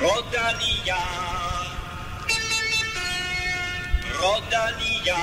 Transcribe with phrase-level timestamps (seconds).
[0.00, 0.96] Rodania.
[4.22, 5.14] Rodania.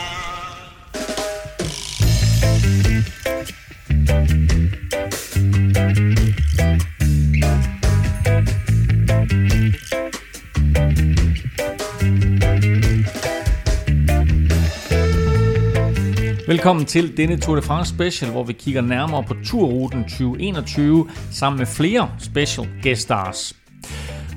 [16.48, 21.58] Velkommen til denne Tour de France special, hvor vi kigger nærmere på turruten 2021 sammen
[21.58, 23.56] med flere special guest stars.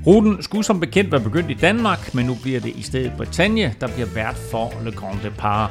[0.07, 3.75] Ruten skulle som bekendt være begyndt i Danmark, men nu bliver det i stedet Bretagne,
[3.81, 5.71] der bliver vært for Le Grand Depart.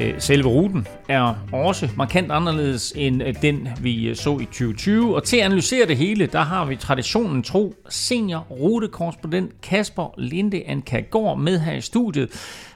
[0.00, 5.14] Øh, selve ruten er også markant anderledes end øh, den, vi øh, så i 2020.
[5.14, 10.62] Og til at analysere det hele, der har vi traditionen tro senior rutekorrespondent Kasper Linde
[10.66, 12.30] Ankagård med her i studiet.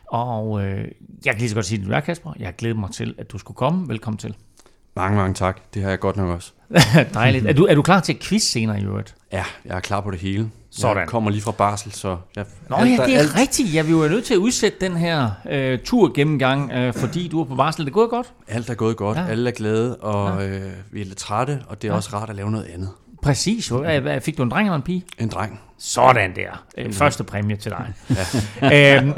[0.07, 0.85] Og øh,
[1.25, 2.33] jeg kan lige så godt sige, at du er Kasper.
[2.39, 3.89] Jeg glæder mig til, at du skulle komme.
[3.89, 4.35] Velkommen til.
[4.97, 5.61] Mange, mange tak.
[5.75, 6.53] Det har jeg godt nok også.
[7.15, 7.47] Dejligt.
[7.47, 9.15] Er du, er du klar til quiz senere i øvrigt?
[9.33, 10.51] Ja, jeg er klar på det hele.
[10.71, 10.97] Sådan.
[10.97, 12.17] Jeg kommer lige fra barsel, så...
[12.37, 13.37] Jeg, Nå alt, ja, det er alt...
[13.39, 13.75] rigtigt.
[13.75, 17.41] Jeg vil jo nødt til at udsætte den her øh, tur gennemgang, øh, fordi du
[17.41, 17.85] er på barsel.
[17.85, 18.33] Det er gået godt?
[18.49, 19.19] Alt er gået godt.
[19.19, 19.27] Ja.
[19.27, 20.49] Alle er glade, og ja.
[20.49, 21.97] øh, vi er lidt trætte, og det er ja.
[21.97, 22.91] også rart at lave noget andet.
[23.23, 23.73] Præcis.
[24.21, 25.05] Fik du en dreng eller en pige?
[25.19, 25.61] En dreng.
[25.79, 26.65] Sådan der.
[26.79, 27.93] En første præmie til dig.
[28.63, 28.97] ja.
[29.03, 29.13] øhm,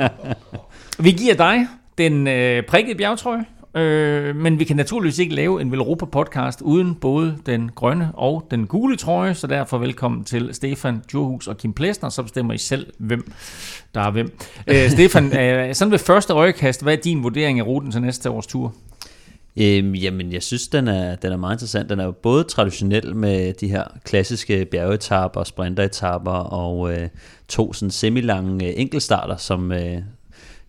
[0.98, 1.66] vi giver dig
[1.98, 6.94] den øh, prikkede bjergtrøje, øh, men vi kan naturligvis ikke lave en Velropa podcast uden
[6.94, 11.72] både den grønne og den gule trøje, så derfor velkommen til Stefan Djurhus og Kim
[11.72, 13.32] Plesner, så bestemmer I selv, hvem
[13.94, 14.32] der er hvem.
[14.66, 18.30] Øh, Stefan, øh, sådan ved første øjekast, hvad er din vurdering af ruten til næste
[18.30, 18.74] års tur?
[19.56, 21.90] Øhm, jamen, jeg synes, den er, den er meget interessant.
[21.90, 27.08] Den er jo både traditionel med de her klassiske bjergetapper, sprinteretapper og øh,
[27.48, 29.98] to sådan semilange øh, enkeltstarter, som, øh,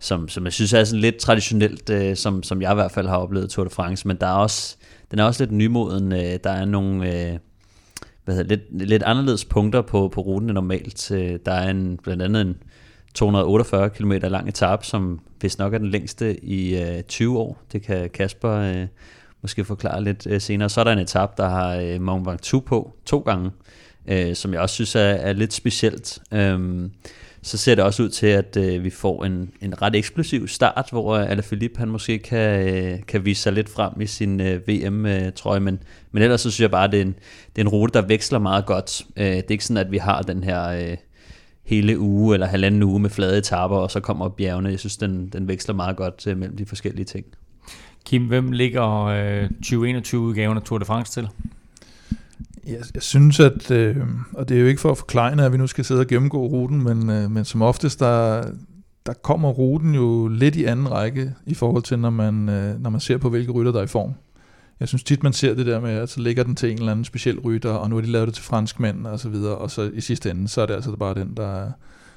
[0.02, 3.08] som, som jeg synes er sådan lidt traditionelt, øh, som, som jeg i hvert fald
[3.08, 4.76] har oplevet Tour de France, men der er også,
[5.10, 6.12] den er også lidt nymoden.
[6.12, 7.38] Øh, der er nogle øh,
[8.24, 11.10] hvad hedder, lidt, lidt anderledes punkter på, på ruten end normalt.
[11.10, 12.56] Øh, der er en, blandt andet en
[13.14, 17.62] 248 km lang etape, som hvis nok er den længste i øh, 20 år.
[17.72, 18.86] Det kan Kasper øh,
[19.42, 20.68] måske forklare lidt øh, senere.
[20.68, 23.50] Så er der en etape, der har øh, Mont Ventoux på to gange,
[24.06, 26.18] øh, som jeg også synes er, er lidt specielt.
[26.32, 26.88] Øh,
[27.42, 30.88] så ser det også ud til, at øh, vi får en, en ret eksplosiv start,
[30.90, 34.68] hvor øh, Alaphilippe han måske kan, øh, kan vise sig lidt frem i sin øh,
[34.68, 35.82] VM-trøje, men,
[36.12, 37.14] men ellers så synes jeg bare, at det er en,
[37.56, 39.02] det er en rute, der veksler meget godt.
[39.16, 40.96] Øh, det er ikke sådan, at vi har den her øh,
[41.64, 44.68] hele uge eller halvanden uge med flade etaper, og så kommer bjergene.
[44.68, 47.26] Jeg synes, den, den veksler meget godt øh, mellem de forskellige ting.
[48.04, 51.28] Kim, hvem ligger øh, 2021-udgaven af Tour de France til?
[52.66, 53.96] Jeg, jeg synes, at, øh,
[54.32, 56.46] og det er jo ikke for at forklare, at vi nu skal sidde og gennemgå
[56.46, 58.44] ruten, men, øh, men som oftest, der,
[59.06, 62.90] der kommer ruten jo lidt i anden række i forhold til, når man, øh, når
[62.90, 64.14] man ser på, hvilke rytter der er i form.
[64.80, 66.92] Jeg synes tit, man ser det der med, at så ligger den til en eller
[66.92, 69.70] anden speciel rytter, og nu har de lavet det til franskmænd og så videre, og
[69.70, 71.70] så i sidste ende, så er det altså bare den, der,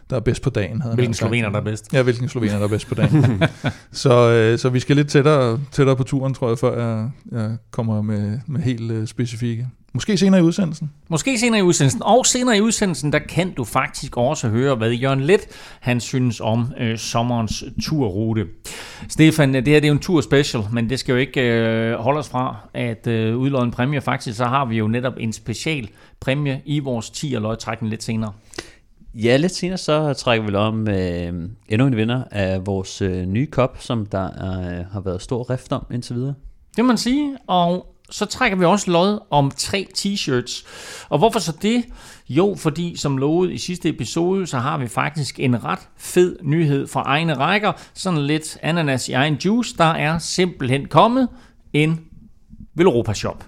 [0.10, 0.84] der er bedst på dagen.
[0.94, 1.94] Hvilken slovener, der er bedst.
[1.94, 3.44] Ja, hvilken slovener, der er bedst på dagen.
[3.92, 7.58] så, øh, så vi skal lidt tættere, tættere på turen, tror jeg, før jeg, jeg
[7.72, 10.92] kommer med, med helt øh, specifikke Måske senere i udsendelsen.
[11.10, 12.04] Måske senere i udsendelsen.
[12.04, 15.48] Og senere i udsendelsen, der kan du faktisk også høre, hvad Jørgen Let
[15.80, 18.46] han synes om øh, sommerens turrute.
[19.10, 21.94] Stefan, det her det er jo en tur special, men det skal jo ikke øh,
[21.94, 24.02] holde os fra at øh, udlåde en præmie.
[24.02, 25.90] Faktisk så har vi jo netop en special
[26.20, 28.34] præmie i vores 10 og løgtrækning lidt senere.
[29.14, 33.46] Ja, lidt senere så trækker vi om øh, endnu en vinder af vores øh, nye
[33.46, 36.34] kop, som der øh, har været stor rift om indtil videre.
[36.76, 40.66] Det må man sige, og så trækker vi også lod om tre t-shirts.
[41.10, 41.86] Og hvorfor så det?
[42.30, 46.88] Jo, fordi som lovet i sidste episode, så har vi faktisk en ret fed nyhed
[46.88, 47.72] fra egne rækker.
[47.94, 49.78] Sådan lidt ananas i egen juice.
[49.78, 51.28] Der er simpelthen kommet
[51.74, 52.02] en
[52.76, 53.46] Velropa Shop.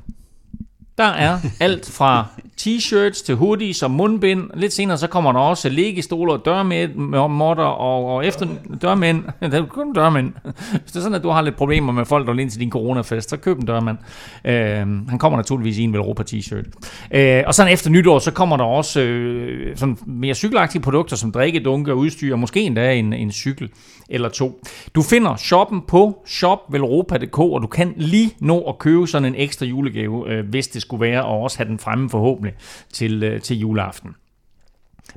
[0.97, 2.25] Der er alt fra
[2.61, 4.49] t-shirts til hoodies og mundbind.
[4.53, 8.47] Lidt senere så kommer der også liggestoler og dørmænd, og, og efter
[8.81, 9.23] dørmænd.
[9.41, 10.33] Det er kun dørmænd.
[10.71, 12.59] Hvis det er sådan, at du har lidt problemer med folk, der vil ind til
[12.59, 13.97] din coronafest, så køb en dørmand.
[14.45, 16.65] Øh, han kommer naturligvis i en Velropa t-shirt.
[17.11, 21.31] Øh, og sådan efter nytår, så kommer der også øh, sådan mere cykelagtige produkter, som
[21.31, 23.69] drikkedunke og udstyr, og måske endda en, en cykel
[24.09, 24.61] eller to.
[24.95, 29.65] Du finder shoppen på shopvelropa.dk, og du kan lige nå at købe sådan en ekstra
[29.65, 32.46] julegave, øh, hvis det skulle være, og også have den fremme forhåbentlig
[32.93, 34.15] til, øh, til juleaften.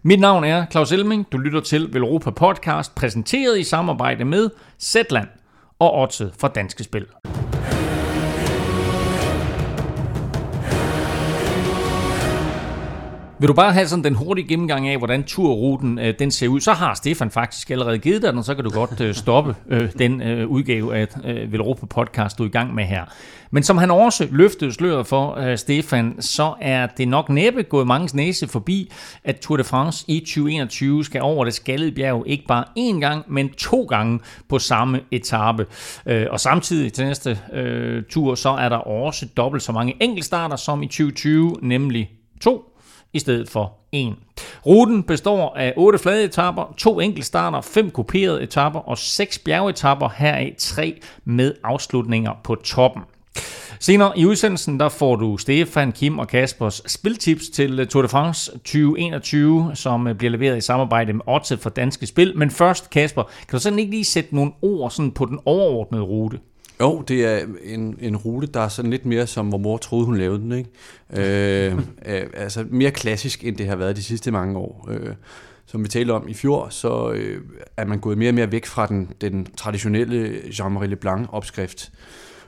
[0.03, 1.27] Mit navn er Claus Elming.
[1.33, 4.51] Du lytter til Velropa Podcast, præsenteret i samarbejde med
[4.81, 5.29] Zetland
[5.79, 7.07] og Otze fra Danske Spil.
[13.41, 16.61] Vil du bare have sådan den hurtige gennemgang af, hvordan turruten øh, den ser ud,
[16.61, 19.55] så har Stefan faktisk allerede givet dig den, og så kan du godt øh, stoppe
[19.69, 23.05] øh, den øh, udgave af øh, Velropa podcast, du er i gang med her.
[23.51, 27.87] Men som han også løftede sløret for, øh, Stefan, så er det nok næppe gået
[27.87, 28.93] mange næse forbi,
[29.25, 33.25] at Tour de France i 2021 skal over det skaldede bjerg ikke bare én gang,
[33.29, 35.67] men to gange på samme etape.
[36.07, 40.57] Øh, og samtidig til næste øh, tur, så er der også dobbelt så mange enkeltstarter
[40.57, 42.11] som i 2020, nemlig
[42.41, 42.70] to
[43.13, 44.15] i stedet for en.
[44.67, 50.55] Ruten består af otte flade etapper, to enkeltstarter, fem kuperede etapper og seks bjergetapper, heraf
[50.59, 53.03] tre med afslutninger på toppen.
[53.83, 58.09] Senere i udsendelsen, der får du Stefan, Kim og Kaspers spiltips til øh, Tour de
[58.09, 62.39] France 2021, som øh, bliver leveret i samarbejde med Otte for Danske Spil.
[62.39, 66.03] Men først, Kasper, kan du sådan ikke lige sætte nogle ord sådan på den overordnede
[66.03, 66.39] rute?
[66.81, 70.07] Jo, det er en, en rute, der er sådan lidt mere som, hvor mor troede,
[70.07, 70.53] hun lavede den.
[70.53, 70.71] Ikke?
[71.71, 71.79] Øh,
[72.17, 74.89] øh, altså mere klassisk, end det har været de sidste mange år.
[74.91, 75.15] Øh,
[75.67, 77.43] som vi talte om i fjor, så øh,
[77.77, 81.93] er man gået mere og mere væk fra den, den traditionelle Jean-Marie Leblanc-opskrift.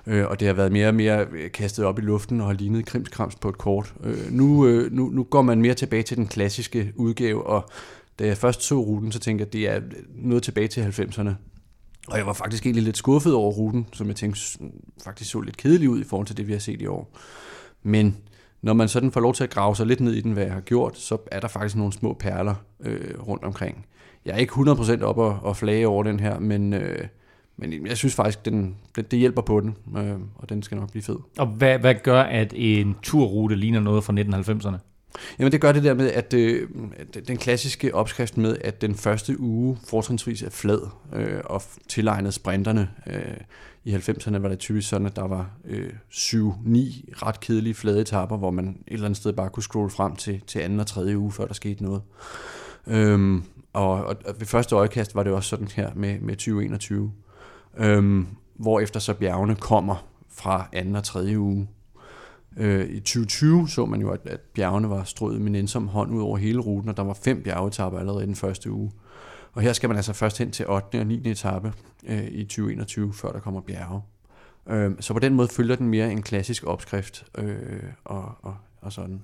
[0.06, 2.86] Øh, og det har været mere og mere kastet op i luften og har lignet
[2.86, 3.94] krimskrams på et kort.
[4.04, 7.70] Øh, nu, øh, nu, nu går man mere tilbage til den klassiske udgave, og
[8.18, 11.51] da jeg først så ruten, så tænkte jeg, at det er noget tilbage til 90'erne.
[12.08, 14.40] Og jeg var faktisk egentlig lidt skuffet over ruten, som jeg tænkte
[15.04, 17.16] faktisk så lidt kedelig ud i forhold til det, vi har set i år.
[17.82, 18.16] Men
[18.62, 20.52] når man sådan får lov til at grave sig lidt ned i den, hvad jeg
[20.52, 23.86] har gjort, så er der faktisk nogle små perler øh, rundt omkring.
[24.24, 27.06] Jeg er ikke 100% op og, og flage over den her, men, øh,
[27.56, 30.90] men jeg synes faktisk, den, det, det hjælper på den, øh, og den skal nok
[30.90, 31.16] blive fed.
[31.38, 34.91] Og hvad, hvad gør, at en turrute ligner noget fra 1990'erne?
[35.38, 36.68] Jamen det gør det der med, at øh,
[37.28, 40.80] den klassiske opskrift med, at den første uge fortrinsvis er flad
[41.14, 42.90] øh, og tilegnet sprinterne.
[43.06, 43.36] Øh,
[43.84, 46.36] I 90'erne var det typisk sådan, at der var øh, 7-9
[47.12, 50.42] ret kedelige flade etapper, hvor man et eller andet sted bare kunne scrolle frem til,
[50.46, 52.02] til anden og tredje uge, før der skete noget.
[52.86, 53.42] Øhm,
[53.72, 57.12] og, og, og ved første øjekast var det også sådan her med, med 2021,
[57.78, 61.68] øhm, hvor efter så bjergene kommer fra anden og tredje uge.
[62.56, 66.22] Øh, I 2020 så man jo, at, at bjergene var strøget med nænsom hånd ud
[66.22, 68.92] over hele ruten, og der var fem bjergetapper allerede i den første uge.
[69.52, 71.00] Og her skal man altså først hen til 8.
[71.00, 71.30] og 9.
[71.30, 71.72] etape
[72.06, 74.02] øh, i 2021, før der kommer bjerge.
[74.68, 78.92] Øh, så på den måde følger den mere en klassisk opskrift øh, og, og, og
[78.92, 79.22] sådan.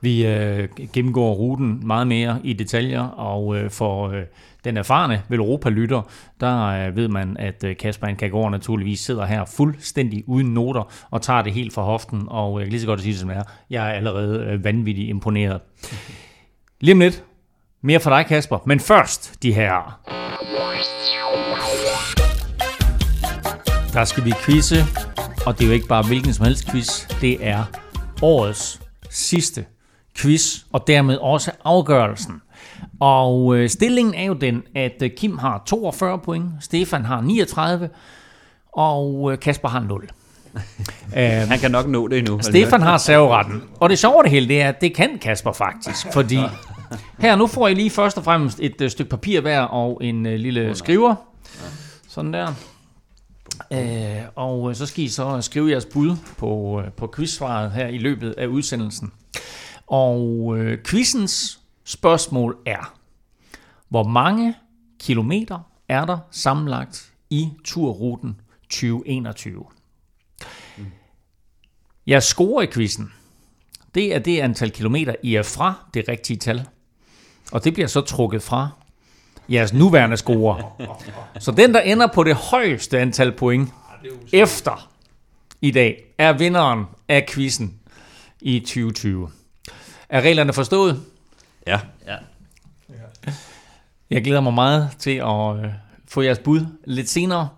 [0.00, 4.22] Vi øh, gennemgår ruten meget mere i detaljer, og øh, for øh,
[4.64, 6.02] den erfarne Velropa-lytter,
[6.40, 11.22] der øh, ved man, at øh, Kasper Ankagård naturligvis sidder her fuldstændig uden noter og
[11.22, 13.20] tager det helt fra hoften, og øh, jeg kan lige så godt at sige det
[13.20, 15.60] som er, jeg er allerede øh, vanvittigt imponeret.
[16.80, 17.24] Lige om lidt,
[17.82, 20.00] mere for dig Kasper, men først de her.
[23.92, 24.76] Der skal vi quizze,
[25.46, 27.64] og det er jo ikke bare hvilken som helst quiz, det er
[28.22, 28.80] årets
[29.10, 29.64] sidste
[30.18, 32.42] quiz, og dermed også afgørelsen.
[33.00, 37.88] Og øh, stillingen er jo den, at øh, Kim har 42 point, Stefan har 39,
[38.72, 40.08] og øh, Kasper har 0.
[41.48, 42.38] Han kan nok nå det endnu.
[42.42, 43.62] Stefan har serveretten.
[43.80, 46.06] Og det sjove det hele, det er, at det kan Kasper faktisk.
[46.12, 46.38] Fordi
[47.18, 50.26] her, nu får I lige først og fremmest et øh, stykke papir hver og en
[50.26, 51.14] øh, lille skriver.
[52.08, 52.54] Sådan der.
[53.72, 57.86] Øh, og øh, så skal I så skrive jeres bud på, øh, på quizsvaret her
[57.86, 59.12] i løbet af udsendelsen.
[59.88, 62.94] Og øh, quizens spørgsmål er,
[63.88, 64.54] hvor mange
[65.00, 65.58] kilometer
[65.88, 69.64] er der sammenlagt i turruten 2021?
[72.06, 73.12] Jeg scorer i quizzen.
[73.94, 76.66] Det er det antal kilometer, I er fra det rigtige tal.
[77.52, 78.68] Og det bliver så trukket fra
[79.48, 80.62] jeres nuværende score.
[81.40, 83.70] Så den, der ender på det højeste antal point
[84.32, 84.90] efter
[85.60, 87.80] i dag, er vinderen af quizzen
[88.40, 89.30] i 2020.
[90.08, 91.02] Er reglerne forstået?
[91.66, 91.80] Ja.
[92.06, 92.16] Ja.
[94.10, 95.72] Jeg glæder mig meget til at øh,
[96.08, 97.48] få jeres bud lidt senere.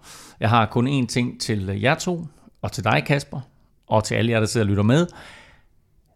[0.41, 2.27] Jeg har kun én ting til jer to,
[2.63, 3.41] og til dig Kasper,
[3.87, 5.07] og til alle jer, der sidder og lytter med.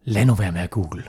[0.03, 1.03] Lad nu være med at google.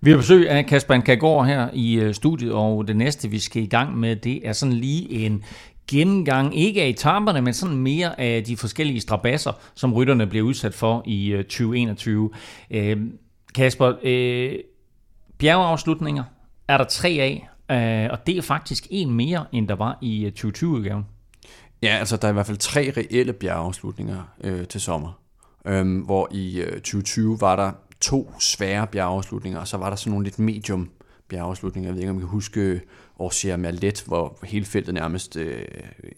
[0.00, 3.62] Vi har besøg af Kasper Kagård her i øh, studiet, og det næste, vi skal
[3.62, 5.44] i gang med, det er sådan lige en
[5.92, 10.74] gennemgang, ikke af etaperne, men sådan mere af de forskellige strabasser, som rytterne bliver udsat
[10.74, 12.30] for i 2021.
[12.70, 13.18] Øh, øhm,
[13.54, 14.54] Kasper, øh,
[15.38, 16.24] bjergeafslutninger
[16.68, 20.24] er der tre af, øh, og det er faktisk en mere, end der var i
[20.24, 21.06] øh, 2020-udgaven.
[21.82, 25.18] Ja, altså der er i hvert fald tre reelle bjergeafslutninger øh, til sommer.
[25.66, 30.10] Øhm, hvor i øh, 2020 var der to svære bjergeafslutninger, og så var der sådan
[30.10, 30.90] nogle lidt medium
[31.28, 31.88] bjergeafslutninger.
[31.88, 32.80] Jeg ved ikke, om I kan huske
[33.22, 35.64] Orsier Malet, hvor hele feltet nærmest øh,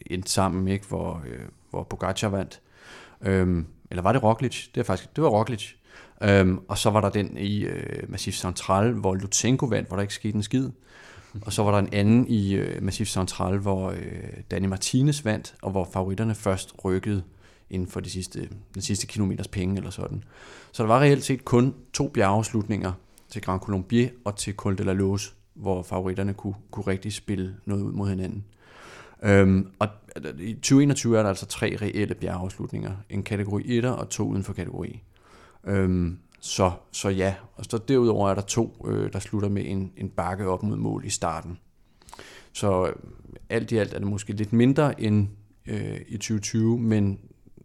[0.06, 0.86] endte sammen, ikke?
[0.86, 1.38] Hvor, øh,
[1.70, 2.60] hvor Pogacar vandt.
[3.20, 4.68] Øhm, eller var det Roglic?
[4.74, 5.72] Det, er faktisk, det var Roglic.
[6.22, 10.02] Øhm, og så var der den i øh, Massif Central, hvor Lutsenko vandt, hvor der
[10.02, 10.70] ikke skete en skid.
[11.42, 13.98] Og så var der en anden i øh, Massif Central, hvor øh,
[14.50, 17.22] Danny Martinez vandt, og hvor favoritterne først rykkede
[17.70, 20.24] inden for de sidste, den sidste kilometers penge eller sådan.
[20.72, 22.92] Så der var reelt set kun to bjergeslutninger
[23.28, 27.56] til Grand Colombier og til Col de la Lose, hvor favoritterne kunne, kunne rigtig spille
[27.64, 28.44] noget ud mod hinanden.
[29.22, 32.92] Øhm, og altså, i 2021 er der altså tre reelle bjergeafslutninger.
[33.10, 35.02] En kategori 1 og to uden for kategori.
[35.64, 39.92] Øhm, så, så ja, og så derudover er der to, øh, der slutter med en,
[39.96, 41.58] en bakke op mod mål i starten.
[42.52, 42.92] Så øh,
[43.48, 45.28] alt i alt er det måske lidt mindre end
[45.66, 47.18] øh, i 2020, men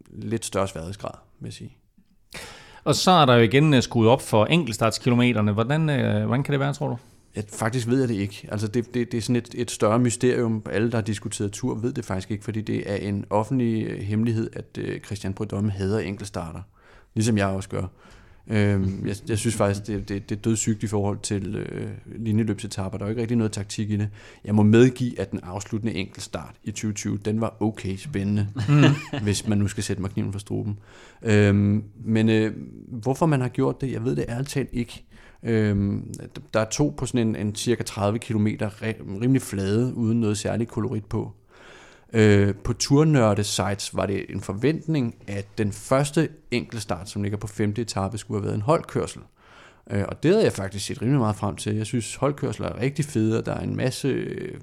[0.10, 1.78] lidt større sværhedsgrad, vil jeg sige.
[2.84, 5.52] Og så er der jo igen øh, skruet op for enkeltstartskilometerne.
[5.52, 6.98] Hvordan, øh, hvordan kan det være, tror du?
[7.36, 8.48] Ja, faktisk ved jeg det ikke.
[8.52, 10.64] Altså det, det, det er sådan et, et større mysterium.
[10.72, 14.00] Alle, der har diskuteret tur, ved det faktisk ikke, fordi det er en offentlig øh,
[14.00, 16.62] hemmelighed, at øh, Christian Prudhomme hader enkeltstarter.
[17.14, 17.88] Ligesom jeg også gør.
[18.52, 22.98] Øhm, jeg, jeg synes faktisk, det, det, det er dødssygt i forhold til øh, linjeløbsetapper.
[22.98, 24.10] Der er jo ikke rigtig noget taktik i det.
[24.46, 29.20] Jeg må medgive, at den afsluttende enkeltstart i 2020, den var okay spændende, mm.
[29.24, 30.80] hvis man nu skal sætte mig kniven for struben.
[31.24, 32.54] Øhm, men øh,
[32.88, 35.06] hvorfor man har gjort det, jeg ved det ærligt talt ikke.
[35.44, 36.14] Øhm,
[36.54, 38.48] der er to på sådan en, en cirka 30 km
[39.22, 41.34] rimelig flade, uden noget særligt kolorit på.
[42.14, 47.48] Øh, på turnørde sites var det en forventning, at den første enkeltstart, som ligger på
[47.48, 49.22] femte etape, skulle have været en holdkørsel.
[49.92, 51.76] Øh, og det havde jeg faktisk set rimelig meget frem til.
[51.76, 54.60] Jeg synes, holdkørsel er rigtig fede, og der er en masse øh,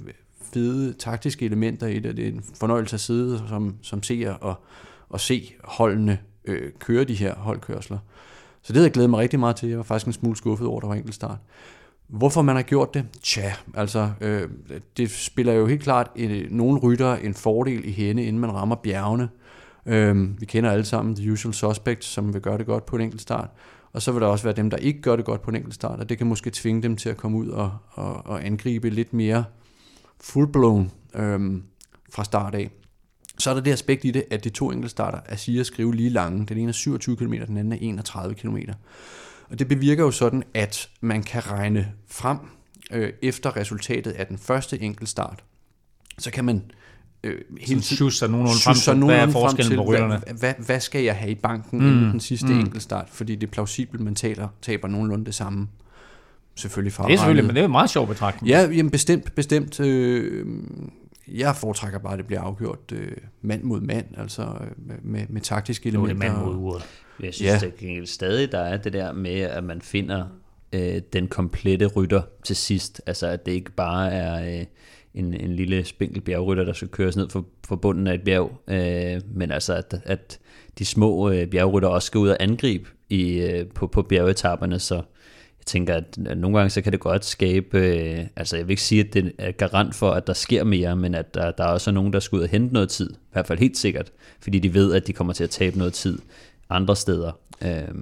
[0.53, 2.17] fede taktiske elementer i det.
[2.17, 4.55] Det er en fornøjelse at sidde som, som seer og,
[5.09, 7.99] og se holdene øh, køre de her holdkørsler.
[8.67, 9.69] Så det havde jeg glædet mig rigtig meget til.
[9.69, 11.39] Jeg var faktisk en smule skuffet over, at der var enkeltstart.
[12.07, 13.07] Hvorfor man har gjort det?
[13.23, 14.49] Tja, altså, øh,
[14.97, 18.77] det spiller jo helt klart en, nogle rytter en fordel i hende, inden man rammer
[18.77, 19.29] bjergene.
[19.87, 23.03] Øh, vi kender alle sammen The Usual Suspects, som vil gøre det godt på en
[23.03, 23.49] enkelt start.
[23.93, 25.75] Og så vil der også være dem, der ikke gør det godt på en enkelt
[25.75, 28.91] start, og det kan måske tvinge dem til at komme ud og, og, og angribe
[28.91, 29.45] lidt mere
[30.21, 31.61] fullblown øh,
[32.13, 32.71] fra start af.
[33.39, 35.95] Så er der det aspekt i det, at de to enkeltstarter er sige at skrive
[35.95, 36.47] lige lange.
[36.47, 38.57] Den ene er 27 km, den anden er 31 km.
[39.51, 42.39] Og det bevirker jo sådan, at man kan regne frem
[42.93, 45.45] øh, efter resultatet af den første enkeltstart.
[46.19, 46.63] Så kan man
[47.25, 50.19] øh, hele tiden sig nogenlunde frem til, hvad er forskellen på rytterne?
[50.19, 51.87] Hvad, hvad, hvad skal jeg have i banken mm.
[51.87, 52.59] inden den sidste mm.
[52.59, 53.07] enkeltstart?
[53.11, 55.69] Fordi det er plausibelt, man taler, taber nogenlunde det samme.
[56.55, 58.49] Selvfølgelig fra Det er selvfølgelig, men det er jo meget sjovt betragtning.
[58.49, 59.81] Ja, jamen bestemt, bestemt.
[59.81, 60.47] Øh,
[61.29, 65.41] jeg foretrækker bare, at det bliver afgjort øh, mand mod mand, altså øh, med, med
[65.41, 66.27] taktiske elementer.
[66.27, 66.83] Er mand mod uret.
[67.23, 67.71] Jeg synes ja.
[67.81, 70.25] det stadig, der er det der med, at man finder
[70.73, 73.03] øh, den komplette rytter til sidst.
[73.07, 74.67] Altså at det ikke bare er øh,
[75.15, 78.61] en, en lille spinkel bjergrytter, der skal køres ned for, for bunden af et bjerg,
[78.69, 80.39] øh, men altså at, at
[80.79, 85.03] de små øh, bjergrytter også skal ud og angribe i, øh, på, på bjergetapperne, så
[85.67, 88.83] jeg tænker, at nogle gange så kan det godt skabe, øh, altså jeg vil ikke
[88.83, 91.69] sige, at det er garant for, at der sker mere, men at der, der er
[91.69, 94.59] også nogen, der skal ud og hente noget tid, i hvert fald helt sikkert, fordi
[94.59, 96.19] de ved, at de kommer til at tabe noget tid
[96.71, 97.33] andre steder.
[97.63, 97.95] Øh.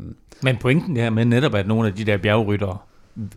[0.43, 2.79] Men pointen her med netop, at nogle af de der bjergryttere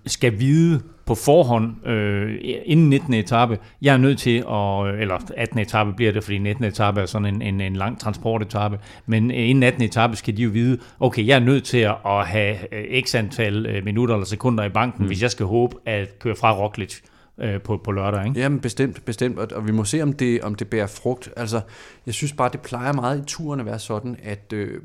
[0.05, 2.35] skal vide på forhånd, øh,
[2.65, 3.13] inden 19.
[3.13, 5.59] etape, jeg er nødt til at, eller 18.
[5.59, 6.63] etape bliver det, fordi 19.
[6.65, 9.83] etape er sådan en, en, en lang transportetape, men inden 18.
[9.83, 13.65] etape skal de jo vide, okay, jeg er nødt til at have øh, x antal
[13.65, 15.07] øh, minutter eller sekunder i banken, mm.
[15.07, 16.99] hvis jeg skal håbe at køre fra Roglic
[17.37, 18.27] øh, på, på lørdag.
[18.27, 18.39] Ikke?
[18.39, 21.29] Jamen bestemt, bestemt, og, og vi må se, om det, om det bærer frugt.
[21.37, 21.61] Altså,
[22.05, 24.81] jeg synes bare, det plejer meget i turen at være sådan, at, øh,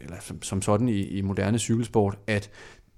[0.00, 2.50] eller som, som sådan i, i moderne cykelsport, at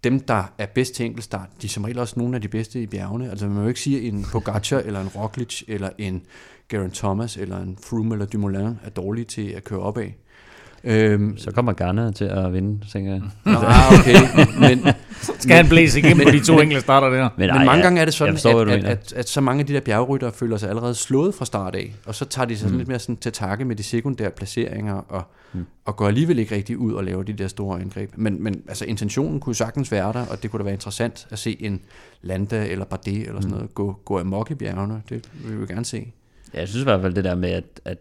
[0.05, 2.83] dem, der er bedst til enkeltstart, de er som regel også nogle af de bedste
[2.83, 3.31] i bjergene.
[3.31, 6.23] Altså man må jo ikke sige, at en Pogacar, eller en Roglic, eller en
[6.69, 10.11] Geraint Thomas, eller en Froome eller Dumoulin er dårlige til at køre opad.
[10.85, 13.23] Øhm, så kommer Garner til at vinde, tænker jeg.
[13.45, 13.53] Nå,
[13.99, 14.15] okay.
[14.61, 14.95] Men,
[15.39, 17.29] Skal han blæse igennem på de to enkelte starter der?
[17.37, 19.67] Men, men mange gange er det sådan, forstår, at, at, at, at, så mange af
[19.67, 22.71] de der bjergrytter føler sig allerede slået fra start af, og så tager de sig
[22.71, 22.77] mm.
[22.77, 25.67] lidt mere sådan til takke med de sekundære placeringer, og, mm.
[25.85, 28.13] og går alligevel ikke rigtig ud og laver de der store angreb.
[28.17, 31.39] Men, men altså, intentionen kunne sagtens være der, og det kunne da være interessant at
[31.39, 31.81] se en
[32.23, 33.57] Landa eller Bardet eller sådan mm.
[33.57, 35.03] noget gå, gå amok i bjergene.
[35.09, 36.13] Det vil vi gerne se.
[36.55, 37.99] Ja, jeg synes i hvert fald det der med, at, at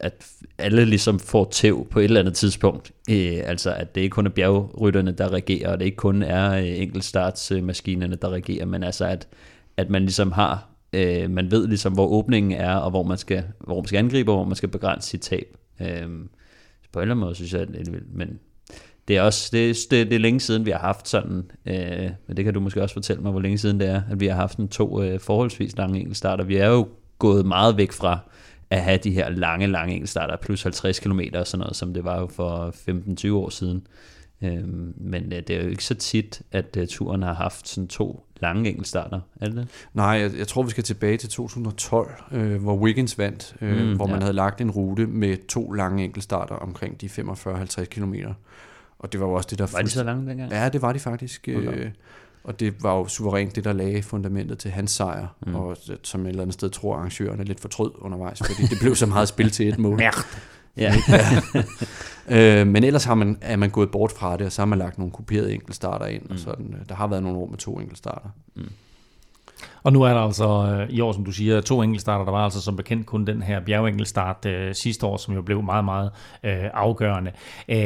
[0.00, 0.26] at
[0.58, 2.92] alle ligesom får tæv på et eller andet tidspunkt.
[3.10, 6.52] Øh, altså at det ikke kun er bjergrytterne, der regerer, og det ikke kun er
[6.52, 9.28] øh, enkeltstartsmaskinerne, der regerer, men altså at,
[9.76, 13.44] at man ligesom har, øh, man ved ligesom, hvor åbningen er, og hvor man skal,
[13.60, 15.56] hvor man skal angribe, og hvor man skal begrænse sit tab.
[15.80, 15.86] Øh,
[16.92, 18.38] på en eller anden måde synes jeg, at det er vildt, men
[19.08, 22.36] det er også det, det, det er længe siden, vi har haft sådan, øh, men
[22.36, 24.34] det kan du måske også fortælle mig, hvor længe siden det er, at vi har
[24.34, 26.44] haft en to øh, forholdsvis lange enkeltstarter.
[26.44, 28.18] Vi er jo gået meget væk fra
[28.70, 32.04] at have de her lange, lange enkeltstarter, plus 50 km og sådan noget, som det
[32.04, 32.74] var jo for
[33.30, 33.86] 15-20 år siden.
[34.42, 37.88] Øhm, men øh, det er jo ikke så tit, at uh, turen har haft sådan
[37.88, 39.68] to lange enkeltstarter, er det det?
[39.94, 43.96] Nej, jeg, jeg tror, vi skal tilbage til 2012, øh, hvor Wiggins vandt, øh, mm,
[43.96, 44.20] hvor man ja.
[44.20, 48.14] havde lagt en rute med to lange enkeltstarter omkring de 45-50 km.
[48.98, 49.66] Og det var jo også det, der...
[49.72, 50.52] Var de så lange dengang?
[50.52, 51.48] Ja, det var de faktisk.
[51.48, 51.90] Øh,
[52.44, 55.54] og det var jo suverænt det, der lagde fundamentet til hans sejr, mm.
[55.54, 59.06] og som et eller andet sted tror arrangørerne lidt fortrød undervejs, fordi det blev så
[59.06, 59.96] meget spil til et mål.
[60.06, 60.14] Mærk.
[60.76, 60.94] Ja.
[62.60, 64.78] øh, men ellers har man, er man gået bort fra det, og så har man
[64.78, 66.30] lagt nogle kuperede enkeltstarter ind, mm.
[66.30, 66.74] og sådan.
[66.88, 68.28] Der har været nogle år med to enkeltstarter.
[69.82, 72.24] Og nu er der altså øh, i år, som du siger, to enkeltstarter.
[72.24, 75.62] Der var altså som bekendt kun den her bjergenkelstart øh, sidste år, som jo blev
[75.62, 76.10] meget, meget
[76.44, 77.30] øh, afgørende.
[77.68, 77.76] Øh,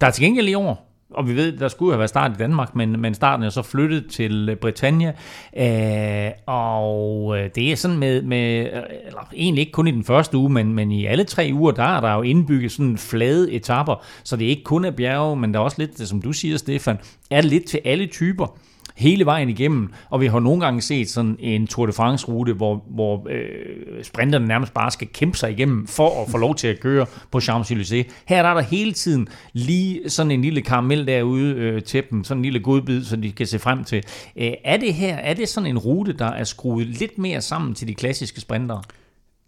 [0.00, 2.34] der er til gengæld i år, og vi ved, der skulle have været start i
[2.38, 5.12] Danmark, men, men starten er så flyttet til Britannia,
[5.56, 10.04] øh, og øh, det er sådan med, med, øh, eller egentlig ikke kun i den
[10.04, 13.52] første uge, men, men i alle tre uger, der er der jo indbygget sådan flade
[13.52, 16.32] etapper, så det er ikke kun af bjerge, men der er også lidt, som du
[16.32, 16.98] siger, Stefan,
[17.30, 18.56] er det lidt til alle typer
[18.96, 22.84] hele vejen igennem, og vi har nogle gange set sådan en Tour de France-rute, hvor,
[22.88, 26.80] hvor øh, sprinterne nærmest bare skal kæmpe sig igennem for at få lov til at
[26.80, 28.10] køre på Champs-Élysées.
[28.26, 32.38] Her er der hele tiden lige sådan en lille karamel derude øh, til dem, sådan
[32.38, 34.02] en lille godbid, som de kan se frem til.
[34.36, 37.74] Øh, er det her, er det sådan en rute, der er skruet lidt mere sammen
[37.74, 38.82] til de klassiske sprintere?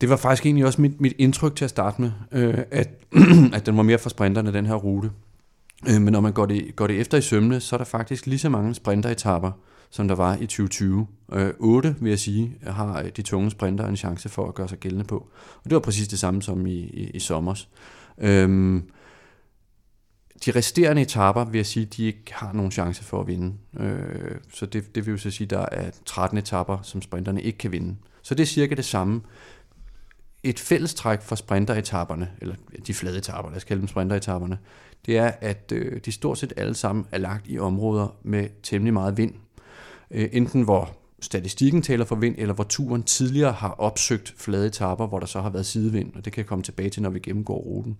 [0.00, 2.88] Det var faktisk egentlig også mit, mit indtryk til at starte med, øh, at,
[3.56, 5.10] at den var mere for sprinterne, den her rute.
[5.88, 8.26] Øh, men når man går det, går det efter i sømne, så er der faktisk
[8.26, 9.52] lige så mange sprinteretapper,
[9.90, 11.06] som der var i 2020.
[11.32, 14.68] Øh, 8, vil jeg sige, har øh, de tunge sprinter en chance for at gøre
[14.68, 15.16] sig gældende på.
[15.56, 17.68] Og det var præcis det samme som i, i, i sommers.
[18.18, 18.90] Øhm,
[20.44, 23.54] de resterende etapper, vil jeg sige, de ikke har nogen chance for at vinde.
[23.80, 27.58] Øh, så det, det vil jo så sige, der er 13 etapper, som sprinterne ikke
[27.58, 27.96] kan vinde.
[28.22, 29.20] Så det er cirka det samme.
[30.42, 32.54] Et fællestræk for sprinteretapperne, eller
[32.86, 34.58] de flade etapper, lad os kalde dem sprinteretapperne,
[35.06, 38.92] det er, at øh, de stort set alle sammen er lagt i områder med temmelig
[38.92, 39.34] meget vind.
[40.10, 45.06] Øh, enten hvor statistikken taler for vind, eller hvor turen tidligere har opsøgt flade etapper,
[45.06, 47.18] hvor der så har været sidevind, og det kan jeg komme tilbage til, når vi
[47.18, 47.98] gennemgår ruten.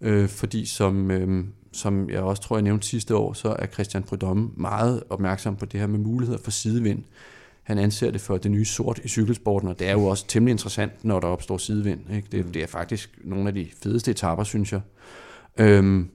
[0.00, 4.02] Øh, fordi som, øh, som jeg også tror, jeg nævnte sidste år, så er Christian
[4.02, 7.04] Prudhomme meget opmærksom på det her med muligheder for sidevind.
[7.62, 10.50] Han anser det for det nye sort i cykelsporten, og det er jo også temmelig
[10.50, 12.00] interessant, når der opstår sidevind.
[12.14, 12.28] Ikke?
[12.32, 14.80] Det, det er faktisk nogle af de fedeste etapper, synes jeg.
[15.58, 16.10] Øhm,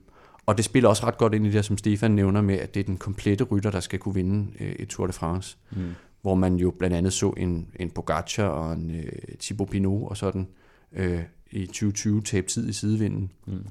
[0.48, 2.80] og det spiller også ret godt ind i det, som Stefan nævner med, at det
[2.80, 5.56] er den komplette rytter, der skal kunne vinde øh, et Tour de France.
[5.70, 5.90] Mm.
[6.22, 10.16] Hvor man jo blandt andet så en, en Pogacar og en øh, Thibaut Pinot og
[10.16, 10.48] sådan
[10.92, 13.30] øh, i 2020 tabe tid i sidevinden.
[13.46, 13.66] Mm.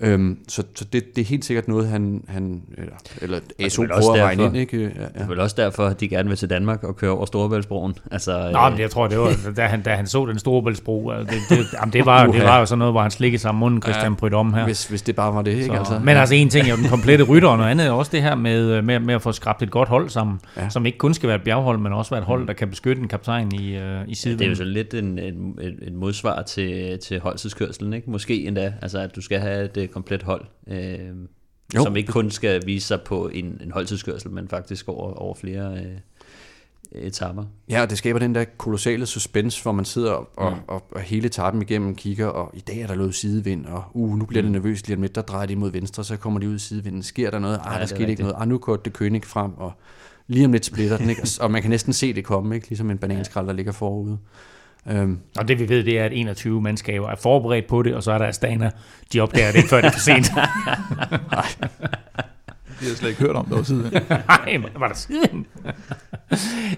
[0.00, 4.14] Øhm, så så det, det er helt sikkert noget, han, han eller, eller ASO prøver
[4.14, 4.56] at regne ind.
[4.56, 4.76] Ikke?
[4.78, 5.20] Ja, Det ja.
[5.22, 7.94] er vel også derfor, at de gerne vil til Danmark og køre over Storebæltsbroen.
[8.10, 11.10] Altså, Nå, men jeg tror, det var, da han, da han så den store bæltsbro,
[11.10, 13.40] altså, det, det, jamen, det, var, jo- det var jo sådan noget, hvor han slikkede
[13.42, 14.64] sig om munden, Christian Prydom her.
[14.64, 15.66] Hvis, hvis det bare var det, ikke?
[15.66, 15.98] Så, Altså.
[16.04, 18.22] men altså en ting er jo den komplette rytter, og noget andet er også det
[18.22, 20.62] her med, med, med at få skabt et godt hold sammen, ja.
[20.62, 20.68] Ja.
[20.70, 23.02] som ikke kun skal være et bjerghold, men også være et hold, der kan beskytte
[23.02, 24.38] en kaptajn i, øh, i siden.
[24.38, 28.10] Det er jo sådan lidt en, en, en, en modsvar til, til holdtidskørselen, ikke?
[28.10, 30.98] Måske endda, altså at du skal have et øh, komplet hold, øh,
[31.76, 31.82] Jo.
[31.84, 35.78] som ikke kun skal vise sig på en, en holdtidskørsel, men faktisk over, over flere
[35.84, 35.98] øh,
[36.94, 37.44] etapper.
[37.68, 41.00] Ja, og det skaber den der kolossale suspense, hvor man sidder og, og, og, og
[41.00, 44.42] hele etappen igennem kigger, og i dag er der løbet sidevind, og uh, nu bliver
[44.42, 46.58] det nervøst lige om lidt, der drejer de mod venstre, så kommer de ud i
[46.58, 47.02] sidevinden.
[47.02, 47.58] Sker der noget?
[47.58, 48.36] Ej, Ja, der er skete ikke noget.
[48.38, 49.72] Ah, nu går det König frem, og
[50.26, 51.22] lige om lidt splitter den, ikke?
[51.40, 52.68] Og man kan næsten se det komme, ikke?
[52.68, 54.18] Ligesom en bananskrald, der ligger forude.
[54.90, 58.02] Øhm, Og det vi ved, det er, at 21 mandskaber er forberedt på det, og
[58.02, 58.70] så er der Astana,
[59.12, 60.26] de opdager det ikke, før det er for sent.
[62.80, 63.92] Det har jeg slet ikke hørt om, der var siden.
[64.28, 65.46] Nej, var der siden?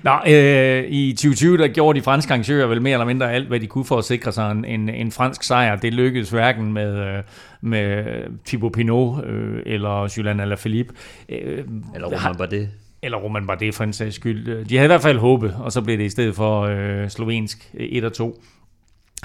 [0.03, 3.61] Nå, øh, i 2020, der gjorde de franske arrangører vel mere eller mindre alt, hvad
[3.61, 5.77] de kunne for at sikre sig en, en, en fransk sejr.
[5.77, 7.23] Det lykkedes hverken med, øh,
[7.61, 8.05] med
[8.47, 10.95] Thibaut Pinot øh, eller Julian Alaphilippe.
[11.29, 11.65] Øh,
[11.95, 12.69] Eller Roman Bardet.
[13.05, 14.65] Eller Roman Bardet for en sags skyld.
[14.65, 17.71] De havde i hvert fald håbet, og så blev det i stedet for øh, slovensk
[17.75, 18.43] 1 og 2.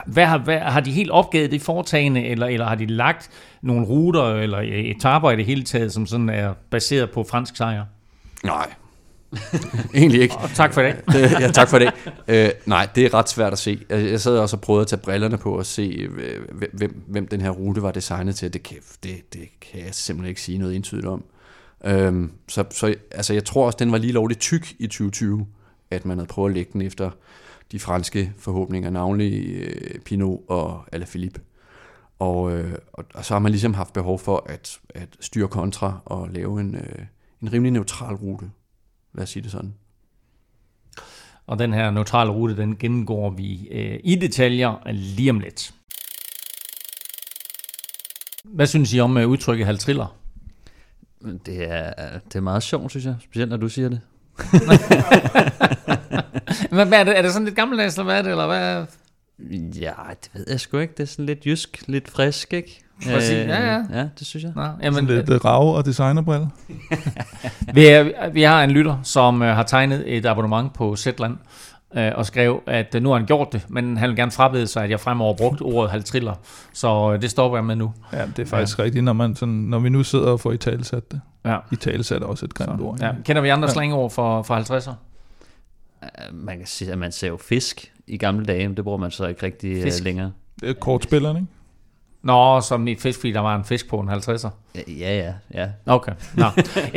[0.06, 3.30] Hvad har, hvad, har de helt opgivet det foretagende, eller, eller har de lagt
[3.62, 7.86] nogle ruter eller etaper i det hele taget, som sådan er baseret på fransk sejr?
[8.44, 8.68] nej,
[9.96, 10.36] egentlig ikke.
[10.36, 10.96] Og tak for det.
[11.08, 11.92] det, ja, tak for det.
[12.28, 13.80] Øh, nej, det er ret svært at se.
[13.90, 16.10] Jeg, sad også og prøvede at tage brillerne på og se, øh,
[16.52, 18.54] hvem- hvem, hvem den her rute var designet til.
[18.54, 21.24] Det kan, det, det kan jeg simpelthen ikke sige noget entydigt om.
[21.86, 25.48] Øhm, så så altså, jeg tror også, den var lige lovligt tyk i 2020,
[25.92, 27.12] at man havde prøvet at lægge den efter
[27.72, 31.42] de franske forhåbninger, navnlig øh, Pinot og Alaphilippe.
[32.20, 36.00] Og, øh, og, og så har man ligesom haft behov for at, at styre kontra
[36.06, 37.06] og lave en, øh,
[37.42, 38.50] en rimelig neutral rute.
[39.14, 39.74] Lad os sige det sådan.
[41.48, 45.74] Og den her neutrale rute, den gennemgår vi øh, i detaljer lige om lidt.
[48.44, 50.16] Hvad synes I om øh, udtrykket halvtriller?
[51.46, 51.94] Det er,
[52.26, 53.16] det er meget sjovt, synes jeg.
[53.24, 54.02] Specielt når du siger det.
[56.72, 57.18] Men hvad er det?
[57.18, 58.32] Er det sådan lidt gammeldags, eller hvad er det?
[58.32, 58.86] Eller hvad?
[59.82, 60.94] Ja, det ved jeg sgu ikke.
[60.98, 62.82] Det er sådan lidt jysk, lidt frisk, ikke?
[63.04, 63.84] Præcis, ja, ja.
[63.94, 64.52] Ja, det synes jeg.
[64.56, 66.48] Nå, Sådan jamen, lidt øh, rav og designerbriller.
[67.74, 71.38] vi, er, vi har en lytter, som øh, har tegnet et abonnement på Zetland,
[71.96, 74.68] øh, og skrev, at øh, nu har han gjort det, men han vil gerne frabede
[74.68, 76.34] sig, at jeg fremover brugt ordet halvtriller.
[76.74, 77.94] Så øh, det stopper jeg med nu.
[78.14, 78.84] Ja, det er faktisk ja.
[78.84, 81.22] rigtigt, når, man sådan, når vi nu sidder og får i talesat det.
[81.46, 81.58] Ja.
[81.72, 83.00] I talesat er også et grimt ord.
[83.02, 83.12] Ja.
[83.26, 83.74] Kender vi andre Ja.
[83.74, 84.92] slangord for, for 50'er?
[86.04, 88.98] Øh, Man kan sige, at man ser jo fisk i gamle dage, men det bruger
[88.98, 90.04] man så ikke rigtig Fisk.
[90.04, 90.32] længere.
[90.62, 91.52] Det er kortspillerne, ikke?
[92.22, 94.50] Nå, som i fisk, fordi der var en fisk på en 50'er.
[94.76, 95.68] Ja, ja, ja.
[95.86, 96.12] Okay.
[96.34, 96.46] Nå.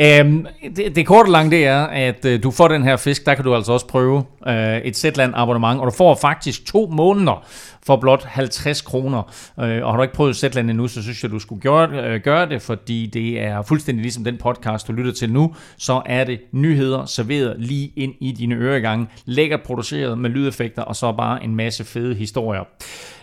[0.05, 3.35] øhm, det, det korte lange det er, at øh, du får den her fisk, der
[3.35, 7.45] kan du altså også prøve øh, et Zetland abonnement, og du får faktisk to måneder
[7.85, 9.33] for blot 50 kroner.
[9.59, 12.21] Øh, og har du ikke prøvet Zetland endnu, så synes jeg, du skulle gøre, øh,
[12.21, 16.23] gøre det, fordi det er fuldstændig ligesom den podcast, du lytter til nu, så er
[16.23, 21.43] det nyheder serveret lige ind i dine øregange, lækkert produceret med lydeffekter, og så bare
[21.43, 22.63] en masse fede historier.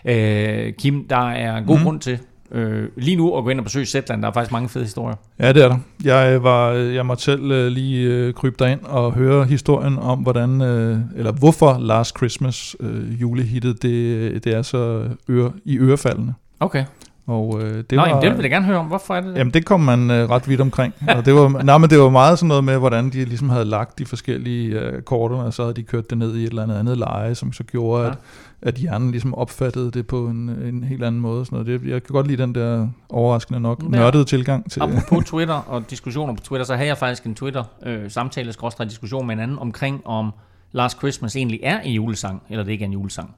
[0.05, 1.83] Øh, Kim, der er god mm.
[1.83, 2.19] grund til
[2.51, 4.21] øh, lige nu at gå ind og besøge Zetland.
[4.21, 5.15] Der er faktisk mange fede historier.
[5.39, 5.77] Ja, det er der.
[6.03, 10.61] Jeg, var, jeg måtte selv øh, lige øh, krybe derind og høre historien om, hvordan,
[10.61, 16.33] øh, eller hvorfor Last Christmas øh, julehittet, det, det er så øre, i ørefaldene.
[16.59, 16.85] Okay.
[17.27, 18.85] Og øh, det Nå, var, jamen, det vil jeg gerne høre om.
[18.85, 19.35] Hvorfor er det?
[19.35, 20.93] Jamen det kom man øh, ret vidt omkring.
[21.17, 23.65] Og det var, nej, men det var meget sådan noget med, hvordan de ligesom havde
[23.65, 26.63] lagt de forskellige øh, korterne, og så havde de kørt det ned i et eller
[26.63, 28.09] andet andet leje, som så gjorde, ja.
[28.09, 28.17] at,
[28.61, 31.45] at hjernen ligesom opfattede det på en, en helt anden måde.
[31.45, 31.81] Sådan noget.
[31.81, 35.89] Det, jeg kan godt lide den der overraskende nok nørdede tilgang til Apropos Twitter og
[35.89, 40.07] diskussioner på Twitter, så havde jeg faktisk en Twitter-samtale, øh, diskussion med en anden omkring,
[40.07, 40.31] om
[40.71, 43.35] Last Christmas egentlig er en julesang, eller det ikke er en julesang.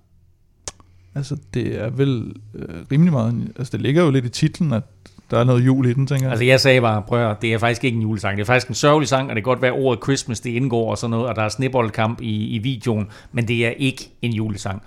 [1.15, 3.53] Altså, det er vel øh, rimelig meget...
[3.57, 4.83] Altså, det ligger jo lidt i titlen, at
[5.31, 6.31] der er noget jul i den, tænker jeg.
[6.31, 8.37] Altså jeg sagde bare, prøv at det er faktisk ikke en julesang.
[8.37, 10.91] Det er faktisk en sørgelig sang, og det kan godt være ordet Christmas, det indgår
[10.91, 14.33] og sådan noget, og der er sneboldkamp i, i videoen, men det er ikke en
[14.33, 14.81] julesang.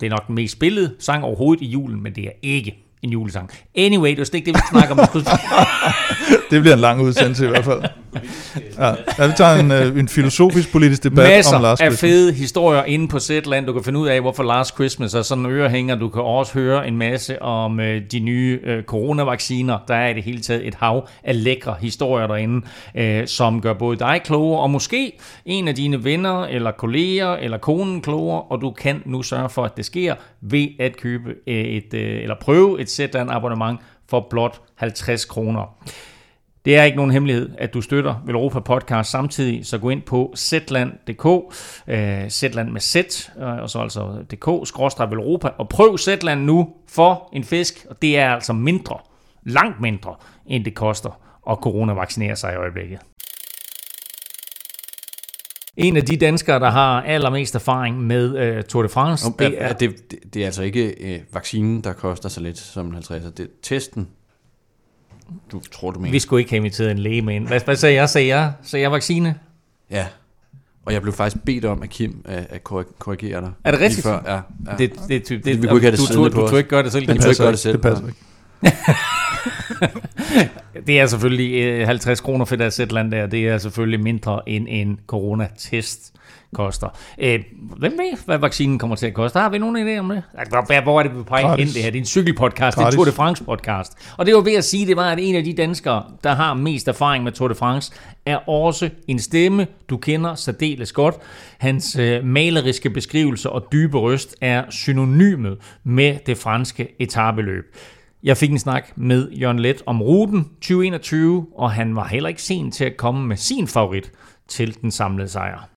[0.00, 3.10] Det er nok den mest spillede sang overhovedet i julen, men det er ikke en
[3.10, 3.50] julesang.
[3.74, 4.98] Anyway, det var slet ikke det, vi snakker om.
[6.50, 7.82] Det bliver en lang udsendelse i hvert fald.
[8.78, 12.10] Ja, ja vi tager en, øh, en filosofisk politisk debat Masser om Last af Christmas.
[12.10, 13.66] fede historier inde på Zetland.
[13.66, 15.94] Du kan finde ud af, hvorfor Last Christmas er sådan en ørehænger.
[15.94, 19.78] Du kan også høre en masse om øh, de nye øh, coronavacciner.
[19.88, 23.72] Der er i det hele taget et hav af lækre historier derinde, øh, som gør
[23.72, 25.12] både dig klogere, og måske
[25.44, 29.64] en af dine venner, eller kolleger, eller konen klogere, og du kan nu sørge for,
[29.64, 33.80] at det sker ved at købe et, øh, eller prøve et Zetland abonnement
[34.10, 35.76] for blot 50 kroner.
[36.68, 40.32] Det er ikke nogen hemmelighed, at du støtter Velropa Podcast samtidig, så gå ind på
[40.36, 41.54] zetland.dk,
[41.86, 42.96] øh, Zetland med Z,
[43.38, 48.02] øh, og så altså dk, skråstrej Velropa, og prøv Zetland nu for en fisk, og
[48.02, 48.98] det er altså mindre,
[49.42, 50.14] langt mindre,
[50.46, 52.98] end det koster at coronavaccinere sig i øjeblikket.
[55.76, 59.62] En af de danskere, der har allermest erfaring med øh, Tour de France, Nå, det
[59.62, 59.72] er...
[59.72, 63.30] det, det, det er altså ikke øh, vaccinen, der koster så lidt som en 50'er.
[63.30, 64.08] Det er testen,
[65.52, 66.12] du tror, du mener.
[66.12, 67.46] Vi skulle ikke have inviteret en læge med ind.
[67.46, 68.08] Hvad, hvad sagde jeg?
[68.08, 69.34] Sagde jeg, sagde jeg vaccine?
[69.90, 70.06] Ja.
[70.84, 73.50] Og jeg blev faktisk bedt om af Kim at, at korri- korrigere dig.
[73.64, 74.02] Er det rigtigt?
[74.02, 74.22] Før.
[74.26, 74.40] Ja, ja.
[74.78, 76.56] Det, det, det, det, Vi kunne ikke have det du, siddende du, på du, du
[76.56, 77.06] ikke gøre det selv.
[77.06, 77.18] Kim.
[77.18, 77.72] tog ikke det selv.
[77.72, 78.18] Det passer ikke.
[80.86, 83.26] Det er selvfølgelig øh, 50 kroner for det Zetland der.
[83.26, 86.12] Det er selvfølgelig mindre end en coronatest
[86.54, 86.88] koster.
[87.18, 87.40] Øh,
[87.76, 89.38] hvem ved, hvad vaccinen kommer til at koste?
[89.38, 90.22] Har vi nogen idé om det?
[90.48, 91.64] Hvor- Hvor er det, vi peger Gratis.
[91.66, 91.90] hen det her?
[91.90, 92.96] Det er en cykelpodcast, det er Gratis.
[92.96, 93.92] Tour de France podcast.
[94.16, 96.54] Og det var ved at sige, det var, at en af de danskere, der har
[96.54, 97.92] mest erfaring med Tour de France,
[98.26, 101.14] er også en stemme, du kender særdeles godt.
[101.58, 107.64] Hans øh, maleriske beskrivelser og dybe røst er synonymet med det franske etabeløb.
[108.22, 112.42] Jeg fik en snak med Jørgen Let om ruten 2021, og han var heller ikke
[112.42, 114.12] sen til at komme med sin favorit
[114.48, 115.68] til den samlede sejr.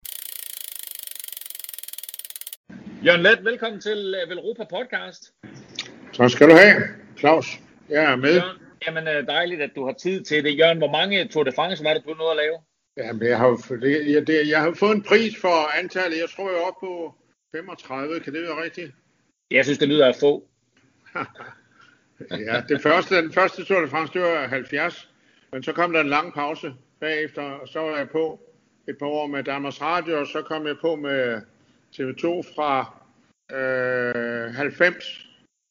[3.05, 5.33] Jørgen Let, velkommen til uh, Velropa podcast.
[6.13, 6.81] Tak skal du have,
[7.17, 7.59] Claus.
[7.89, 8.33] Jeg er med.
[8.33, 10.59] Jørgen, jamen øh, dejligt, at du har tid til det.
[10.59, 12.57] Jørgen, hvor mange Tour de France var det, du nåede at lave?
[12.97, 13.49] Jamen, jeg, har,
[13.81, 16.17] det, jeg, det, jeg har fået en pris for antallet.
[16.17, 17.15] Jeg tror, jeg er oppe på
[17.55, 18.19] 35.
[18.19, 18.91] Kan det være rigtigt?
[19.51, 20.47] Jeg synes, det lyder af få.
[22.31, 25.09] Ja, det første, den første Tour de France, det var 70.
[25.51, 28.39] Men så kom der en lang pause bagefter, og så var jeg på
[28.87, 31.41] et par år med Danmarks Radio, og så kom jeg på med
[31.95, 32.97] TV2 fra
[33.51, 35.27] øh, 90.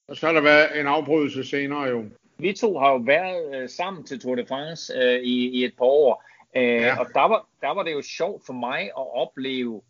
[0.09, 2.05] Og så har der været en afbrydelse senere jo.
[2.39, 5.73] Vi to har jo været øh, sammen til Tour de France øh, i, i et
[5.79, 6.25] par år,
[6.57, 7.01] øh, ja.
[7.01, 9.83] og der var, der var det jo sjovt for mig at opleve,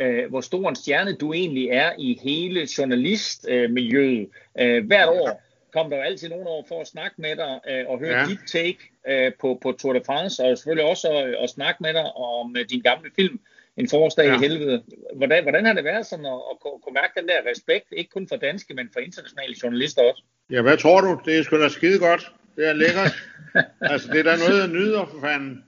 [0.00, 4.28] øh, hvor stor en stjerne du egentlig er i hele journalistmiljøet.
[4.60, 7.84] Øh, hvert år, kom der jo altid nogen over for at snakke med dig øh,
[7.88, 8.26] og høre ja.
[8.26, 11.94] dit take øh, på, på Tour de France, og selvfølgelig også at, at snakke med
[11.94, 13.40] dig om øh, din gamle film,
[13.78, 14.34] En forårsdag ja.
[14.34, 14.82] i helvede.
[15.14, 18.28] Hvordan, hvordan har det været sådan at, at kunne mærke den der respekt, ikke kun
[18.28, 20.22] for danske, men for internationale journalister også?
[20.50, 21.20] Ja, hvad tror du?
[21.24, 22.32] Det er sgu da skide godt.
[22.56, 23.12] Det er lækkert.
[23.92, 25.64] altså, det er da noget, jeg nyder for fanden.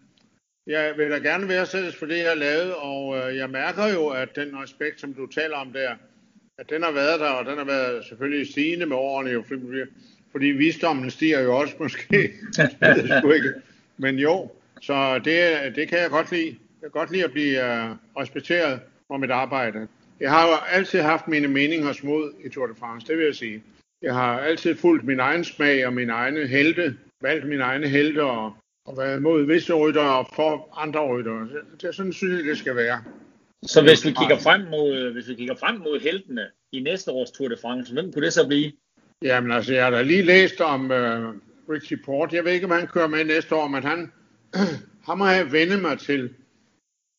[0.67, 4.09] Jeg vil da gerne værdsættes for det, jeg har lavet, og øh, jeg mærker jo,
[4.09, 5.91] at den respekt, som du taler om der,
[6.59, 9.63] at den har været der, og den har været selvfølgelig stigende med årene, jo, fordi,
[10.33, 12.33] fordi visdommen stiger jo også måske.
[12.81, 13.53] det ikke.
[13.97, 16.57] Men jo, så det, det kan jeg godt lide.
[16.83, 19.89] Jeg kan godt lide at blive uh, respekteret for mit arbejde.
[20.21, 23.35] Jeg har jo altid haft mine meninger smod i Tour de France, det vil jeg
[23.35, 23.63] sige.
[24.03, 28.25] Jeg har altid fulgt min egen smag og min egne helte, valgt mine egne helte
[28.25, 28.53] og,
[28.87, 31.47] og været mod visse rytter og for andre rytter.
[31.81, 33.05] Det er sådan, synes jeg, det skal være.
[33.63, 37.31] Så hvis vi kigger frem mod, hvis vi kigger frem mod heltene i næste års
[37.31, 38.73] Tour de France, hvem kunne det så blive?
[39.23, 41.35] Jamen altså, jeg har da lige læst om uh,
[41.71, 42.33] Richie Port.
[42.33, 44.13] Jeg ved ikke, om han kører med næste år, men han,
[45.07, 46.31] han må have vendt mig til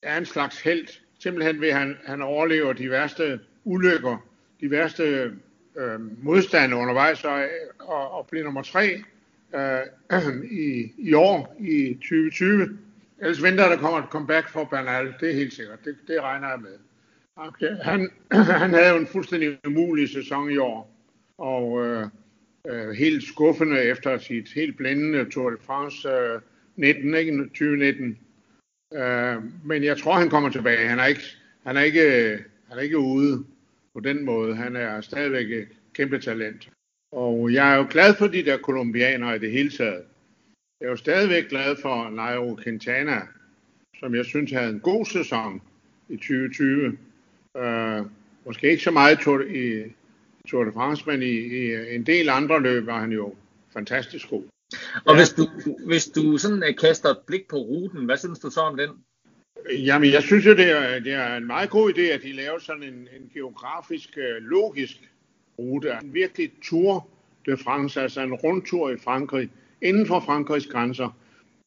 [0.01, 0.87] er en slags held.
[1.19, 4.27] Simpelthen ved, at han, han overlever de værste ulykker,
[4.61, 5.33] de værste
[5.77, 7.43] øh, modstande undervejs, og,
[7.79, 9.03] og, og bliver nummer tre
[9.55, 12.77] øh, i, i år, i 2020.
[13.21, 15.85] Ellers venter der kommer et comeback for Bernal, det er helt sikkert.
[15.85, 16.77] Det, det regner jeg med.
[17.35, 17.75] Okay.
[17.81, 18.11] Han,
[18.61, 20.95] han havde jo en fuldstændig umulig sæson i år,
[21.37, 22.07] og øh,
[22.69, 26.41] øh, helt skuffende efter sit helt blændende Tour de France øh,
[26.75, 27.43] 19, ikke?
[27.43, 28.17] 2019.
[28.93, 30.87] Øh, men jeg tror, han kommer tilbage.
[30.87, 31.23] Han er ikke,
[31.65, 32.37] han er ikke,
[32.69, 33.45] han er ikke ude
[33.93, 34.55] på den måde.
[34.55, 36.69] Han er stadigvæk et kæmpe talent.
[37.11, 40.03] Og jeg er jo glad for de der kolumbianere i det hele taget.
[40.79, 43.21] Jeg er jo stadigvæk glad for Nairo Quintana,
[43.99, 45.61] som jeg synes havde en god sæson
[46.09, 46.97] i 2020.
[47.57, 48.05] Øh,
[48.45, 49.83] måske ikke så meget Tour, i
[50.47, 53.35] Tour de France, men i, i en del andre løb var han jo
[53.73, 54.43] fantastisk god.
[55.05, 55.15] Og ja.
[55.15, 55.47] hvis, du,
[55.85, 58.89] hvis du sådan uh, kaster et blik på ruten, hvad synes du så om den?
[59.71, 62.59] Jamen, jeg synes jo, det er, det er en meget god idé, at de laver
[62.59, 64.97] sådan en, en geografisk, uh, logisk
[65.59, 65.91] rute.
[66.03, 67.07] En virkelig Tour
[67.45, 69.49] de France, altså en rundtur i Frankrig,
[69.81, 71.17] inden for Frankrigs grænser.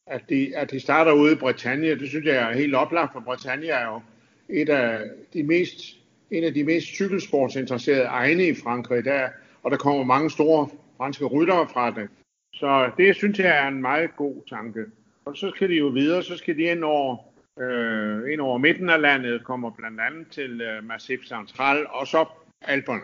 [0.07, 3.19] At de, at de starter ude i Bretagne, det synes jeg er helt oplagt, for
[3.19, 4.01] Bretagne er jo
[4.49, 5.01] et af
[5.33, 5.97] de mest,
[6.31, 9.29] en af de mest cykelsportsinteresserede egne i Frankrig, der,
[9.63, 12.09] og der kommer mange store franske ryttere fra det.
[12.55, 14.85] Så det synes jeg er en meget god tanke.
[15.25, 17.17] Og så skal de jo videre, så skal de ind over,
[17.59, 22.25] øh, ind over midten af landet, kommer blandt andet til øh, Massif Central, og så
[22.61, 23.01] Alperne.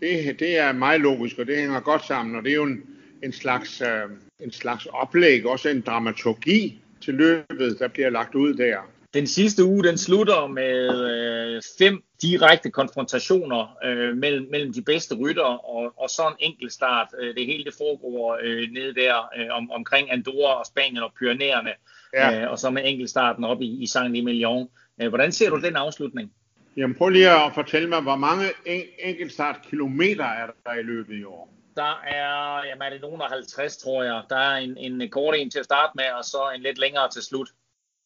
[0.00, 2.82] Det, det er meget logisk, og det hænger godt sammen, og det er jo en,
[3.22, 8.54] en, slags, øh, en slags oplæg, også en dramaturgi til løbet, der bliver lagt ud
[8.54, 8.78] der.
[9.14, 15.14] Den sidste uge, den slutter med øh, fem direkte konfrontationer øh, mellem, mellem de bedste
[15.14, 17.08] rytter, og, og så en enkelt start.
[17.20, 21.12] Øh, det hele det foregår øh, nede der øh, om, omkring Andorra og Spanien og
[21.18, 21.70] Pyreneerne,
[22.14, 22.42] ja.
[22.42, 24.68] øh, og så med enkeltstarten op i, i Saint-Emilion.
[25.02, 26.32] Øh, hvordan ser du den afslutning?
[26.76, 31.18] Jamen prøv lige at fortælle mig, hvor mange en, enkeltstart kilometer er der i løbet
[31.18, 31.54] i år?
[31.76, 34.22] Der er, jamen er det nogen af 50, tror jeg.
[34.30, 37.10] Der er en, en kort en til at starte med, og så en lidt længere
[37.10, 37.48] til slut.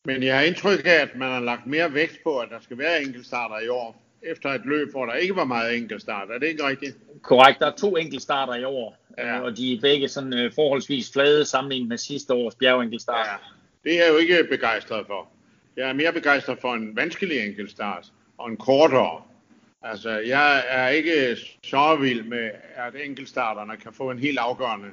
[0.05, 2.79] Men jeg har indtryk af, at man har lagt mere vægt på, at der skal
[2.79, 6.31] være enkeltstarter i år, efter et løb, hvor der ikke var meget enkeltstart.
[6.31, 6.97] Er det ikke rigtigt?
[7.23, 7.61] Korrekt.
[7.61, 9.41] Der er to enkeltstarter i år, ja.
[9.41, 13.27] og de er begge sådan uh, forholdsvis flade sammenlignet med sidste års bjergenkeltstart.
[13.27, 13.33] Ja.
[13.85, 15.29] Det er jeg jo ikke begejstret for.
[15.77, 18.07] Jeg er mere begejstret for en vanskelig enkeltstart
[18.39, 19.23] og en kortere.
[19.83, 24.89] Altså, jeg er ikke så vild med, at enkeltstarterne kan få en helt afgørende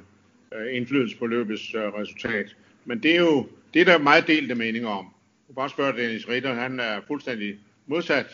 [0.52, 2.56] uh, indflydelse på løbets resultat.
[2.84, 5.04] Men det er jo det er der meget delte meninger om.
[5.04, 7.54] Du kan bare spørge Dennis Ritter, han er fuldstændig
[7.86, 8.26] modsat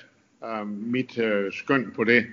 [0.43, 2.27] uh, mit øh, skøn på det.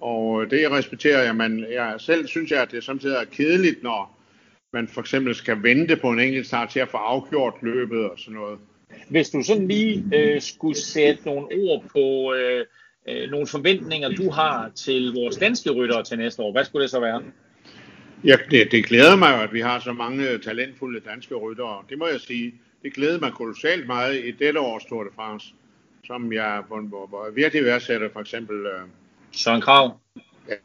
[0.00, 3.82] Og øh, det respekterer jeg, men jeg selv synes jeg, at det samtidig er kedeligt,
[3.82, 4.18] når
[4.72, 8.18] man for eksempel skal vente på en enkelt start til at få afgjort løbet og
[8.18, 8.58] sådan noget.
[9.08, 12.66] Hvis du sådan lige øh, skulle sætte nogle ord på øh,
[13.08, 16.90] øh, nogle forventninger, du har til vores danske ryttere til næste år, hvad skulle det
[16.90, 17.22] så være?
[18.24, 21.82] Ja, det, det glæder mig jo, at vi har så mange talentfulde danske ryttere.
[21.88, 22.54] Det må jeg sige.
[22.82, 25.54] Det glæder mig kolossalt meget i dette års Tour de France,
[26.04, 28.66] som jeg, hvor, hvor, hvor virkelig værdsætter for eksempel...
[28.66, 28.80] Øh,
[29.32, 30.00] Søren Krav.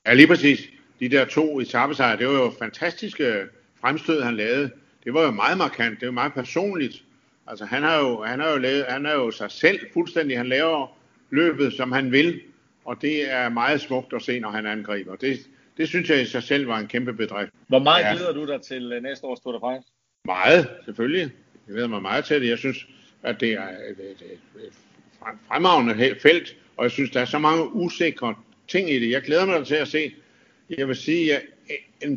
[0.05, 0.69] Ja, lige præcis.
[0.99, 3.43] De der to etappesejre, det var jo fantastiske
[3.81, 4.71] fremstød, han lavede.
[5.03, 7.03] Det var jo meget markant, det var meget personligt.
[7.47, 10.37] Altså han har jo, han har jo, lavet, han er jo sig selv fuldstændig.
[10.37, 10.97] Han laver
[11.29, 12.41] løbet, som han vil,
[12.85, 15.15] og det er meget smukt at se, når han angriber.
[15.15, 15.39] Det,
[15.77, 17.51] det synes jeg i sig selv var en kæmpe bedrift.
[17.67, 18.13] Hvor meget ja.
[18.13, 19.89] glæder du dig til øh, næste års Tour de France?
[20.25, 21.31] Meget, selvfølgelig.
[21.67, 22.49] Jeg glæder mig meget til det.
[22.49, 22.87] Jeg synes,
[23.23, 24.73] at det er et, et, et, et
[25.47, 28.35] fremragende felt, og jeg synes, der er så mange usikre
[28.67, 29.11] ting i det.
[29.11, 30.15] Jeg glæder mig til at se.
[30.77, 31.41] jeg vil sige, at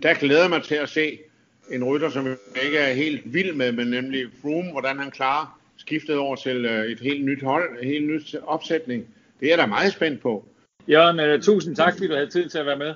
[0.03, 1.19] der glæder mig til at se
[1.71, 5.61] en rytter, som jeg ikke er helt vild med, men nemlig Froome, hvordan han klarer
[5.77, 9.07] skiftet over til øh, et helt nyt hold, en helt nyt opsætning.
[9.41, 10.49] Det er jeg da meget spændt på.
[10.89, 12.95] Jørgen, tusind tak, fordi du havde tid til at være med.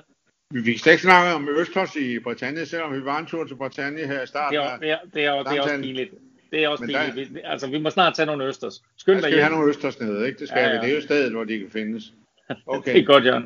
[0.51, 3.55] Vi fik slet ikke snakke om Østers i Bretagne, selvom vi var en tur til
[3.55, 4.59] Bretagne her i starten.
[4.59, 6.11] Det er, det er, det er, det er også pinligt.
[6.51, 7.33] Det er også pinligt.
[7.33, 8.81] Der, altså, vi må snart tage nogle Østers.
[8.97, 10.39] Skynd dig skal vi have nogle Østers nede, ikke?
[10.39, 10.79] Det skal ja, ja.
[10.79, 10.85] vi.
[10.85, 12.13] Det er jo stedet, hvor de kan findes.
[12.67, 12.93] Okay.
[12.93, 13.43] det er godt, Jørgen.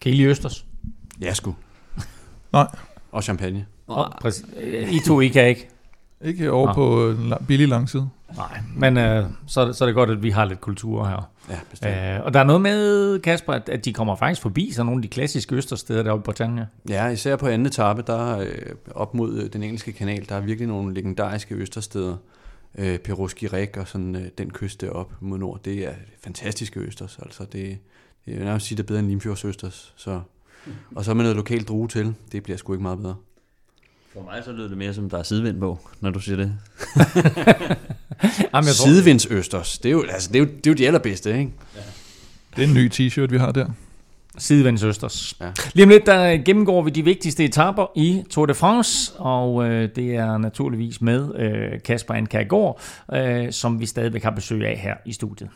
[0.00, 0.64] Kan I lide Østers?
[1.20, 1.54] Ja, sgu.
[2.52, 2.66] Nej.
[3.10, 3.66] Og champagne.
[3.88, 4.06] Oh,
[4.92, 5.68] I to, I kan ikke?
[6.24, 6.72] Ikke over Nå.
[6.72, 8.08] på en billig langside.
[8.36, 11.06] Nej, men øh, så, er det, så er det godt, at vi har lidt kultur
[11.06, 11.30] her.
[11.50, 11.94] Ja, bestemt.
[11.96, 14.98] Øh, og der er noget med, Kasper, at, at de kommer faktisk forbi sådan nogle
[14.98, 16.68] af de klassiske østersteder deroppe på Bretagne.
[16.88, 18.46] Ja, især på anden etape, der øh,
[18.94, 22.16] op mod øh, den engelske kanal, der er virkelig nogle legendariske østersteder.
[22.78, 25.92] Øh, Peruski Rik og sådan øh, den kyst deroppe mod nord, det er
[26.24, 27.18] fantastiske østers.
[27.22, 27.78] Altså det,
[28.26, 29.92] det er nærmest sige, det er bedre end Limfjords østers.
[29.96, 30.20] Så,
[30.94, 33.14] og så med noget lokalt drue til, det bliver sgu ikke meget bedre.
[34.12, 36.44] For mig så lyder det mere som, der er sidevind på, når du siger det.
[38.54, 41.38] Jamen, jeg Sidevindsøsters, det er, jo, altså, det, er jo, det er jo de allerbedste,
[41.38, 41.52] ikke?
[41.76, 41.80] Ja.
[42.56, 43.66] Det er en ny t-shirt, vi har der.
[44.38, 45.34] Sidevindsøsters.
[45.40, 45.50] Ja.
[45.72, 49.88] Lige om lidt, der gennemgår vi de vigtigste etaper i Tour de France, og øh,
[49.96, 52.80] det er naturligvis med øh, Kasper Ankærgaard,
[53.14, 55.48] øh, som vi stadigvæk har besøg af her i studiet.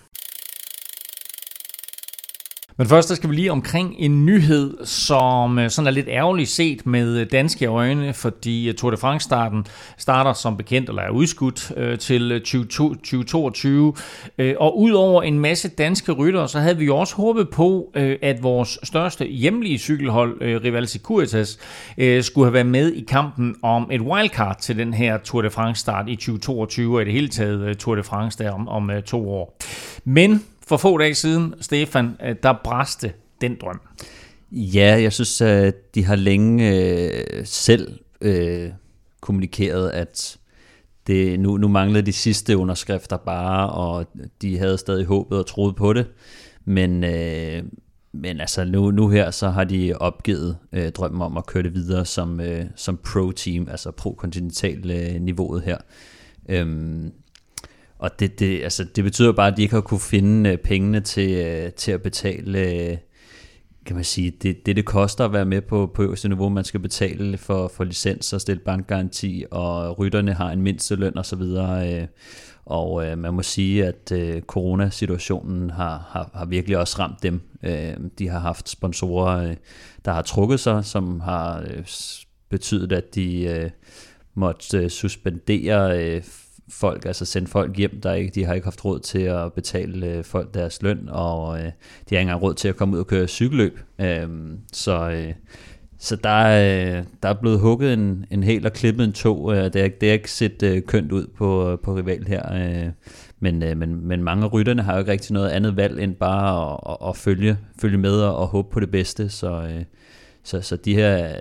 [2.78, 6.86] Men først skal vi lige omkring en nyhed, som øh, sådan er lidt ærgerligt set
[6.86, 9.66] med øh, danske øjne, fordi øh, Tour de France-starten
[9.98, 13.94] starter som bekendt, eller er udskudt til 2022.
[14.58, 19.24] Og udover en masse danske ryttere, så havde vi også håbet på, at vores største
[19.24, 21.58] hjemlige cykelhold, Rival Securitas,
[22.20, 26.08] skulle have været med i kampen om et wildcard til den her Tour de France-start
[26.08, 29.58] i 2022, og i det hele taget Tour de France der om, om to år.
[30.04, 33.80] Men for få dage siden, Stefan, øh, der bræste den drøm.
[34.52, 38.70] Ja, jeg synes, at de har længe øh, selv øh,
[39.20, 40.38] kommunikeret, at
[41.06, 44.06] det, nu, nu manglede de sidste underskrifter bare, og
[44.42, 46.06] de havde stadig håbet og troet på det.
[46.64, 47.62] Men, øh,
[48.12, 51.74] men altså nu, nu her, så har de opgivet øh, drømmen om at køre det
[51.74, 55.76] videre som, øh, som pro-team, altså pro-kontinental øh, niveauet her.
[56.48, 57.12] Øhm,
[57.98, 61.00] og det, det, altså, det betyder bare, at de ikke har kunne finde øh, pengene
[61.00, 62.96] til, øh, til at betale, øh,
[63.86, 66.48] kan man sige, det, det, det koster at være med på, på øverste niveau.
[66.48, 71.40] Man skal betale for, for licens og stille bankgaranti, og rytterne har en mindsteløn osv.
[71.40, 72.08] Og,
[72.66, 77.40] og øh, man må sige, at øh, coronasituationen har, har, har virkelig også ramt dem.
[77.62, 79.56] Øh, de har haft sponsorer, øh,
[80.04, 81.84] der har trukket sig, som har øh,
[82.50, 83.70] betydet, at de øh,
[84.34, 86.22] måtte øh, suspendere øh,
[86.70, 90.06] folk, altså sende folk hjem, der ikke, de har ikke haft råd til at betale
[90.06, 91.70] øh, folk deres løn, og øh, de
[92.10, 93.80] har ikke engang råd til at komme ud og køre cykelløb.
[94.00, 94.28] Øh,
[94.72, 95.32] så øh,
[95.98, 99.52] så der, øh, der er blevet hugget en, en hel og klippet en to.
[99.52, 102.52] Øh, det, er, det er ikke set øh, kønt ud på, øh, på rival her.
[102.54, 102.90] Øh,
[103.40, 106.14] men, øh, men, men mange af rytterne har jo ikke rigtig noget andet valg end
[106.14, 109.28] bare at, at, at følge, følge med og, og håbe på det bedste.
[109.28, 109.84] Så, øh,
[110.46, 111.34] så, så de her,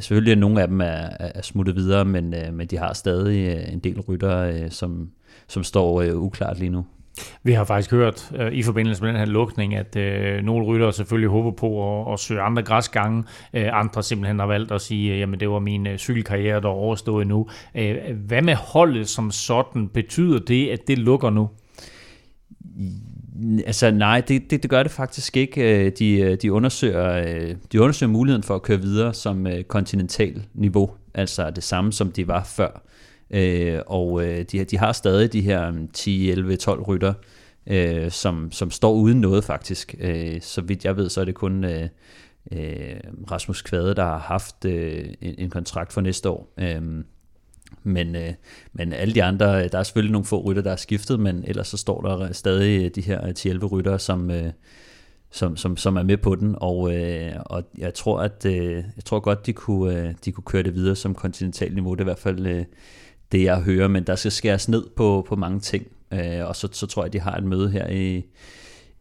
[0.00, 3.56] selvfølgelig er nogle af dem er, er smuttet videre, men, øh, men de har stadig
[3.56, 5.10] øh, en del rytter, øh, som,
[5.48, 6.86] som står øh, uklart lige nu.
[7.42, 10.92] Vi har faktisk hørt øh, i forbindelse med den her lukning, at øh, nogle ryttere
[10.92, 13.24] selvfølgelig håber på at, at søge andre græsgange.
[13.54, 16.72] Øh, andre simpelthen har valgt at sige, at det var min øh, cykelkarriere, der er
[16.72, 17.48] overstået nu.
[17.74, 19.88] Øh, hvad med holdet som sådan?
[19.88, 21.48] Betyder det, at det lukker nu?
[23.66, 25.84] Altså nej, det, det, det gør det faktisk ikke.
[25.86, 30.46] Øh, de, øh, de, undersøger, øh, de undersøger muligheden for at køre videre som kontinental
[30.54, 32.82] niveau, altså det samme som de var før.
[33.86, 37.14] Og de, de har stadig de her 10, 11, 12 rytter,
[38.08, 39.94] som, som står uden noget faktisk.
[40.40, 41.64] Så vidt jeg ved, så er det kun
[43.30, 46.54] Rasmus Kvade, der har haft en, en kontrakt for næste år.
[47.82, 48.32] Men, øh,
[48.72, 51.44] men alle de andre, øh, der er selvfølgelig nogle få rytter, der er skiftet, men
[51.46, 54.52] ellers så står der stadig øh, de her øh, 10-11 rytter, som, øh,
[55.30, 59.04] som, som, som er med på den, og, øh, og jeg tror at øh, jeg
[59.04, 61.94] tror godt, de kunne, øh, de kunne køre det videre som kontinental niveau.
[61.94, 62.64] Det er i hvert fald øh,
[63.32, 66.68] det, jeg hører, men der skal skæres ned på, på mange ting, øh, og så,
[66.72, 68.24] så tror jeg, de har et møde her i,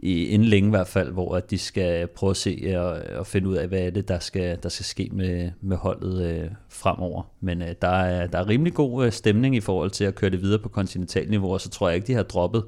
[0.04, 3.28] i, inden længe i hvert fald, hvor at de skal prøve at se og, og
[3.28, 6.50] finde ud af, hvad er det, der skal, der skal ske med, med holdet øh,
[6.70, 7.24] fremover.
[7.42, 10.30] Men øh, der, er, der er rimelig god øh, stemning i forhold til at køre
[10.30, 12.64] det videre på kontinentalniveau, og så tror jeg ikke, de har droppet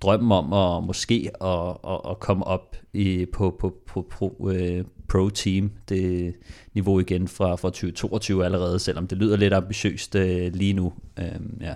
[0.00, 4.84] drømmen om at måske at, at, at komme op i, på, på, på, på øh,
[5.08, 6.34] pro-team, det
[6.74, 10.92] niveau igen fra, fra 2022 allerede, selvom det lyder lidt ambitiøst øh, lige nu.
[11.18, 11.74] Øh, ja.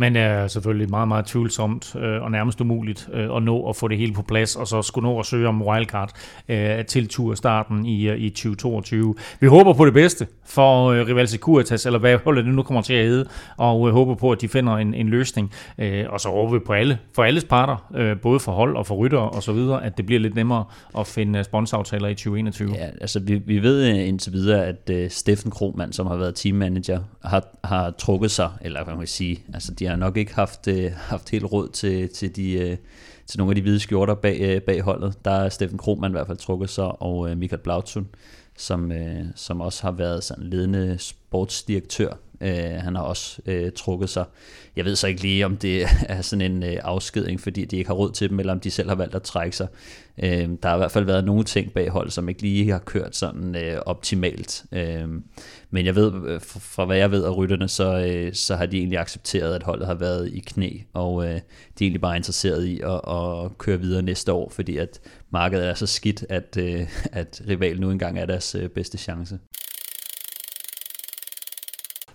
[0.00, 3.76] Men det er selvfølgelig meget, meget tvivlsomt øh, og nærmest umuligt øh, at nå at
[3.76, 6.12] få det hele på plads, og så skulle nå at søge om wildcard
[6.48, 9.14] øh, til turstarten i, øh, i 2022.
[9.40, 12.82] Vi håber på det bedste for øh, Rival Securitas, eller hvad holdet det nu kommer
[12.82, 15.52] til at hedde, og øh, håber på, at de finder en, en løsning.
[15.78, 18.86] Øh, og så håber vi på alle, for alles parter, øh, både for hold og
[18.86, 20.64] for rytter og så videre, at det bliver lidt nemmere
[20.98, 22.72] at finde øh, sponsoraftaler i 2021.
[22.74, 26.34] Ja, altså vi, vi ved øh, indtil videre, at øh, Steffen Kromand, som har været
[26.34, 30.34] teammanager, har, har trukket sig, eller hvad man kan sige, altså de har nok ikke
[30.34, 32.76] haft, øh, haft helt råd til, til, de, øh,
[33.26, 35.24] til nogle af de hvide skjorter bag, øh, bag holdet.
[35.24, 38.08] Der er Steffen Krohmann i hvert fald trukket sig, og uh, Michael Blautun,
[38.56, 38.92] som,
[39.34, 44.24] som også har været sådan ledende sportsdirektør Øh, han har også øh, trukket sig.
[44.76, 47.88] Jeg ved så ikke lige, om det er sådan en øh, afskedning, fordi de ikke
[47.88, 49.68] har råd til dem, eller om de selv har valgt at trække sig.
[50.22, 52.78] Øh, der har i hvert fald været nogle ting bag hold, som ikke lige har
[52.78, 54.64] kørt sådan øh, optimalt.
[54.72, 55.08] Øh,
[55.70, 58.78] men jeg ved, øh, fra hvad jeg ved af rytterne, så, øh, så har de
[58.78, 61.40] egentlig accepteret, at holdet har været i knæ, og øh, de er
[61.80, 65.00] egentlig bare interesseret i at, at køre videre næste år, fordi at
[65.30, 69.38] markedet er så skidt, at, øh, at rival nu engang er deres øh, bedste chance.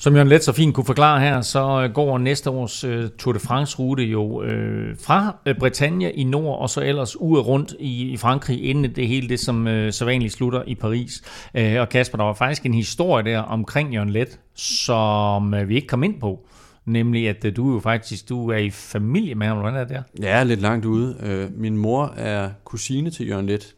[0.06, 3.34] Som Jørgen Let så fint kunne forklare her, så øh, går næste års øh, Tour
[3.34, 8.12] de France-rute jo øh, fra øh, Bretagne i nord, og så ellers ud rundt i,
[8.12, 11.24] i Frankrig, inden det hele det, som øh, så vanligt slutter i Paris.
[11.56, 15.76] Øh, og Kasper, der var faktisk en historie der omkring Jørgen Let, som øh, vi
[15.76, 16.48] ikke kom ind på.
[16.86, 19.58] Nemlig, at øh, du jo faktisk du er i familie med ham.
[19.58, 20.04] Hvordan er det der?
[20.22, 21.18] Ja, lidt langt ude.
[21.24, 23.76] Øh, min mor er kusine til Jørgen Let.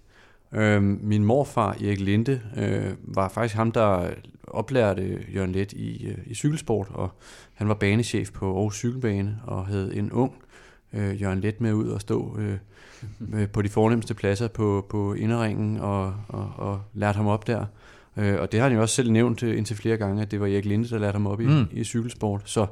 [0.54, 4.08] Øh, min morfar, Erik Linde, øh, var faktisk ham, der
[4.48, 7.10] oplærte Jørgen Let i, øh, i cykelsport, og
[7.54, 10.34] han var banechef på Aarhus Cykelbane, og havde en ung
[10.94, 12.40] øh, Jørgen Let med ud og stå
[13.34, 17.66] øh, på de fornemmeste pladser på, på inderringen, og, og, og lærte ham op der.
[18.18, 20.40] Øh, og det har han jo også selv nævnt øh, indtil flere gange, at det
[20.40, 21.66] var Erik Linde, der lærte ham op i, mm.
[21.72, 22.42] i cykelsport.
[22.46, 22.66] Så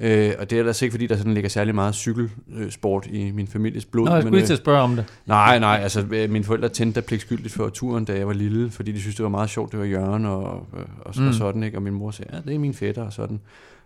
[0.00, 3.46] Øh, og det er ellers ikke, fordi der sådan ligger særlig meget cykelsport i min
[3.46, 4.06] families blod.
[4.06, 5.04] Nå, jeg skulle men, lige øh, spørge om det.
[5.26, 8.70] Nej, nej, altså øh, mine forældre tændte der pligtskyldigt for turen, da jeg var lille,
[8.70, 10.66] fordi de synes, det var meget sjovt, det var Jørgen og, og,
[11.00, 11.28] og, mm.
[11.28, 11.78] og sådan, ikke?
[11.78, 13.40] Og min mor sagde, ja, det er min fætter og sådan.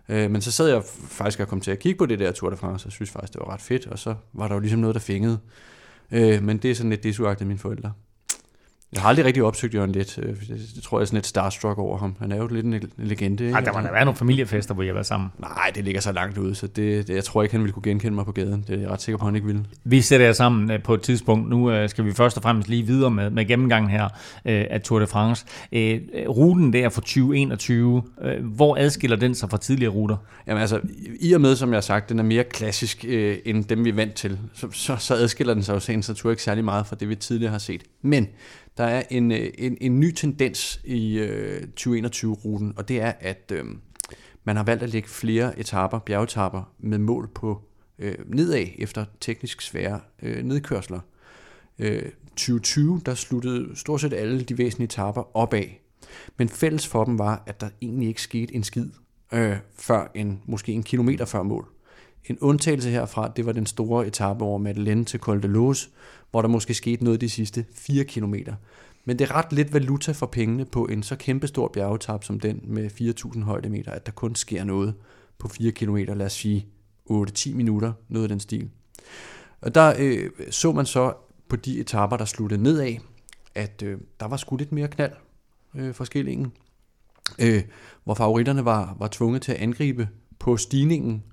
[0.09, 2.49] Øh, men så sad jeg faktisk og kom til at kigge på det der Tour
[2.49, 4.79] de France, og synes faktisk, det var ret fedt, og så var der jo ligesom
[4.79, 5.39] noget, der fængede.
[6.11, 7.91] Øh, men det er sådan lidt desuagtigt mine forældre.
[8.93, 10.19] Jeg har aldrig rigtig opsøgt Jørgen Let.
[10.23, 10.35] Øh,
[10.75, 12.15] det tror jeg er sådan et starstruck over ham.
[12.19, 13.43] Han er jo lidt en, en legende.
[13.43, 13.55] Ikke?
[13.55, 15.29] Ej, der må da være nogle familiefester, hvor I har været sammen.
[15.39, 17.83] Nej, det ligger så langt ude, så det, det, jeg tror ikke, han ville kunne
[17.83, 18.65] genkende mig på gaden.
[18.67, 19.65] Det er jeg ret sikker på, han ikke ville.
[19.83, 21.49] Vi sætter jer sammen øh, på et tidspunkt.
[21.49, 24.09] Nu øh, skal vi først og fremmest lige videre med, med gennemgangen her
[24.45, 25.45] af Tour de France.
[26.27, 28.03] Ruten der for 2021,
[28.41, 30.17] hvor adskiller den sig fra tidligere ruter?
[30.47, 30.79] Jamen altså,
[31.19, 33.05] i og med, som jeg har sagt, den er mere klassisk
[33.45, 36.29] end dem, vi er vant til, så, så, så adskiller den sig jo sagens natur
[36.31, 37.83] ikke særlig meget fra det, vi tidligere har set.
[38.01, 38.27] Men
[38.77, 43.51] der er en, øh, en, en ny tendens i øh, 2021-ruten, og det er, at
[43.55, 43.65] øh,
[44.43, 47.61] man har valgt at lægge flere etaper, bjergetapper, med mål på
[47.99, 50.99] øh, nedad efter teknisk svære øh, nedkørsler.
[51.79, 55.63] Øh, 2020, der sluttede stort set alle de væsentlige etaper opad.
[56.37, 58.89] Men fælles for dem var, at der egentlig ikke skete en skid
[59.33, 61.67] øh, før en, måske en kilometer før mål.
[62.25, 65.89] En undtagelse herfra, det var den store etape over Madeleine til Col de Lose,
[66.31, 68.35] hvor der måske skete noget de sidste 4 km.
[69.05, 72.59] Men det er ret lidt valuta for pengene på en så kæmpestor bjergetap som den
[72.63, 72.89] med
[73.35, 74.93] 4.000 højdemeter, at der kun sker noget
[75.37, 76.67] på 4 km, lad os sige
[77.09, 78.69] 8-10 minutter, noget af den stil.
[79.61, 81.13] Og der øh, så man så
[81.49, 82.95] på de etapper, der sluttede nedad,
[83.55, 85.11] at øh, der var sgu lidt mere knald
[85.75, 86.51] øh, for skillingen,
[87.39, 87.63] øh,
[88.03, 90.09] hvor favoritterne var, var tvunget til at angribe
[90.39, 91.23] på stigningen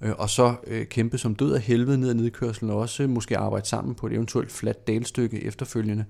[0.00, 3.08] øh, og så øh, kæmpe som død af helvede ned ad nedkørslen, og også øh,
[3.08, 6.04] måske arbejde sammen på et eventuelt fladt dalstykke efterfølgende.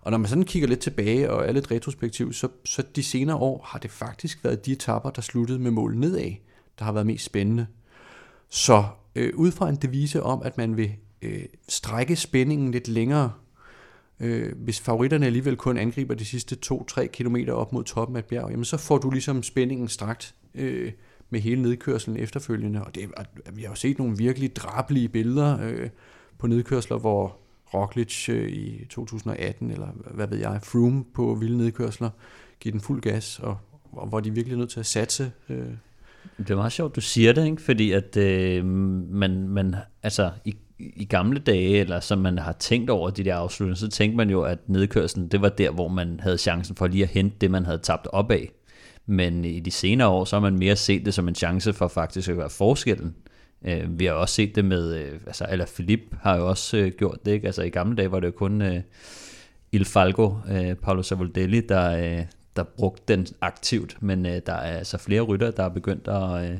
[0.00, 3.36] Og når man sådan kigger lidt tilbage og er lidt retrospektiv, så, så de senere
[3.36, 6.30] år har det faktisk været de etapper, der sluttede med mål nedad,
[6.78, 7.66] der har været mest spændende.
[8.48, 8.84] Så
[9.14, 13.32] øh, ud fra en devise om, at man vil øh, strække spændingen lidt længere,
[14.20, 18.26] øh, hvis favoritterne alligevel kun angriber de sidste 2-3 km op mod toppen af et
[18.26, 20.92] bjerg, jamen så får du ligesom spændingen strakt øh,
[21.32, 22.84] med hele nedkørselen efterfølgende.
[22.84, 23.10] Og det,
[23.52, 25.88] vi har jo set nogle virkelig drabelige billeder øh,
[26.38, 27.36] på nedkørsler, hvor
[27.74, 32.10] Roglic øh, i 2018, eller hvad ved jeg, Froome på vilde nedkørsler,
[32.60, 33.58] giver den fuld gas, og,
[33.92, 35.32] og hvor de virkelig er nødt til at satse.
[35.48, 35.66] Øh.
[36.38, 37.62] Det er meget sjovt, du siger det, ikke?
[37.62, 42.90] fordi at øh, man, man, altså i, i gamle dage, eller som man har tænkt
[42.90, 46.20] over de der afslutninger, så tænkte man jo, at nedkørslen, det var der, hvor man
[46.20, 48.50] havde chancen for lige at hente det, man havde tabt op af.
[49.06, 51.88] Men i de senere år, så har man mere set det som en chance for
[51.88, 53.14] faktisk at gøre forskellen.
[53.64, 56.92] Øh, vi har også set det med, øh, altså eller Philip har jo også øh,
[56.98, 57.46] gjort det, ikke?
[57.46, 58.80] Altså i gamle dage var det jo kun øh,
[59.72, 62.26] Il Falco, øh, Paolo Savoldelli, der, øh,
[62.56, 66.50] der brugte den aktivt, men øh, der er altså flere rytter, der er begyndt at,
[66.50, 66.58] øh,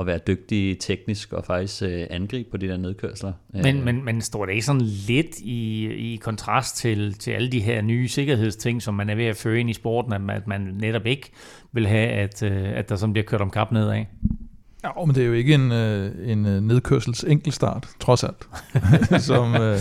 [0.00, 3.32] at være dygtige teknisk og faktisk øh, angribe på de der nedkørsler.
[3.52, 7.52] Men, Øh, men, men står det ikke sådan lidt i, i kontrast til, til alle
[7.52, 10.36] de her nye sikkerhedsting, som man er ved at føre ind i sporten, at man,
[10.36, 11.30] at man netop ikke
[11.72, 14.04] vil have, at, øh, at der sådan bliver kørt om kap nedad?
[14.84, 18.48] Ja, men det er jo ikke en, øh, en nedkørsels enkeltstart, trods alt,
[19.28, 19.78] som, øh,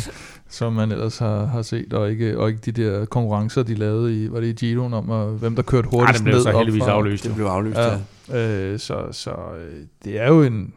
[0.51, 4.23] som man ellers har, har set, og ikke, og ikke de der konkurrencer, de lavede
[4.23, 6.51] i, var det i Giroen om, at, hvem der kørte hurtigst den blev ned så
[6.57, 7.23] heldigvis fra- afløst.
[7.23, 7.97] Det blev afløst, Ja,
[8.29, 8.71] ja.
[8.71, 9.75] øh, så, så øh,
[10.05, 10.73] det er jo en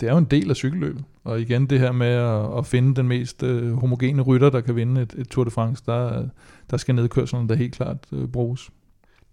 [0.00, 1.04] det er jo en del af cykelløbet.
[1.24, 4.76] Og igen det her med at, at finde den mest øh, homogene rytter, der kan
[4.76, 6.24] vinde et, et Tour de France, der,
[6.70, 8.70] der skal nedkørslerne da helt klart øh, bruges.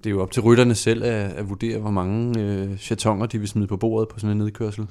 [0.05, 3.39] Det er jo op til rytterne selv at, at vurdere, hvor mange øh, chatonger de
[3.39, 4.87] vil smide på bordet på sådan en nedkørsel.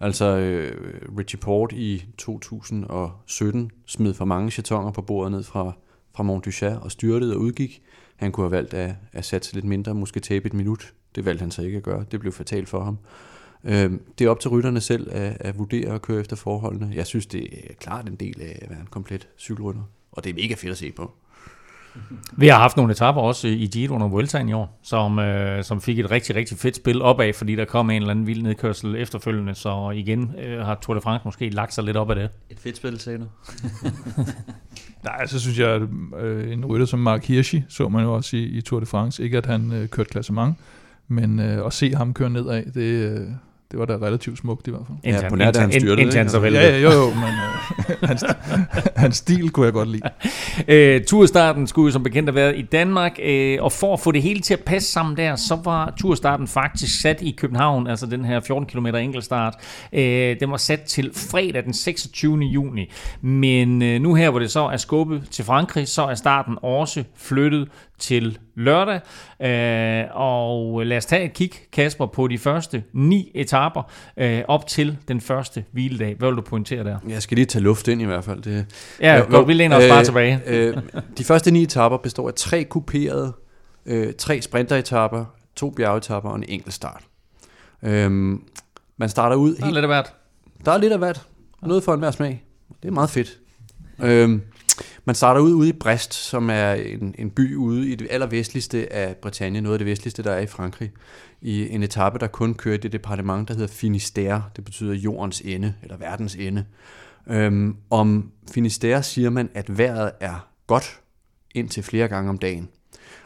[0.00, 0.72] Altså øh,
[1.18, 5.72] Richie Port i 2017 smed for mange chatonger på bordet ned fra,
[6.14, 7.82] fra Mont Duchat og styrtede og udgik.
[8.16, 10.94] Han kunne have valgt at, at satse lidt mindre, måske tabe et minut.
[11.14, 12.04] Det valgte han så ikke at gøre.
[12.10, 12.98] Det blev fatalt for ham.
[13.64, 16.92] Øh, det er op til rytterne selv at, at vurdere og køre efter forholdene.
[16.94, 19.82] Jeg synes, det er klart en del af at være en komplet cykelrytter.
[20.12, 21.10] Og det er mega fedt at se på.
[22.36, 25.80] Vi har haft nogle etapper også i Giroen og Vueltaen i år, som, øh, som
[25.80, 28.96] fik et rigtig, rigtig fedt spil opad, fordi der kom en eller anden vild nedkørsel
[28.96, 32.30] efterfølgende, så igen øh, har Tour de France måske lagt sig lidt op af det.
[32.50, 33.24] Et fedt spil, sagde du?
[35.04, 35.82] Nej, så synes jeg, at
[36.20, 39.22] øh, en rytter som Mark Hirschi, så man jo også i, i Tour de France,
[39.22, 40.56] ikke at han øh, kørte klassement,
[41.08, 43.26] men øh, at se ham køre nedad, det, øh,
[43.72, 44.98] det var da relativt smukt i hvert fald.
[45.04, 46.28] Indtil, på nær, da han styrtede, ikke?
[46.28, 46.64] så væltede.
[46.64, 48.24] Ja, ja, jo, jo, men øh, hans,
[48.96, 50.02] hans stil kunne jeg godt lide.
[50.68, 54.12] Øh, turstarten skulle jo som bekendt have været i Danmark, øh, og for at få
[54.12, 58.06] det hele til at passe sammen der, så var turstarten faktisk sat i København, altså
[58.06, 59.54] den her 14 km enkeltstart.
[59.92, 62.38] Øh, den var sat til fredag den 26.
[62.38, 62.90] juni.
[63.20, 67.04] Men øh, nu her, hvor det så er skubbet til Frankrig, så er starten også
[67.16, 67.68] flyttet
[68.02, 69.00] til lørdag.
[69.42, 74.66] Øh, og lad os tage et kig, Kasper, på de første ni etaper øh, op
[74.66, 76.14] til den første hviledag.
[76.18, 76.98] Hvad vil du pointere der?
[77.08, 78.42] Jeg skal lige tage luft ind i hvert fald.
[78.42, 78.66] Det,
[79.00, 80.40] Ja, Jo, godt, vi læner os bare øh, tilbage.
[80.46, 80.76] Øh,
[81.18, 83.32] de første ni etapper består af tre kuperede,
[83.86, 85.24] øh, tre sprinteretapper,
[85.56, 87.02] to bjergetapper og en enkelt start.
[87.82, 88.42] Øhm,
[88.96, 90.12] man starter ud Der er helt, lidt af hvert.
[90.64, 91.22] der er lidt af hvert.
[91.62, 92.44] Noget for enhver smag.
[92.82, 93.38] Det er meget fedt.
[94.02, 94.42] Øhm,
[95.04, 98.92] man starter ud ude i Brest, som er en, en by ude i det allervestligste
[98.92, 100.92] af Bretagne, noget af det vestligste, der er i Frankrig,
[101.40, 104.40] i en etape, der kun kører i det departement, der hedder Finistère.
[104.56, 106.64] Det betyder jordens ende, eller verdens ende.
[107.30, 111.00] Øhm, om Finistère siger man, at vejret er godt
[111.54, 112.68] indtil flere gange om dagen.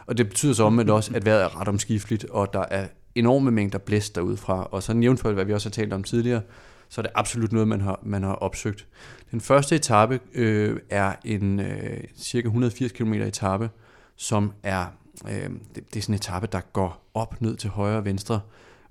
[0.05, 3.51] Og det betyder så omvendt også, at vejret er ret omskifteligt, og der er enorme
[3.51, 4.67] mængder blæst derudfra.
[4.71, 6.41] Og så jævnført, hvad vi også har talt om tidligere,
[6.89, 8.87] så er det absolut noget, man har, man har opsøgt.
[9.31, 13.69] Den første etape øh, er en øh, cirka 180 km etape,
[14.15, 14.85] som er,
[15.29, 18.39] øh, det, det er sådan en etape, der går op, ned til højre og venstre,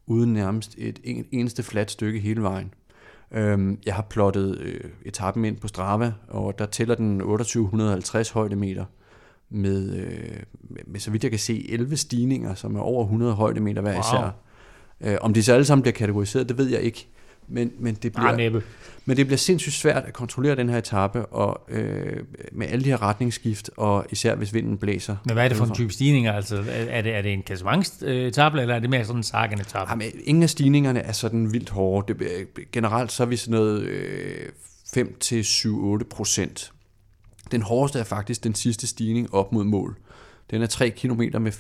[0.07, 2.74] uden nærmest et en, eneste fladt stykke hele vejen.
[3.32, 8.84] Øhm, jeg har plottet øh, etappen ind på Strava, og der tæller den 2850 højdemeter
[9.51, 13.32] med, øh, med, med, så vidt jeg kan se, 11 stigninger, som er over 100
[13.34, 14.01] højdemeter hver Wow.
[14.01, 14.34] især.
[15.01, 17.09] Øh, om de så alle sammen bliver kategoriseret, det ved jeg ikke.
[17.49, 18.62] Men, men, det bliver, Ah,
[19.05, 22.90] men det bliver sindssygt svært at kontrollere den her etape, og øh, med alle de
[22.90, 25.16] her retningsskift, og især hvis vinden blæser.
[25.24, 26.32] Men hvad er det for en type stigninger?
[26.32, 29.90] Altså, er det, er det en klassementsetappe, eller er det mere sådan en sakken etape?
[29.90, 32.14] Jamen, ingen af stigningerne er sådan vildt hårde.
[32.14, 34.49] Det, øh, generelt så er vi sådan noget øh,
[34.97, 36.72] 5-7-8 procent.
[37.51, 39.97] Den hårdeste er faktisk den sidste stigning op mod mål.
[40.51, 41.53] Den er 3 km med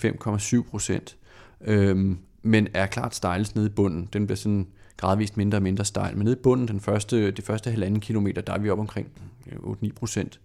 [0.64, 1.16] 5,7 procent,
[1.64, 4.08] øhm, men er klart stejlest nede i bunden.
[4.12, 4.66] Den bliver sådan
[4.96, 6.16] gradvist mindre og mindre stejl.
[6.16, 9.08] Men nede i bunden, den første, de første halvanden kilometer, der er vi op omkring
[9.46, 10.40] øh, 8-9 procent.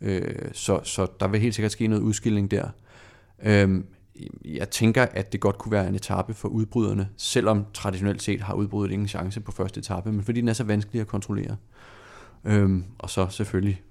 [0.00, 2.68] Øh, så, så der vil helt sikkert ske noget udskilling der.
[3.42, 3.86] Øhm,
[4.44, 8.54] jeg tænker, at det godt kunne være en etape for udbryderne, selvom traditionelt set har
[8.54, 11.56] udbruddet ingen chance på første etape, men fordi den er så vanskelig at kontrollere.
[12.44, 13.82] Øhm, og så selvfølgelig,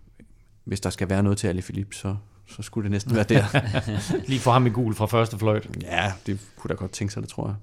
[0.63, 2.15] hvis der skal være noget til Ali Philippe, så,
[2.47, 3.43] så skulle det næsten være der.
[4.29, 5.77] Lige få ham i gul fra første fløjt.
[5.81, 7.55] ja, det kunne da godt tænke sig, det tror jeg.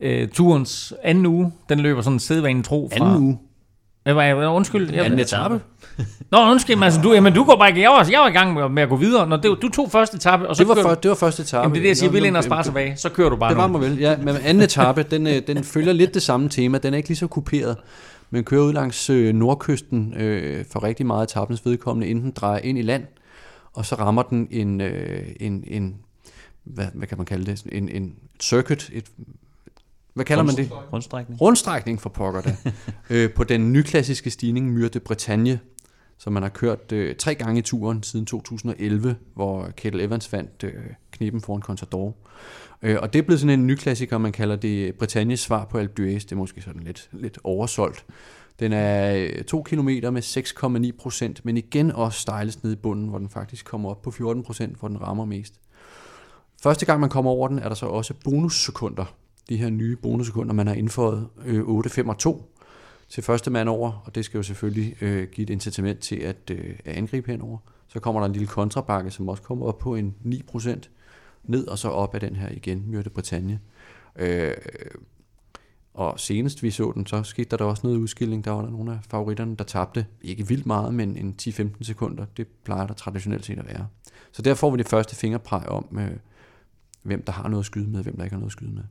[0.00, 3.04] Øh, turens anden uge, den løber sådan en sædvanen tro fra...
[3.06, 3.38] Anden uge.
[4.06, 4.94] Jeg, undskyld.
[4.94, 5.60] Jeg, Anden etape.
[6.32, 7.80] Nå, undskyld, men altså, du, jamen, du går bare ikke.
[7.80, 9.26] Jeg var, jeg var i gang med, med at gå videre.
[9.28, 11.42] Når det, du tog første etape, og så Det var, kører for, det var første
[11.42, 11.60] etape.
[11.62, 12.08] Jamen, det er det, jeg siger.
[12.10, 12.96] Nå, Vi nu- læner os bare tilbage.
[12.96, 14.16] Så kører du bare Det var mig vel, ja.
[14.16, 16.78] Men anden etape, den, øh, den følger lidt det samme tema.
[16.78, 17.76] Den er ikke lige så kuperet,
[18.30, 22.32] men kører ud langs øh, nordkysten øh, for rigtig meget af etapens vedkommende, inden den
[22.36, 23.04] drejer ind i land,
[23.74, 25.96] og så rammer den en, øh, en, en
[26.64, 29.04] hvad, hvad kan man kalde det, en, en circuit, et,
[30.18, 30.70] hvad kalder man det?
[30.92, 31.40] Rundstrækning.
[31.40, 32.56] Rundstrækning for pokker da.
[33.10, 35.60] øh, på den nyklassiske stigning Myr de Bretagne,
[36.18, 40.64] Så man har kørt øh, tre gange i turen siden 2011, hvor Kettle Evans vandt
[40.64, 40.72] øh,
[41.10, 42.16] kniben foran Contador.
[42.82, 45.78] Øh, og det er blevet sådan en ny klassiker, man kalder det Britannies svar på
[45.78, 46.18] Alpe d'Huez.
[46.18, 48.04] Det er måske sådan lidt, lidt oversolgt.
[48.60, 50.22] Den er 2 km med
[50.92, 54.10] 6,9 procent, men igen også stejles ned i bunden, hvor den faktisk kommer op på
[54.10, 55.54] 14 procent, hvor den rammer mest.
[56.62, 59.14] Første gang man kommer over den, er der så også bonussekunder.
[59.48, 62.54] De her nye bonussekunder, man har indføjet øh, 8, 5 og 2
[63.08, 66.50] til første mand over, og det skal jo selvfølgelig øh, give et incitament til at,
[66.50, 67.58] øh, at angribe henover.
[67.88, 70.80] Så kommer der en lille kontrabakke, som også kommer op på en 9%,
[71.44, 73.60] ned og så op af den her igen, Myrte Bretagne.
[74.16, 74.54] Øh,
[75.94, 78.44] og senest vi så den, så skete der, der også noget udskilling.
[78.44, 82.24] Der var der nogle af favoritterne, der tabte ikke vildt meget, men en 10-15 sekunder.
[82.36, 83.86] Det plejer der traditionelt set at være.
[84.32, 86.16] Så der får vi det første fingerpræg om, øh,
[87.02, 88.82] hvem der har noget at skyde med, hvem der ikke har noget at skyde med.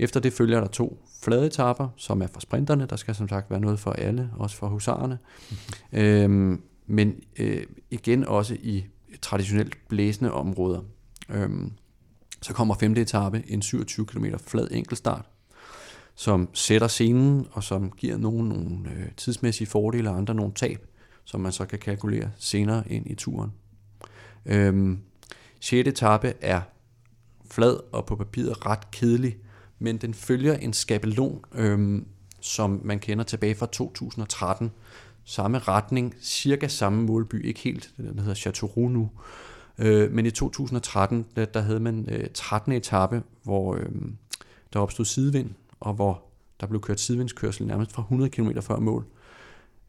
[0.00, 2.86] Efter det følger der to flade etapper, som er for sprinterne.
[2.86, 5.18] Der skal som sagt være noget for alle, også for husarerne.
[5.92, 8.84] øhm, men øh, igen også i
[9.22, 10.80] traditionelt blæsende områder.
[11.28, 11.72] Øhm,
[12.42, 15.28] så kommer femte etape, en 27 km flad enkeltstart,
[16.14, 20.86] som sætter scenen, og som giver nogen nogle øh, tidsmæssige fordele og andre nogle tab,
[21.24, 23.52] som man så kan kalkulere senere ind i turen.
[24.46, 24.98] Øhm,
[25.60, 25.88] 6.
[25.88, 26.60] etape er
[27.50, 29.36] flad og på papiret ret kedelig,
[29.80, 32.06] men den følger en skabelon, øhm,
[32.40, 34.70] som man kender tilbage fra 2013.
[35.24, 39.10] Samme retning, cirka samme målby, ikke helt, den hedder Châteauroux nu.
[39.78, 42.72] Øh, men i 2013, der, der havde man øh, 13.
[42.72, 43.88] etape, hvor øh,
[44.72, 45.50] der opstod sidevind,
[45.80, 46.22] og hvor
[46.60, 49.06] der blev kørt sidevindskørsel nærmest fra 100 km før mål.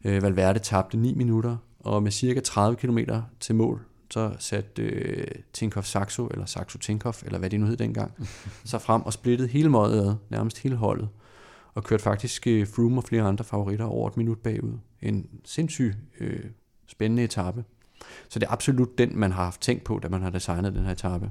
[0.04, 2.98] Øh, Valverde tabte 9 minutter, og med cirka 30 km
[3.40, 7.76] til mål, så satte øh, Tinkoff Saxo, eller Saxo Tinkoff, eller hvad det nu hed
[7.76, 8.12] dengang,
[8.64, 11.08] så frem og splittede hele mådet nærmest hele holdet,
[11.74, 14.78] og kørte faktisk øh, Froome og flere andre favoritter over et minut bagud.
[15.02, 16.44] En sindssyg øh,
[16.86, 17.64] spændende etape.
[18.28, 20.84] Så det er absolut den, man har haft tænkt på, da man har designet den
[20.84, 21.30] her etape.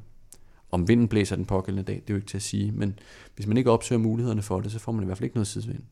[0.71, 2.99] Om vinden blæser den pågældende dag, det er jo ikke til at sige, men
[3.35, 5.47] hvis man ikke opsøger mulighederne for det, så får man i hvert fald ikke noget
[5.47, 5.83] sidsvind.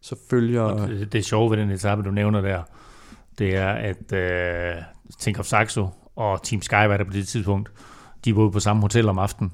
[0.00, 0.86] Så følger...
[0.86, 2.62] Det, det sjove ved den etape, du nævner der,
[3.38, 7.70] det er, at uh, Think of Saxo og Team Sky var der på det tidspunkt,
[8.24, 9.52] de boede på samme hotel om aftenen.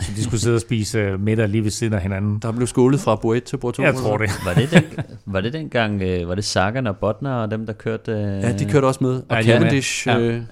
[0.00, 2.38] Så de skulle sidde og spise uh, middag lige ved siden af hinanden.
[2.38, 3.82] Der blev skålet fra Bo 1 til Bo 2.
[3.82, 4.30] Jeg tror det.
[4.44, 4.82] Var det, den,
[5.26, 8.12] var det dengang, øh, var det Sagan og Botner og dem, der kørte...
[8.12, 8.18] Øh...
[8.18, 9.10] Ja, de kørte også med.
[9.10, 9.42] Og Ja, ja.
[9.42, 10.08] Cavendish...
[10.08, 10.18] Ja.
[10.18, 10.42] Øh,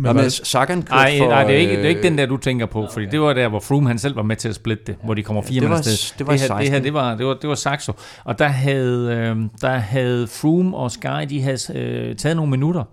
[0.00, 1.28] Men Nej, var- men Sagan kørte Nej, for...
[1.28, 3.20] nej, det er, ikke, det er ikke øh, den der, du tænker på, fordi det
[3.20, 5.42] var der, hvor Froome han selv var med til at splitte det, hvor de kommer
[5.42, 6.18] fire det mand var- afsted.
[6.18, 6.84] det var det, her, det her, 16.
[6.84, 7.92] det var, det var, det var Saxo.
[8.24, 12.84] Og der havde, øh, der havde Froome og Sky, de havde øh, taget nogle minutter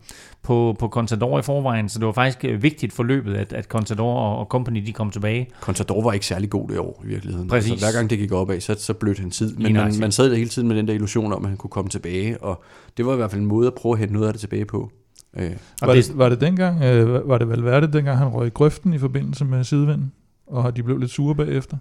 [0.44, 3.66] på, på Contador i forvejen, så det var faktisk øh, vigtigt for løbet, at, at
[3.66, 5.48] Contador og, og company, de kom tilbage.
[5.62, 7.48] Contador var ikke særlig god det år i virkeligheden.
[7.50, 7.72] Præcis.
[7.72, 9.56] Altså, hver gang det gik opad, så, så blødte han tid.
[9.56, 11.70] Men man, man sad der hele tiden med den der illusion om, at han kunne
[11.70, 12.64] komme tilbage, og
[12.98, 14.66] det var i hvert fald en måde at prøve at hente noget af det tilbage
[14.66, 14.90] på.
[15.36, 18.50] Øh, Var det, det, var det dengang, øh, var det Valverde dengang, han røg i
[18.50, 20.12] grøften i forbindelse med sidevinden?
[20.48, 21.78] Og de blev lidt sure bagefter?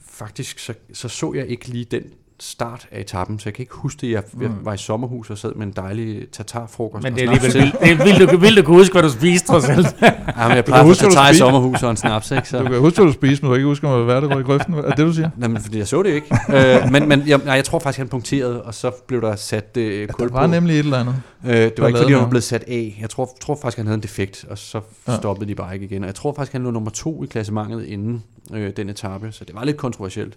[0.00, 2.02] faktisk så, så så jeg ikke lige den
[2.40, 4.10] start af etappen, så jeg kan ikke huske det.
[4.12, 7.02] Jeg, jeg var i sommerhus og sad med en dejlig tatarfrokost.
[7.02, 9.10] men det er alligevel vildt, det er vildt, du, vildt, du kunne huske, hvad du
[9.10, 9.86] spiste, trods alt.
[10.36, 12.48] Ja, men jeg kan plejer at hvad tatar i sommerhus og en snaps, ikke?
[12.48, 12.58] Så.
[12.58, 14.44] Du kan huske, hvad du spiste, men du kan ikke huske, om Valverde røg i
[14.44, 14.74] grøften.
[14.74, 15.30] Er det, du siger?
[15.36, 16.36] Nej, men fordi jeg så det ikke.
[16.54, 19.76] øh, men men jeg, nej, jeg tror faktisk, han punkterede, og så blev der sat
[19.76, 20.50] øh, kul Der var på.
[20.50, 21.14] nemlig et eller andet.
[21.46, 22.98] Øh, det var ikke, fordi han var blevet sat af.
[23.00, 25.16] Jeg tror, tror faktisk, han havde en defekt, og så Ja.
[25.16, 26.02] stoppede de bare ikke igen.
[26.02, 28.22] Og jeg tror faktisk, han lå nummer to i klassementet inden
[28.54, 30.34] øh, den etape, så det var lidt kontroversielt.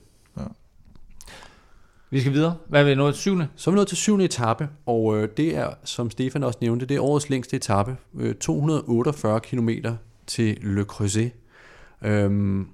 [2.11, 2.55] Vi skal videre.
[2.69, 3.15] Hvad er vi nået?
[3.15, 3.47] Syvende?
[3.55, 6.85] Så er vi nået til syvende etape, og øh, det er, som Stefan også nævnte,
[6.85, 7.95] det er årets længste etape.
[8.19, 9.69] Øh, 248 km
[10.27, 11.31] til Le Creuset.
[12.05, 12.67] Øhm,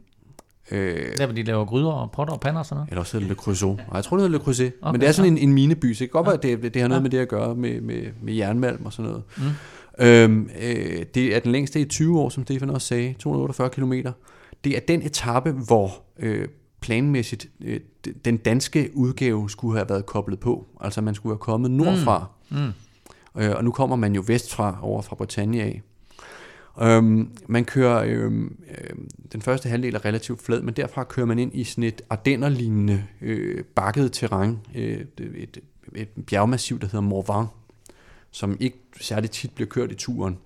[0.71, 2.89] øh, Der, hvor de laver gryder og potter og pander og sådan noget.
[2.89, 3.77] Eller også hedder Le Creusot.
[3.77, 4.71] Nej, jeg tror, det hedder Le Creuset.
[4.81, 5.41] Okay, Men det er sådan ja.
[5.41, 7.03] en, en mineby, så det kan godt være, at det, det har noget Ja.
[7.03, 9.23] med det at gøre med, med, med jernmalm og sådan noget.
[9.38, 10.05] Mm.
[10.05, 13.13] Øhm, øh, det er den længste i 20 år, som Stefan også sagde.
[13.19, 13.93] 248 km.
[14.63, 16.47] Det er den etape, hvor øh,
[16.86, 17.79] planmæssigt øh,
[18.25, 20.65] den danske udgave skulle have været koblet på.
[20.81, 22.25] Altså man skulle have kommet nordfra.
[22.49, 22.71] Mm.
[23.38, 25.81] Øh, og nu kommer man jo vestfra, over fra Bretagne af.
[26.81, 31.39] Øhm, man kører, øhm, øhm, den første halvdel er relativt flad, men derfra kører man
[31.39, 35.59] ind i sådan et ardennerlignende øh, bakket terræn, øh, et,
[35.95, 37.45] et, bjergmassiv, der hedder Morvan,
[38.31, 40.38] som ikke særlig tit bliver kørt i turen,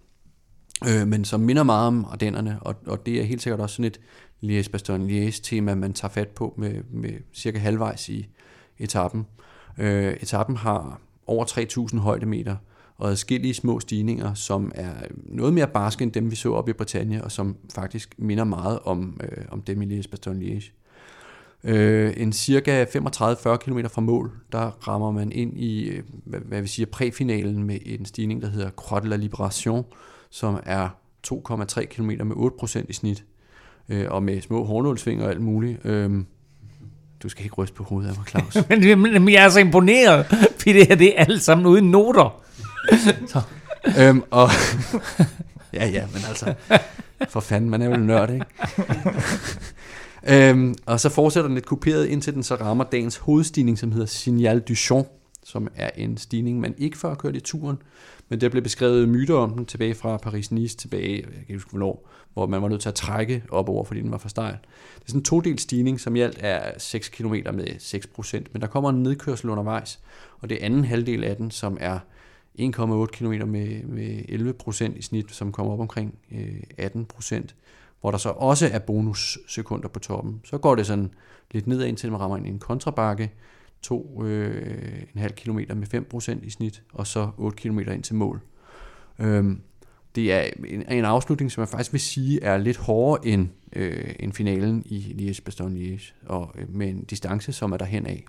[0.88, 3.86] øh, men som minder meget om Ardennerne, og, og det er helt sikkert også sådan
[3.86, 4.00] et
[4.44, 8.28] Liège-Bastogne-Liège tema, man tager fat på med, med cirka halvvejs i
[8.78, 9.28] etappen.
[9.78, 11.46] Øh, etappen har over
[11.94, 12.56] 3.000 højdemeter,
[12.98, 16.74] og adskillige små stigninger, som er noget mere barske end dem, vi så op i
[16.74, 20.72] Bretagne, og som faktisk minder meget om, øh, om dem i Liège-Bastogne-Liège.
[21.64, 26.62] Øh, en cirka 35-40 km fra mål, der rammer man ind i, øh, hvad, hvad
[26.62, 29.84] vi siger, præfinalen med en stigning, der hedder Croix de la Libération,
[30.30, 30.90] som er
[31.28, 33.26] 2,3 km med 8% i snit,
[33.90, 35.86] øh, og med små hornålsvinger og alt muligt.
[35.86, 36.12] Øh,
[37.24, 38.58] du skal ikke ryste på hovedet af mig, Claus.
[38.70, 40.26] men, men jeg er så imponeret,
[40.60, 42.42] fordi det her det er alt sammen uden noter.
[43.28, 43.42] så.
[44.00, 44.50] øhm, og
[45.74, 46.54] ja, ja, men altså,
[47.30, 48.46] for fanden, man er jo en nørd, ikke?
[50.50, 54.08] øhm, og så fortsætter den lidt kuperet, indtil den så rammer dagens hovedstigning, som hedder
[54.08, 55.08] Signal du Champ,
[55.44, 57.78] som er en stigning, man ikke før har kørt i turen,
[58.30, 61.70] men der blev beskrevet myter om den tilbage fra Paris-Nice tilbage, jeg kan ikke huske
[61.70, 64.54] hvornår, hvor man var nødt til at trække op over, fordi den var for stejl.
[64.96, 68.62] Det er sådan en todel stigning, som i alt er 6 km med 6%, men
[68.62, 70.00] der kommer en nedkørsel undervejs,
[70.40, 72.00] og det er anden halvdel af den, som er
[72.60, 74.22] 1,8 km med, med
[74.94, 77.42] 11% i snit, som kommer op omkring øh, 18%,
[78.02, 80.42] hvor der så også er bonussekunder på toppen.
[80.44, 81.14] Så går det sådan
[81.52, 83.32] lidt nedad, indtil man rammer ind i en kontrabakke,
[83.88, 85.94] 2,5 øh, km med
[86.42, 88.42] 5% i snit, og så 8 km ind til mål.
[89.20, 89.62] Øhm,
[90.16, 94.16] det er en, en afslutning, som jeg faktisk vil sige er lidt hårdere end, øh,
[94.20, 98.26] end finalen i Liège-Bastogne-Liège, og øh, med en distance, som er derhen af.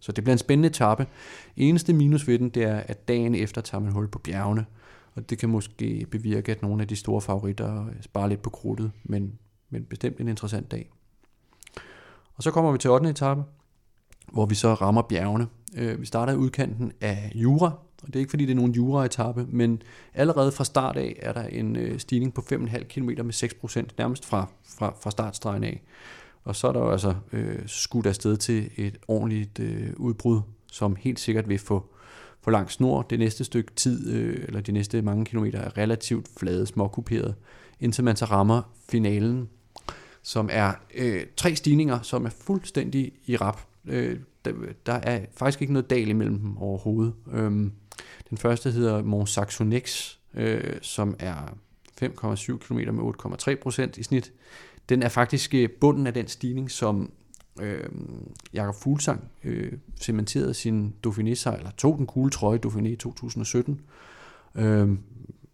[0.00, 1.06] Så det bliver en spændende etape.
[1.56, 4.66] Eneste minus ved den, det er, at dagen efter tager man hul på bjergene,
[5.14, 8.92] og det kan måske bevirke, at nogle af de store favoritter sparer lidt på krudtet,
[9.04, 9.38] men,
[9.70, 10.90] men bestemt en interessant dag.
[12.34, 13.10] Og så kommer vi til 8.
[13.10, 13.42] etape,
[14.32, 15.46] hvor vi så rammer bjergene.
[15.76, 17.72] Øh, vi starter i udkanten af Jura,
[18.02, 19.82] og det er ikke fordi det er nogen Jura-etappe, men
[20.14, 24.26] allerede fra start af er der en øh, stigning på 5,5 km med 6%, nærmest
[24.26, 24.46] fra,
[24.78, 25.82] fra, fra startstregen af.
[26.44, 30.40] Og så er der jo altså øh, skudt afsted til et ordentligt øh, udbrud,
[30.72, 31.90] som helt sikkert vil få
[32.42, 33.02] for lang snor.
[33.02, 37.34] Det næste stykke tid, øh, eller de næste mange kilometer, er relativt flade, småkuperet,
[37.80, 39.48] indtil man så rammer finalen,
[40.22, 43.60] som er øh, tre stigninger, som er fuldstændig i rap.
[43.86, 44.52] Øh, der,
[44.86, 47.12] der er faktisk ikke noget dal imellem dem overhovedet.
[47.32, 47.70] Øh,
[48.30, 51.56] den første hedder Mont Saxonex, øh, som er
[52.02, 53.14] 5,7 km med
[53.94, 54.32] 8,3% i snit.
[54.88, 57.12] Den er faktisk øh, bunden af den stigning, som
[57.60, 57.88] øh,
[58.52, 63.80] Jakob Fuglsang øh, cementerede sin Dauphiné eller tog den gule trøje Dauphiné i 2017.
[64.54, 64.88] Øh,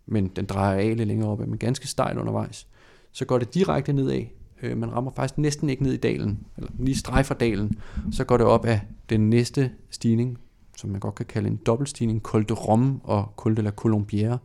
[0.06, 2.66] men den drejer af lidt længere op, men ganske stejl undervejs.
[3.12, 4.22] Så går det direkte nedad.
[4.62, 7.78] Øh, man rammer faktisk næsten ikke ned i dalen, eller lige strejfer dalen.
[8.12, 8.80] Så går det op af
[9.10, 10.38] den næste stigning,
[10.76, 14.36] som man godt kan kalde en dobbeltstigning, Col de Rome og Col de la Colombière,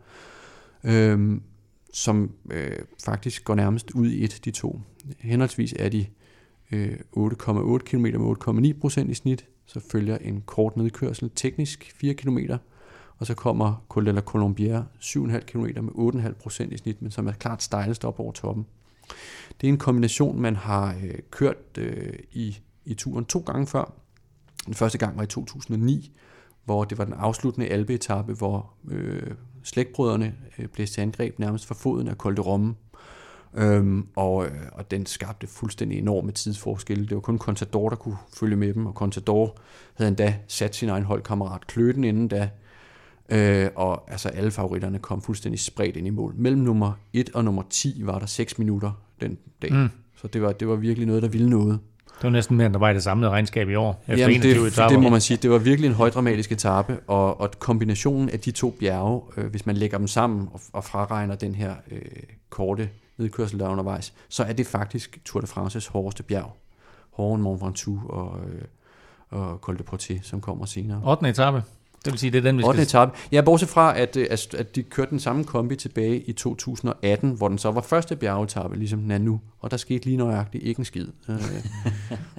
[0.84, 1.42] øh,
[1.94, 4.80] som øh, faktisk går nærmest ud i et, de to.
[5.20, 6.06] Henholdsvis er de
[6.72, 8.36] øh, 8,8 km med
[9.06, 12.38] 8,9% i snit, så følger en kort nedkørsel, teknisk 4 km,
[13.18, 15.92] og så kommer Col de la Colombière 7,5 km med
[16.48, 18.66] 8,5% i snit, men som er klart stejlest op over toppen.
[19.62, 24.01] Det er en kombination, man har øh, kørt øh, i, i turen to gange før.
[24.66, 26.12] Den første gang var i 2009,
[26.66, 29.32] hvor det var den afsluttende albeetappe, hvor øh,
[29.64, 32.76] slægtbrødrene øh, blev til angreb nærmest for foden af Col de Romme.
[33.54, 37.08] Øhm, og, øh, og den skabte fuldstændig enorme tidsforskelle.
[37.08, 39.58] Det var kun Contador, der kunne følge med dem, og Contador
[39.94, 42.50] havde endda sat sin egen holdkammerat Kløten inden da,
[43.30, 46.34] øh, og altså alle favoritterne kom fuldstændig spredt ind i mål.
[46.38, 48.92] Mellem nummer 1 og nummer 10 var der 6 minutter
[49.22, 49.74] den dag.
[49.74, 49.90] Mm.
[50.16, 51.80] Så det var, det var virkelig noget, der ville noget.
[52.22, 54.04] Det var næsten mere, end der var i det samlede regnskab i år.
[54.08, 55.38] Efter Jamen, det, det må man sige.
[55.38, 59.66] Det var virkelig en højdramatisk etape, og, og kombinationen af de to bjerge, øh, hvis
[59.66, 62.02] man lægger dem sammen og, og fraregner den her øh,
[62.50, 66.56] korte nedkørsel, der er undervejs, så er det faktisk Tour de France's hårdeste bjerg.
[67.12, 68.62] Hårdere end Mont Ventoux og, øh,
[69.30, 71.02] og Col de Portet, som kommer senere.
[71.06, 71.30] 8.
[71.30, 71.64] etape.
[72.06, 72.82] Det vil sige, det er den, vi 8.
[72.82, 73.12] etape.
[73.32, 77.32] Ja, bortset fra, at, øh, at, at de kørte den samme kombi tilbage i 2018,
[77.32, 79.42] hvor den så var første bjergetappe, ligesom den er nu.
[79.60, 81.08] Og der skete lige nøjagtigt ikke en skid.
[81.30, 81.42] Øh,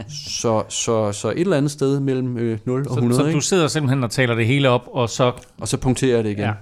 [0.09, 2.29] så, så, så et eller andet sted mellem
[2.65, 3.15] 0 og 100.
[3.15, 5.33] Så, så du sidder simpelthen og taler det hele op, og så...
[5.59, 6.45] Og så punkterer jeg det igen.
[6.45, 6.53] Ja.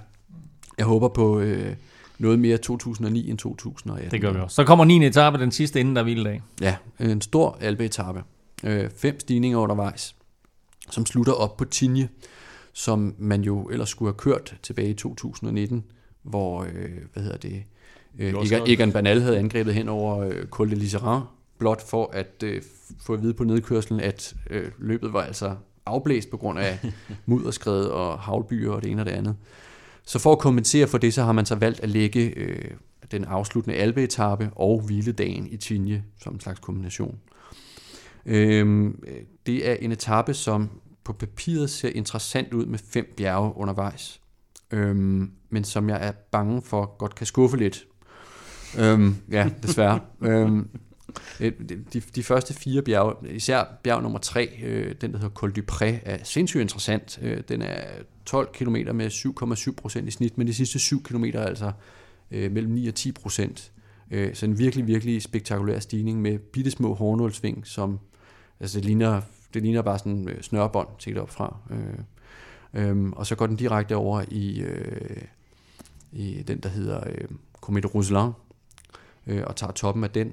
[0.78, 1.74] Jeg håber på øh,
[2.18, 4.10] noget mere 2009 end 2018.
[4.10, 4.54] Det gør vi også.
[4.54, 5.06] Så kommer 9.
[5.06, 6.42] etape, den sidste inden der er dag.
[6.60, 8.22] Ja, en stor albe-etape.
[8.64, 10.14] Øh, fem stigninger undervejs,
[10.90, 12.08] som slutter op på Tinje
[12.72, 15.84] som man jo ellers skulle have kørt tilbage i 2019,
[16.22, 17.64] hvor, øh, hvad hedder det,
[18.18, 21.22] øh, Egan, Egan Bernal havde angrebet hen over øh, Col de Liseran,
[21.58, 22.62] blot for at øh,
[23.00, 25.56] få at vide på nedkørslen, at øh, løbet var altså
[25.86, 26.78] afblæst på grund af
[27.26, 29.36] mudderskred og havlbyer og det ene og det andet.
[30.04, 32.70] Så for at kompensere for det, så har man så valgt at lægge øh,
[33.10, 37.18] den afsluttende albeetappe og hviledagen i Tinje som en slags kombination.
[38.26, 38.90] Øh,
[39.46, 40.70] det er en etape, som
[41.12, 44.20] på papiret ser interessant ud med fem bjerge undervejs,
[44.70, 47.86] øhm, men som jeg er bange for godt kan skuffe lidt.
[48.78, 50.00] Øhm, ja, desværre.
[50.22, 50.68] øhm,
[51.40, 51.52] Øh,
[51.92, 55.60] de, de første fire bjerge, især bjerg nummer 3, øh, den der hedder Col du
[55.72, 57.18] Pré, er sindssygt interessant.
[57.22, 57.84] Øh, den er
[58.24, 61.72] 12 km med 7,7 procent i snit, men de sidste 7 km er altså
[62.30, 63.72] øh, mellem 9 og 10 procent.
[64.10, 67.98] Øh, så en virkelig, virkelig spektakulær stigning med bittesmå hårnålsving, som
[68.60, 69.20] altså det ligner,
[69.54, 71.56] det ligner bare sådan øh, snørbånd set op fra.
[71.70, 75.22] Øh, øh, og så går den direkte over i, øh,
[76.12, 77.28] i den, der hedder øh,
[77.60, 78.32] Comet Rousseland,
[79.26, 80.32] øh, og tager toppen af den.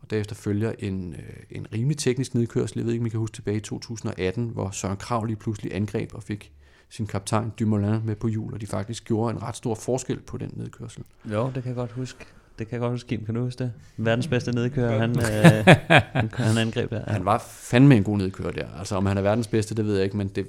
[0.00, 2.78] Og derefter følger en, øh, en rimelig teknisk nedkørsel.
[2.78, 5.74] Jeg ved ikke, om I kan huske tilbage i 2018, hvor Søren Krav lige pludselig
[5.74, 6.52] angreb og fik
[6.88, 10.38] sin kaptajn Dumoulin med på jul, og de faktisk gjorde en ret stor forskel på
[10.38, 11.04] den nedkørsel.
[11.24, 12.26] Jo, det kan jeg godt huske.
[12.58, 13.24] Det kan jeg godt huske, Kim.
[13.24, 13.72] Kan du huske det?
[13.96, 15.76] Verdens bedste nedkører, han, øh,
[16.12, 17.00] han, han angreb der.
[17.06, 17.12] Ja.
[17.12, 18.66] Han var fandme en god nedkører der.
[18.78, 20.46] Altså, om han er verdens bedste, det ved jeg ikke, men det,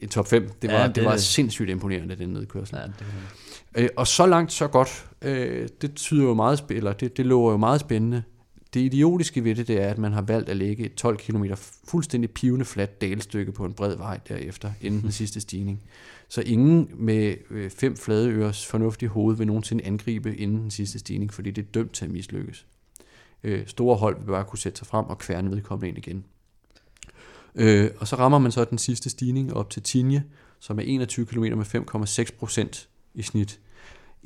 [0.00, 1.22] en top 5, det var, ja, det, det var det.
[1.22, 2.76] sindssygt imponerende, den nedkørsel.
[2.76, 2.92] Ja, det
[3.74, 5.06] øh, og så langt, så godt.
[5.22, 8.22] Øh, det tyder jo meget, eller det, det lover jo meget spændende.
[8.74, 11.44] Det idiotiske ved det, det er, at man har valgt at lægge et 12 km
[11.88, 15.82] fuldstændig pivende fladt dalstykke på en bred vej derefter, inden den sidste stigning.
[16.28, 20.98] Så ingen med øh, fem flade øres fornuftige hoved vil nogensinde angribe inden den sidste
[20.98, 22.66] stigning, fordi det er dømt til at mislykkes.
[23.44, 26.24] Øh, store hold vil bare kunne sætte sig frem og kværne vedkommende ind igen.
[27.54, 30.24] Øh, og så rammer man så den sidste stigning op til Tinje,
[30.60, 31.64] som er 21 km med
[32.74, 33.60] 5,6% i snit.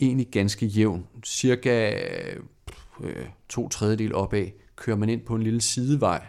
[0.01, 1.07] Egentlig ganske jævn.
[1.27, 1.95] Cirka
[3.03, 4.47] øh, to tredjedel opad
[4.77, 6.27] kører man ind på en lille sidevej,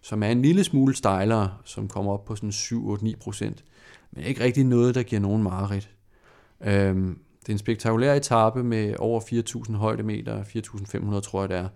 [0.00, 3.64] som er en lille smule stejlere, som kommer op på sådan 7-8-9 procent.
[4.12, 5.90] Men ikke rigtig noget, der giver nogen mareridt.
[6.60, 9.20] Øhm, det er en spektakulær etape med over
[9.68, 11.68] 4.000 højdemeter, 4.500 tror jeg det er.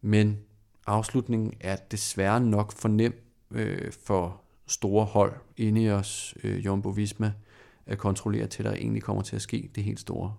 [0.00, 0.38] Men
[0.86, 3.14] afslutningen er desværre nok for nem
[3.50, 7.32] øh, for store hold inde i os, øh, Jumbo Visma,
[7.86, 10.34] at kontrollere til, der egentlig kommer til at ske det helt store.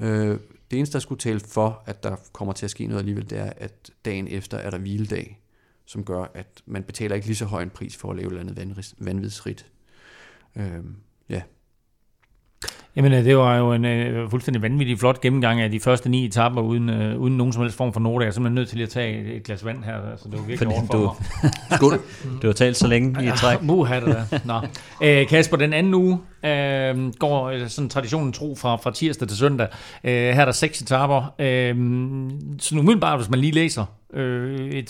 [0.00, 0.38] Øh,
[0.70, 3.38] det eneste, der skulle tale for, at der kommer til at ske noget alligevel, det
[3.38, 5.40] er, at dagen efter er der hviledag,
[5.84, 8.38] som gør, at man betaler ikke lige så høj en pris for at lave et
[8.38, 9.66] eller andet vanvidsrigt.
[10.56, 10.84] Øh,
[11.28, 11.42] ja,
[12.96, 16.24] Jamen, øh, det var jo en uh, fuldstændig vanvittig flot gennemgang af de første ni
[16.24, 18.24] etapper, uden, uh, uden nogen som helst form for noter.
[18.24, 20.46] Jeg er simpelthen nødt til at tage et, et glas vand her, så det var
[20.46, 21.12] virkelig Fordi du,
[21.76, 22.00] Skål.
[22.42, 23.62] du har talt så længe i træk.
[23.68, 24.38] Muh, det der.
[24.44, 24.56] Nå.
[25.22, 29.68] Uh, Kasper, den anden uge uh, går sådan traditionen tro fra, fra tirsdag til søndag.
[30.04, 31.34] Uh, her er der seks etapper.
[32.58, 33.84] Så umiddelbart, hvis man lige læser
[34.14, 34.20] uh,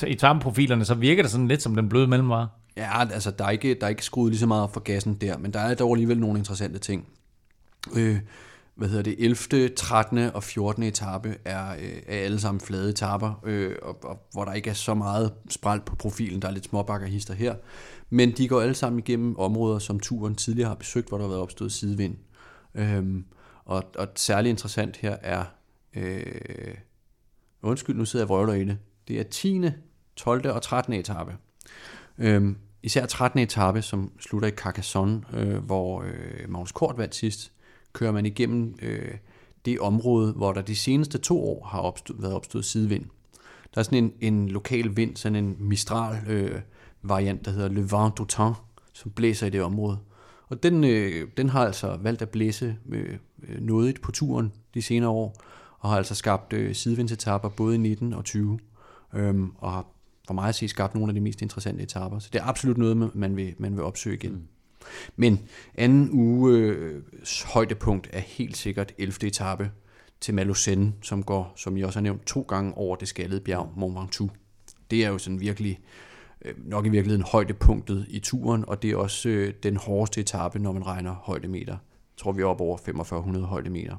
[0.06, 2.48] etapeprofilerne, så virker det sådan lidt som den bløde mellemvare.
[2.76, 5.38] Ja, altså der er, ikke, der er ikke skruet lige så meget for gassen der,
[5.38, 7.04] men der er dog alligevel nogle interessante ting
[7.96, 8.18] øh,
[8.76, 10.18] hvad hedder det, 11., 13.
[10.18, 10.82] og 14.
[10.82, 14.74] etape er, øh, er alle sammen flade etaper, øh, og, og, hvor der ikke er
[14.74, 17.54] så meget sprælt på profilen, der er lidt småbakkerhister her,
[18.10, 21.28] men de går alle sammen igennem områder, som turen tidligere har besøgt, hvor der har
[21.28, 22.16] været opstået sidevind.
[22.74, 23.24] Øhm,
[23.64, 25.44] og, og særligt interessant her er,
[25.94, 26.74] øh,
[27.62, 28.78] undskyld, nu sidder jeg vrøvler i det,
[29.08, 29.62] det er 10.,
[30.16, 30.50] 12.
[30.50, 30.92] og 13.
[30.92, 31.36] etape.
[32.18, 33.40] Øhm, især 13.
[33.40, 37.52] etape, som slutter i Carcassonne, øh, hvor øh, Magnus Kort vandt sidst,
[37.96, 39.14] kører man igennem øh,
[39.64, 43.04] det område, hvor der de seneste to år har opstået, været opstået sidevind.
[43.74, 46.60] Der er sådan en, en lokal vind, sådan en Mistral øh,
[47.02, 48.54] variant, der hedder Le Vent d'Autan,
[48.92, 49.98] som blæser i det område.
[50.48, 53.18] Og den, øh, den har altså valgt at blæse øh,
[53.48, 55.42] øh nådigt på turen de senere år,
[55.78, 58.58] og har altså skabt øh, sidevindsetapper både i 19 og 20,
[59.14, 59.86] øhm, og har
[60.26, 62.18] for mig at se skabt nogle af de mest interessante etapper.
[62.18, 64.32] Så det er absolut noget, man vil, man vil opsøge igen.
[64.32, 64.42] Mm.
[65.16, 65.40] Men
[65.74, 67.02] anden uge øh,
[67.44, 69.26] højdepunkt er helt sikkert 11.
[69.26, 69.70] etape
[70.20, 73.72] til Malocène, som går, som I også har nævnt, to gange over det skaldede bjerg
[73.76, 74.32] Mont Ventoux.
[74.90, 75.80] Det er jo sådan virkelig,
[76.44, 80.58] øh, nok i virkeligheden højdepunktet i turen, og det er også øh, den hårdeste etape,
[80.58, 81.72] når man regner højdemeter.
[81.72, 83.96] Jeg tror, vi er op over 4500 højdemeter.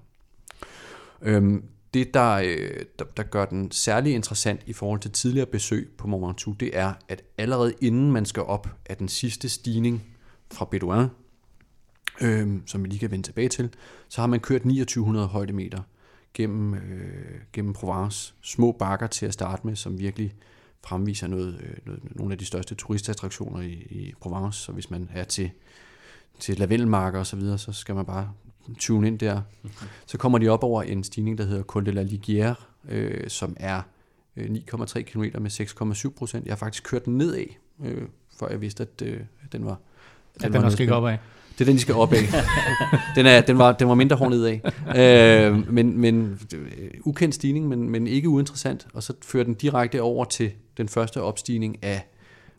[1.22, 1.64] Øhm,
[1.94, 6.08] det, der, øh, der, der gør den særlig interessant i forhold til tidligere besøg på
[6.08, 10.17] Mont Ventoux, det er, at allerede inden man skal op af den sidste stigning
[10.52, 11.08] fra Bedouin,
[12.22, 13.70] øh, som vi lige kan vende tilbage til,
[14.10, 15.82] så har man kørt 2900 højdemeter
[16.34, 18.34] gennem, øh, gennem Provence.
[18.42, 20.36] Små bakker til at starte med, som virkelig
[20.84, 24.60] fremviser noget, øh, noget, nogle af de største turistattraktioner i, i Provence.
[24.60, 25.52] Så hvis man er til,
[26.40, 28.34] til lavendelmarker osv., så, videre, så skal man bare
[28.80, 29.42] tune ind der.
[30.06, 33.58] Så kommer de op over en stigning, der hedder Col de la Ligière, øh, som
[33.60, 33.82] er
[34.36, 36.46] øh, 9,3 km med 6,7 procent.
[36.46, 37.46] Jeg har faktisk kørt den nedad,
[37.84, 38.08] øh,
[38.40, 39.22] før jeg vidste, at øh,
[39.52, 39.80] den var
[40.42, 41.20] den, den også gik op af.
[41.54, 42.20] Det er den, de skal op af.
[43.16, 44.62] den, er, den, var, den var mindre hård af.
[45.48, 48.88] Øh, men, men øh, ukendt stigning, men, men ikke uinteressant.
[48.94, 52.08] Og så fører den direkte over til den første opstigning af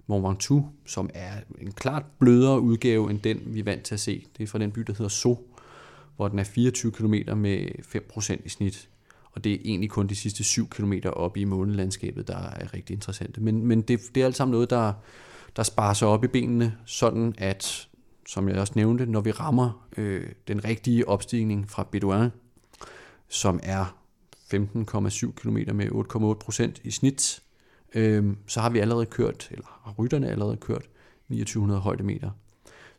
[0.07, 4.01] Mont Ventoux, som er en klart blødere udgave end den, vi er vant til at
[4.01, 4.27] se.
[4.39, 5.39] Det er fra den by, der hedder So,
[6.17, 7.67] hvor den er 24 km med
[8.19, 8.89] 5% i snit.
[9.33, 12.95] Og det er egentlig kun de sidste 7 km op i månelandskabet, der er rigtig
[12.95, 13.41] interessante.
[13.41, 14.93] Men, men det, det er alt sammen noget, der,
[15.59, 17.89] der sparer sig op i benene, sådan at,
[18.27, 22.31] som jeg også nævnte, når vi rammer øh, den rigtige opstigning fra Bedouin,
[23.29, 23.97] som er
[24.55, 27.43] 15,7 km med 8,8 procent i snit,
[27.95, 30.83] øh, så har vi allerede kørt, eller har rytterne allerede kørt
[31.29, 32.31] 2900 højdemeter.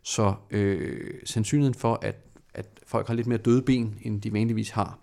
[0.02, 2.16] Så øh, sandsynligheden for, at,
[2.54, 4.98] at folk har lidt mere døde ben, end de vanligvis har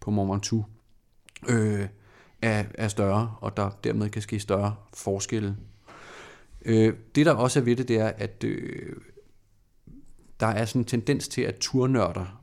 [0.00, 0.64] på Mont Ventoux,
[1.48, 1.88] øh,
[2.42, 5.56] er, er større, og der dermed kan ske større forskelle.
[6.64, 8.96] Øh, det der også er ved det, det er, at øh,
[10.40, 12.40] der er sådan en tendens til, at turnørder,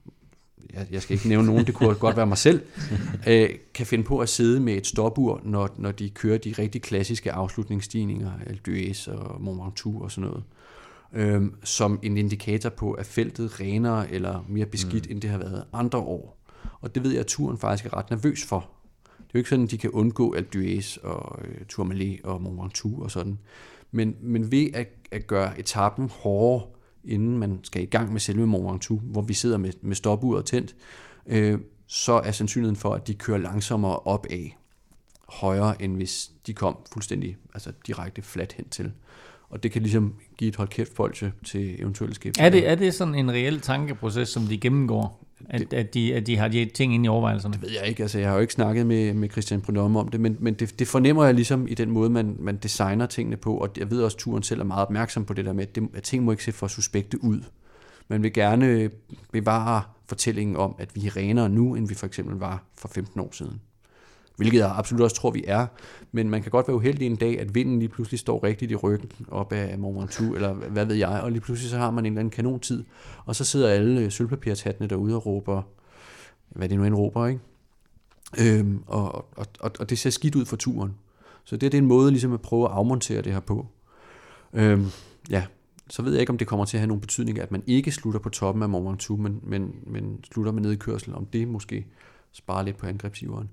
[0.74, 2.62] jeg, jeg skal ikke nævne nogen, det kunne godt være mig selv,
[3.28, 6.82] øh, kan finde på at sidde med et stopur, når, når de kører de rigtig
[6.82, 10.44] klassiske afslutningsstigninger, Alpe d'Huez og Mont Ventoux og sådan noget,
[11.14, 15.12] øh, som en indikator på, at feltet renere eller mere beskidt, mm.
[15.12, 16.38] end det har været andre år.
[16.82, 18.70] Og det ved jeg, at turen faktisk er ret nervøs for.
[19.06, 22.42] Det er jo ikke sådan, at de kan undgå Alpe d'Huez og øh, Tourmalet og
[22.42, 23.40] Mont Ventoux og sådan.
[23.92, 26.68] Men, men ved at, at gøre etappen hårdere,
[27.04, 30.46] inden man skal i gang med selve Mont Ventoux, hvor vi sidder med, med stopuret
[30.46, 30.76] tændt,
[31.26, 34.58] øh, så er sandsynligheden for, at de kører langsommere op af
[35.30, 38.92] højere, end hvis de kom fuldstændig altså direkte flat hen til.
[39.50, 42.46] Og det kan ligesom give et hold kæft bolche til eventuelle skæbner.
[42.46, 45.24] Er det, er det sådan en reel tankeproces, som de gennemgår?
[45.50, 47.54] At, at, de, at de har de ting inde i overvejelserne?
[47.54, 50.08] Det ved jeg ikke, altså jeg har jo ikke snakket med, med Christian Prudhomme om
[50.08, 53.38] det, men, men det, det fornemmer jeg ligesom i den måde, man, man designer tingene
[53.38, 55.64] på, og jeg ved også, at turen selv er meget opmærksom på det der med,
[55.68, 57.42] at, det, at ting må ikke se for suspekte ud.
[58.08, 58.90] Man vil gerne
[59.32, 63.20] bevare fortællingen om, at vi er renere nu, end vi for eksempel var for 15
[63.20, 63.62] år siden.
[64.38, 65.68] Hvilket jeg absolut også tror, vi er.
[66.12, 68.76] Men man kan godt være uheldig en dag, at vinden lige pludselig står rigtigt i
[68.76, 72.06] ryggen op af Mont Ventoux, eller hvad ved jeg, og lige pludselig så har man
[72.06, 72.84] en eller anden kanontid,
[73.26, 75.62] og så sidder alle øh, sølvpapirshattene derude og råber,
[76.50, 77.42] hvad det nu end råber, ikke?
[78.40, 80.96] Øhm, og, og, og, og det ser skidt ud for turen.
[81.44, 83.68] Så det, det er en måde ligesom at prøve at afmontere det her på.
[84.54, 84.86] Øhm,
[85.30, 85.46] ja,
[85.90, 87.92] så ved jeg ikke, om det kommer til at have nogen betydning, at man ikke
[87.92, 91.88] slutter på toppen af Mont Ventoux, men, men, men slutter med nedkørsel, om det måske
[92.38, 93.50] spare lidt på angrebsiveren.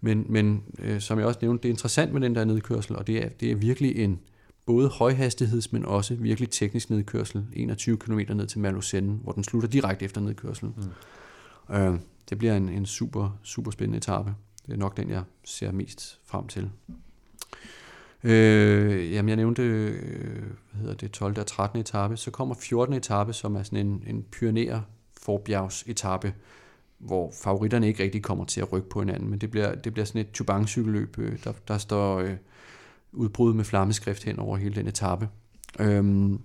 [0.00, 3.06] Men, men øh, som jeg også nævnte, det er interessant med den der nedkørsel, og
[3.06, 4.20] det er, det er virkelig en
[4.66, 9.68] både højhastigheds, men også virkelig teknisk nedkørsel, 21 km ned til Malocène, hvor den slutter
[9.68, 10.74] direkte efter nedkørselen.
[11.68, 11.74] Mm.
[11.74, 11.98] Øh,
[12.30, 14.34] det bliver en, en super, super spændende etape.
[14.66, 16.70] Det er nok den, jeg ser mest frem til.
[18.24, 21.38] Øh, jamen, jeg nævnte øh, hvad hedder det, 12.
[21.38, 21.80] og 13.
[21.80, 22.16] etape.
[22.16, 22.94] Så kommer 14.
[22.94, 24.80] etape, som er sådan en, en Pyrenæer
[25.22, 26.34] forbjergs etape,
[27.04, 30.06] hvor favoritterne ikke rigtig kommer til at rykke på hinanden, men det bliver, det bliver
[30.06, 32.36] sådan et Tubang-cykelløb, øh, der, der står øh,
[33.12, 35.28] udbrud med flammeskrift hen over hele den etape.
[35.80, 36.40] Øhm,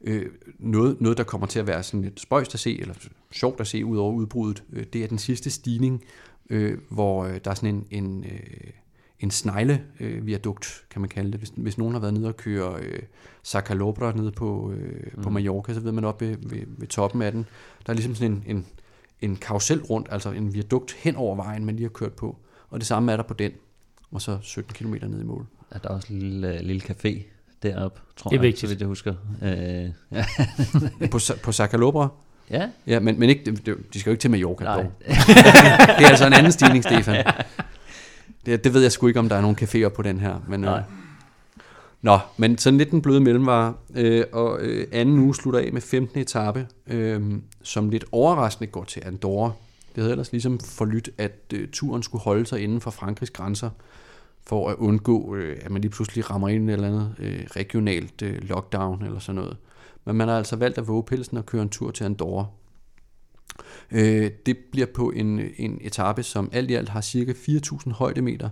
[0.00, 0.26] øh,
[0.58, 2.94] noget, noget, der kommer til at være sådan lidt spøjst at se, eller
[3.30, 6.04] sjovt at se ud over udbruddet, øh, det er den sidste stigning,
[6.50, 8.70] øh, hvor øh, der er sådan en, en, øh,
[9.20, 11.40] en snegle øh, viadukt, kan man kalde det.
[11.40, 13.02] Hvis, hvis nogen har været nede og køre øh,
[13.42, 15.22] Sacalobra nede på, øh, mm.
[15.22, 17.46] på Mallorca, så ved man op ved, ved, ved toppen af den,
[17.86, 18.66] der er ligesom sådan en, en
[19.22, 22.36] en karusel rundt, altså en viadukt hen over vejen, man lige har kørt på.
[22.70, 23.52] Og det samme er der på den,
[24.12, 25.46] og så 17 km ned i mål.
[25.70, 27.22] Er der også en lille, lille café
[27.62, 28.60] deroppe, tror Det er jeg, vigtigt.
[28.60, 29.14] så vidt jeg husker.
[29.42, 30.24] Øh, ja.
[31.10, 32.08] på, på Sacalobra?
[32.50, 33.50] ja, Ja, men, men ikke,
[33.94, 34.76] de skal jo ikke til Mallorca nej.
[34.76, 34.92] dog.
[35.98, 37.26] Det er altså en anden stigning, Stefan.
[38.46, 40.44] Det, det ved jeg sgu ikke, om der er nogen caféer på den her.
[40.48, 40.82] Men, øh, Nej.
[42.02, 43.74] Nå, men sådan lidt den bløde mellemvare.
[43.94, 46.20] Øh, og øh, anden uge slutter af med 15.
[46.20, 47.32] etape, øh,
[47.62, 49.52] som lidt overraskende går til Andorra.
[49.94, 53.70] Det havde ellers ligesom forlydt, at øh, turen skulle holde sig inden for Frankrigs grænser,
[54.46, 57.46] for at undgå, øh, at man lige pludselig rammer ind i et eller andet øh,
[57.56, 59.56] regionalt øh, lockdown eller sådan noget.
[60.04, 62.46] Men man har altså valgt at våge pelsen og køre en tur til Andorra.
[63.90, 68.48] Øh, det bliver på en, en etape, som alt i alt har cirka 4.000 højdemeter,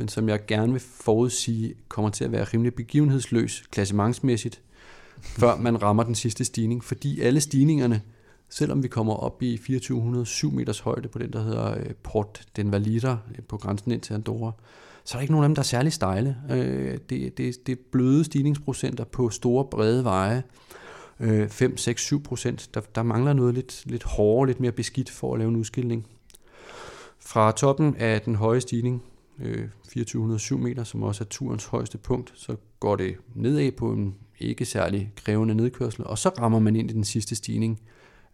[0.00, 4.62] men som jeg gerne vil forudsige kommer til at være rimelig begivenhedsløs klassementsmæssigt,
[5.22, 8.02] før man rammer den sidste stigning, fordi alle stigningerne,
[8.48, 12.72] selvom vi kommer op i 2407 meters højde på den, der hedder øh, Port den
[12.72, 14.52] Valida øh, på grænsen ind til Andorra,
[15.04, 16.36] så er der ikke nogen af dem, der er særlig stejle.
[16.50, 20.42] Øh, det, det, det er bløde stigningsprocenter på store, brede veje,
[21.48, 22.70] 5, 6, 7 procent.
[22.74, 26.06] Der, der mangler noget lidt, lidt hårdere, lidt mere beskidt for at lave en udskilning.
[27.20, 29.02] Fra toppen af den høje stigning,
[29.40, 34.14] øh, 2407 meter, som også er turens højeste punkt, så går det nedad på en
[34.38, 37.80] ikke særlig krævende nedkørsel, og så rammer man ind i den sidste stigning,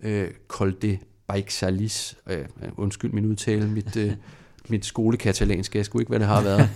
[0.00, 2.44] øh, Col de Baixalis, øh,
[2.76, 4.12] undskyld min udtale, mit, øh,
[4.70, 6.68] mit skolekatalansk, jeg skulle ikke, hvad det har været.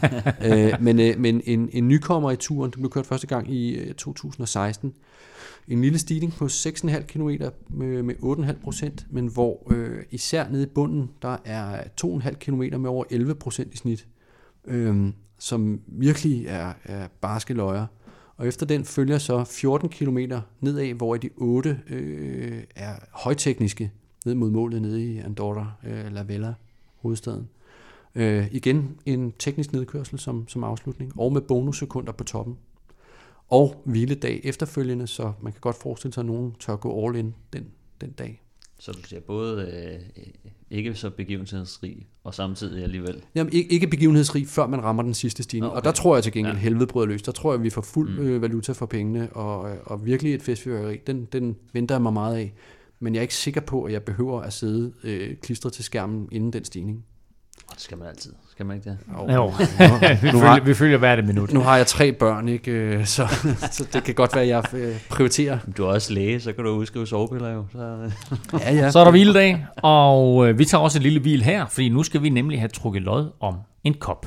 [0.72, 3.76] øh, men øh, men en, en nykommer i turen, den blev kørt første gang i
[3.76, 4.94] øh, 2016.
[5.68, 7.28] En lille stigning på 6,5 km
[7.68, 12.60] med, med 8,5 procent, men hvor øh, især nede i bunden, der er 2,5 km
[12.60, 14.06] med over 11 procent i snit,
[14.70, 17.86] øh, som virkelig er, er barske løjer.
[18.36, 20.18] Og efter den følger så 14 km
[20.60, 23.92] nedad, hvor de 8 øh, er højtekniske,
[24.26, 26.54] ned mod målet nede i Andorra øh, la Vella,
[26.96, 27.48] hovedstaden.
[28.14, 32.58] Øh, igen en teknisk nedkørsel som, som afslutning, og med bonussekunder på toppen.
[33.48, 37.34] Og hviledag efterfølgende, så man kan godt forestille sig, at nogen tør gå all in
[37.52, 37.66] den,
[38.00, 38.42] den dag.
[38.80, 40.26] Så du siger både øh,
[40.70, 43.22] ikke så begivenhedsrig, og samtidig alligevel.
[43.34, 45.70] Jamen, ikke, ikke begivenhedsrig, før man rammer den sidste stigning.
[45.72, 45.76] Okay.
[45.76, 46.58] Og der tror jeg til gengæld, Ja.
[46.58, 46.62] ja.
[46.62, 47.22] helvede bryder løs.
[47.22, 48.26] Der tror jeg, vi får fuld mm.
[48.26, 50.98] øh, valuta for pengene, og, øh, og virkelig et festfyrværkeri.
[51.06, 52.52] Den, den venter jeg mig meget af.
[53.00, 56.28] Men jeg er ikke sikker på, at jeg behøver at sidde øh, klistret til skærmen
[56.32, 57.04] inden den stigning.
[57.80, 58.32] Skal man altid.
[58.50, 58.98] Skal man ikke det?
[59.18, 61.52] Jo, nu, vi, nu, følger, har, vi følger hvert et minut.
[61.52, 62.70] nu har jeg tre børn, ikke?
[62.70, 63.26] Øh, Så,
[63.70, 65.58] så det kan godt være, at jeg øh, prioriterer.
[65.76, 67.64] Du er også læge, så kan du udskrive sovepiller jo.
[67.72, 68.10] Så,
[68.58, 68.90] Ja, ja.
[68.90, 72.02] Så er der hviledag, og øh, vi tager også et lille hvil her, fordi nu
[72.02, 73.54] skal vi nemlig have trukket lod om
[73.84, 74.26] en kop.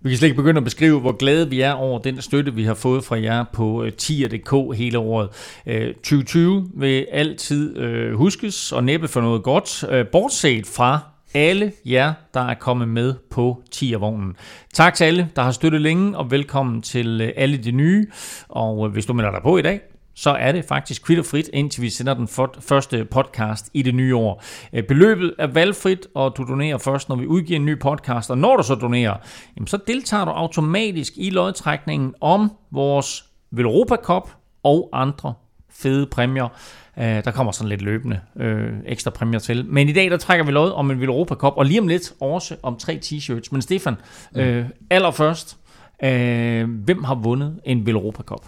[0.00, 2.64] Vi kan slet ikke begynde at beskrive, hvor glade vi er over den støtte, vi
[2.64, 5.28] har fået fra jer på øh, tier.dk hele året.
[5.66, 11.00] Øh, 2020 vil altid øh, huskes og næppe for noget godt, bortset fra
[11.34, 14.36] alle jer, der er kommet med på tiervognen.
[14.72, 18.06] Tak til alle, der har støttet længe, og velkommen til alle de nye.
[18.48, 19.80] Og hvis du melder dig på i dag,
[20.16, 22.28] så er det faktisk kvitterfrit, indtil vi sender den
[22.60, 24.42] første podcast i det nye år.
[24.72, 28.30] Øh, Beløbet er valgfrit, og du donerer først, når vi udgiver en ny podcast.
[28.30, 29.16] Og når du så donerer,
[29.56, 34.30] jamen, så deltager du automatisk i lodtrækningen om vores Velropa Cup
[34.62, 35.34] og andre
[35.70, 36.48] fede præmier.
[36.96, 39.66] Uh, der kommer sådan lidt løbende øh, ekstra præmier til.
[39.66, 42.12] Men i dag der trækker vi lod om en Velropa Cup, og lige om lidt
[42.20, 43.48] også om tre t-shirts.
[43.52, 43.94] Men Stefan,
[44.36, 45.56] øh, allerførst,
[46.04, 48.40] øh, hvem har vundet en Velropa Cup?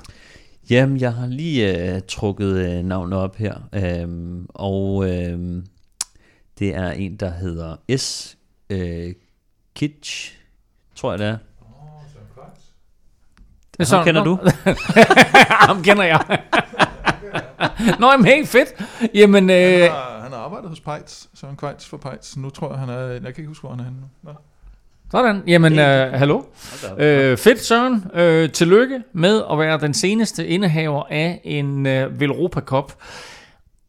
[0.71, 5.67] Jamen, jeg har lige øh, trukket øh, navnet op her, øhm, og øhm,
[6.59, 8.39] det er en, der hedder S.
[8.71, 9.15] Øh,
[9.75, 10.35] Kitsch,
[10.95, 11.39] tror jeg det er.
[13.97, 14.39] Ham kender du?
[15.69, 16.41] Ham kender jeg.
[17.99, 18.69] Nå, jamen hey, fedt.
[19.15, 22.37] Jamen, Han øh, har, han har arbejdet hos Peitz, Søren Kveits for Peitz.
[22.37, 23.01] Nu tror jeg, han er...
[23.07, 24.07] Jeg kan ikke huske, hvor han er henne nu.
[24.23, 24.33] Nå.
[25.11, 25.43] Sådan.
[25.47, 26.43] Jamen, øh, hallo.
[26.99, 28.05] Øh, fedt, Søren.
[28.15, 32.93] Øh, tillykke med at være den seneste indehaver af en øh, Velropa Cup.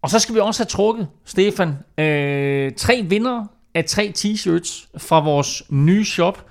[0.01, 5.19] Og så skal vi også have trukket, Stefan, øh, tre vinder af tre t-shirts fra
[5.19, 6.45] vores nye shop.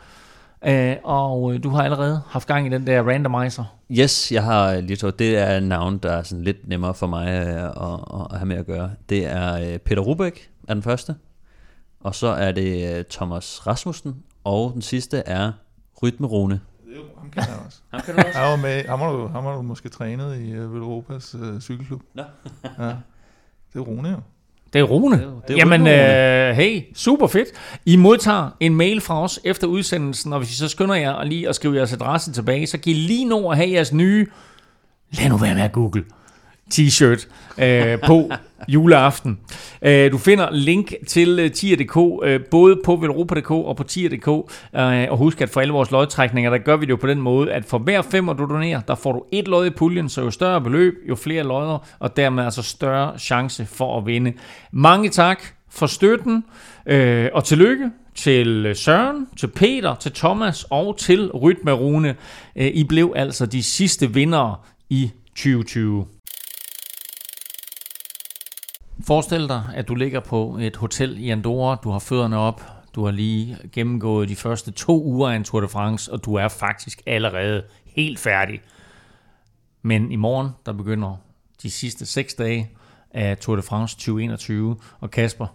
[0.66, 3.64] Øh, og øh, du har allerede haft gang i den der randomizer.
[3.90, 5.18] Yes, jeg har lige tog.
[5.18, 8.46] Det er et navn, der er sådan lidt nemmere for mig øh, at, at have
[8.46, 8.90] med at gøre.
[9.08, 11.14] Det er øh, Peter Rubæk, er den første.
[12.00, 14.16] Og så er det øh, Thomas Rasmussen.
[14.45, 15.53] Og den sidste er
[16.03, 16.61] Rytmerone.
[17.18, 17.78] Ham kender jeg også.
[17.93, 18.39] Ham kan du også.
[18.39, 21.61] Han var med, ham har du, ham har du måske trænet i uh, Velropas uh,
[21.61, 22.03] cykelklub.
[22.14, 22.22] Nå.
[22.78, 22.95] ja.
[23.72, 24.20] Det er Rune jo.
[24.72, 25.16] Det er Rune.
[25.16, 27.49] Det er det er Jamen, øh, hey, super fedt.
[27.86, 31.49] I modtager en mail fra os efter udsendelsen, og hvis I så skynder jer lige
[31.49, 34.26] at skrive jeres adresse tilbage, så kan I lige nå at have jeres nye,
[35.11, 36.05] lad nu være med at google,
[36.74, 37.28] t-shirt
[37.64, 38.30] øh, på
[38.68, 39.38] juleaften.
[39.82, 45.06] Øh, du finder link til øh, tier.dk, øh, både på velropa.dk og på tier.dk, øh,
[45.10, 47.52] og husk at for alle vores lodtrækninger, der gør vi det jo på den måde,
[47.52, 50.30] at for hver femmer du donerer, der får du et lod i puljen, så jo
[50.30, 54.32] større beløb, jo flere lodder, og dermed altså større chance for at vinde.
[54.72, 56.44] Mange tak for støtten,
[56.86, 62.16] øh, og tillykke til øh, Søren, til Peter, til Thomas og til Rytmerune.
[62.56, 64.56] Øh, I blev altså de sidste vindere
[64.90, 66.17] i 2020.
[69.09, 72.62] Forestil dig, at du ligger på et hotel i Andorra, du har fødderne op,
[72.94, 76.34] du har lige gennemgået de første to uger af en Tour de France, og du
[76.34, 78.61] er faktisk allerede helt færdig.
[79.82, 81.16] Men i morgen, der begynder
[81.62, 82.70] de sidste seks dage
[83.11, 85.46] af Tour de France 2021, og Kasper,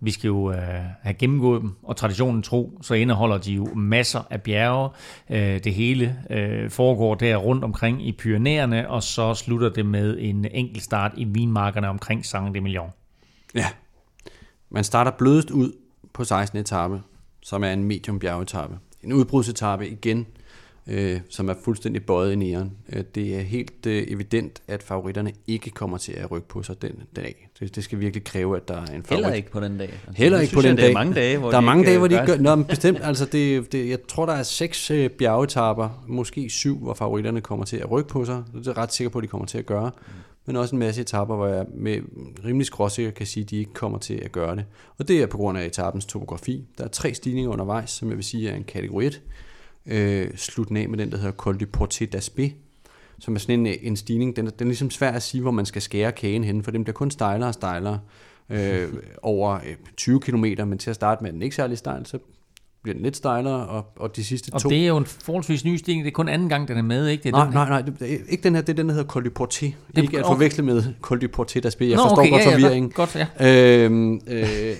[0.00, 0.58] vi skal jo øh,
[1.02, 4.90] have gennemgået dem, og traditionen tro, så indeholder de jo masser af bjerge.
[5.30, 10.16] Øh, det hele øh, foregår der rundt omkring i Pyrenæerne, og så slutter det med
[10.20, 12.90] en enkelt start i vinmarkerne omkring Saint-Emilion.
[13.54, 13.66] Ja.
[14.70, 15.72] Man starter blødest ud
[16.12, 16.58] på 16.
[16.58, 17.00] etape,
[17.42, 18.78] som er en medium bjergetappe.
[19.02, 20.26] En udbrudsetappe igen,
[20.86, 22.72] øh, som er fuldstændig bøjet i næren.
[22.92, 26.82] Øh, det er helt øh, evident, at favoritterne ikke kommer til at rykke på sig
[26.82, 27.48] den dag.
[27.60, 29.24] Det, det skal virkelig kræve, at der er en favorit.
[29.24, 29.88] Heller ikke på den dag.
[29.88, 30.84] Altså, Heller ikke på den jeg, dag.
[30.84, 32.32] Der er mange dage, hvor der er de mange ikke, dage, hvor de øh, ikke
[32.32, 32.42] gør...
[32.42, 36.78] Nå, men bestemt, altså det, det, jeg tror, der er seks øh, bjergetapper, måske syv,
[36.78, 38.42] hvor favoritterne kommer til at rykke på sig.
[38.54, 39.90] Det er jeg ret sikker på, at de kommer til at gøre.
[40.46, 42.00] men også en masse etapper, hvor jeg med
[42.44, 44.64] rimelig skråsikker kan sige, at de ikke kommer til at gøre det.
[44.98, 46.64] Og det er på grund af etapens topografi.
[46.78, 49.22] Der er tre stigninger undervejs, som jeg vil sige er en kategori 1.
[49.86, 52.50] Øh, slutten af med den, der hedder Col du Porte d'Aspé,
[53.18, 54.36] som er sådan en, en stigning.
[54.36, 56.70] Den, er- den er ligesom svær at sige, hvor man skal skære kagen hen, for
[56.70, 58.00] den bliver kun stejlere og stejlere
[58.50, 58.88] øh,
[59.22, 62.18] over øh, 20 km, men til at starte med er den ikke særlig stejl, så
[62.82, 64.68] bliver den lidt stejlere, og, og de sidste Og to...
[64.68, 66.04] det er jo en forholdsvis ny stigning.
[66.04, 67.22] Det er kun anden gang, den er med, ikke?
[67.22, 68.88] Det er Nej, den, nej, nej, det, det er ikke den her, det er den,
[68.88, 69.66] der hedder Col du Porte.
[69.96, 71.84] Ikke at forveksle med Col du Porte d'Aspé.
[71.84, 72.90] Jeg Nå, forstår okay, godt ja, ja, forvirringen.
[72.90, 73.84] Godt, godt, ja.
[73.84, 74.44] Øhm, øh,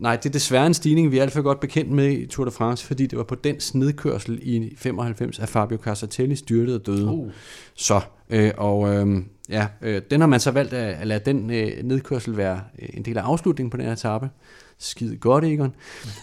[0.00, 2.44] nej, det er desværre en stigning, vi er alt for godt bekendt med i Tour
[2.44, 6.86] de France, fordi det var på den snedkørsel i 95, at Fabio Casartelli styrtede og
[6.86, 7.06] døde.
[7.06, 7.30] Uh.
[7.74, 8.00] Så,
[8.30, 11.84] øh, og øh, ja, øh, den har man så valgt at, at lade den øh,
[11.84, 14.30] nedkørsel være øh, en del af afslutningen på den her etape.
[14.78, 15.74] Skide godt, Egon.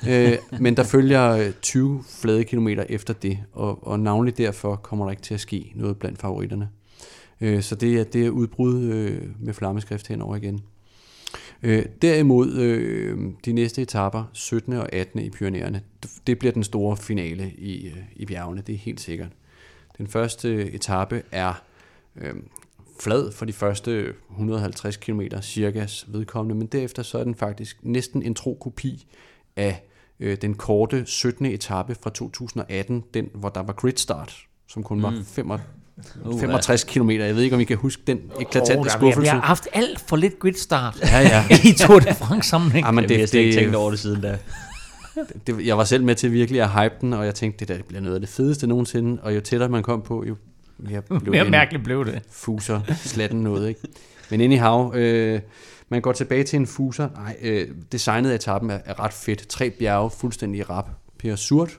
[0.09, 5.05] øh, men der følger øh, 20 flade kilometer efter det, og, og navnlig derfor kommer
[5.05, 6.69] der ikke til at ske noget blandt favoritterne.
[7.41, 10.61] Øh, så det er, det er udbrud øh, med flammeskrift henover igen.
[11.63, 14.73] Øh, derimod øh, de næste etapper, 17.
[14.73, 15.19] og 18.
[15.19, 15.81] i Pyreneerne,
[16.27, 19.31] det bliver den store finale i, øh, i bjergene, det er helt sikkert.
[19.97, 21.63] Den første etape er
[22.15, 22.33] øh,
[22.99, 28.21] flad for de første 150 km cirkas vedkommende, men derefter så er den faktisk næsten
[28.21, 29.07] en tro kopi
[29.55, 29.83] af
[30.19, 31.45] øh, den korte 17.
[31.45, 35.61] etape fra 2018, den hvor der var grid start, som kun var 65
[36.25, 37.09] Uh, 65 km.
[37.09, 39.21] Jeg ved ikke, om I kan huske den eklatante Oh, skuffelse.
[39.21, 41.45] vi har haft alt for lidt grid start Ja, ja.
[41.69, 42.85] i Tour de France sammenhæng.
[42.85, 44.37] Ja, men Jamen, det, jeg har ikke tænkt det, over det siden da.
[45.47, 47.83] det, jeg var selv med til virkelig at hype den, og jeg tænkte, det der
[47.87, 50.35] bliver noget af det fedeste nogensinde, og jo tættere man kom på, jo
[50.77, 52.21] mere blev Mere mærkeligt blev det.
[52.31, 53.81] fuser slatten noget, ikke?
[54.29, 55.39] Men anyhow, øh,
[55.89, 57.09] man går tilbage til en fuser.
[57.15, 59.47] Nej, øh, designet af etappen er, er ret fedt.
[59.47, 60.89] Tre bjerge, fuldstændig rap.
[61.19, 61.77] Per Surt,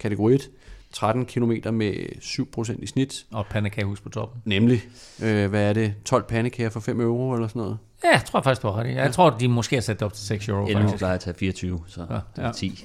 [0.00, 0.50] kategori 1,
[0.92, 3.26] 13 km med 7% i snit.
[3.30, 4.42] Og pandekagehus på toppen.
[4.44, 4.82] Nemlig,
[5.22, 7.78] øh, hvad er det, 12 pandekager for 5 euro eller sådan noget?
[8.04, 8.94] Ja, jeg tror faktisk, du har ret.
[8.94, 10.66] Jeg tror, de måske har sat det op til 6 euro.
[10.66, 10.98] Endnu faktisk.
[10.98, 12.52] plejer at tage 24, så Ja, ja, det er ja.
[12.52, 12.84] 10.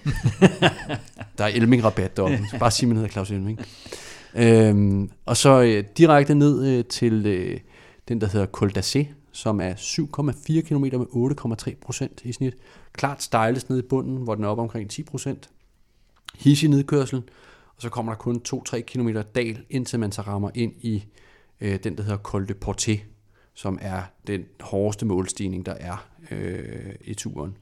[1.38, 2.40] Der er Elming-rabat deroppe.
[2.52, 3.60] Så bare sig, man hedder Claus Elming.
[4.36, 7.60] Øhm, og så øh, direkte ned øh, til øh,
[8.08, 12.54] den, der hedder Col d'Assé, som er 7,4 km med 8,3 procent i snit.
[12.94, 15.50] Klart stejles ned i bunden, hvor den er oppe omkring 10 procent.
[16.36, 17.24] Hissig nedkørsel,
[17.76, 21.06] og så kommer der kun 2-3 km dal, indtil man så rammer ind i
[21.62, 23.00] øh, den, der hedder Col de Porté,
[23.54, 27.58] som er den hårdeste målstigning, der er øh, i turen.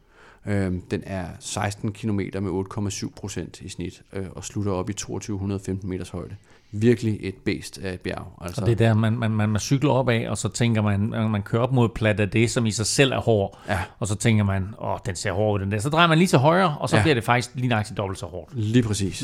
[0.46, 2.66] Øh, den er 16 km med
[3.04, 6.36] 8,7 procent i snit, øh, og slutter op i 2215 meters højde.
[6.76, 8.28] Virkelig et bæst af et bjerg.
[8.42, 10.82] Altså, Og det er der, man, man, man, man cykler op af, og så tænker
[10.82, 13.60] man, man, man kører op mod Plata det, som i sig selv er hård.
[13.70, 13.80] Ja.
[14.00, 15.80] Og så tænker man, åh, den ser hård ud, den der.
[15.80, 17.02] Så drejer man lige til højre, og så Ja.
[17.02, 18.52] bliver det faktisk lige nøjagtigt dobbelt så hårdt.
[18.56, 19.24] Lige præcis.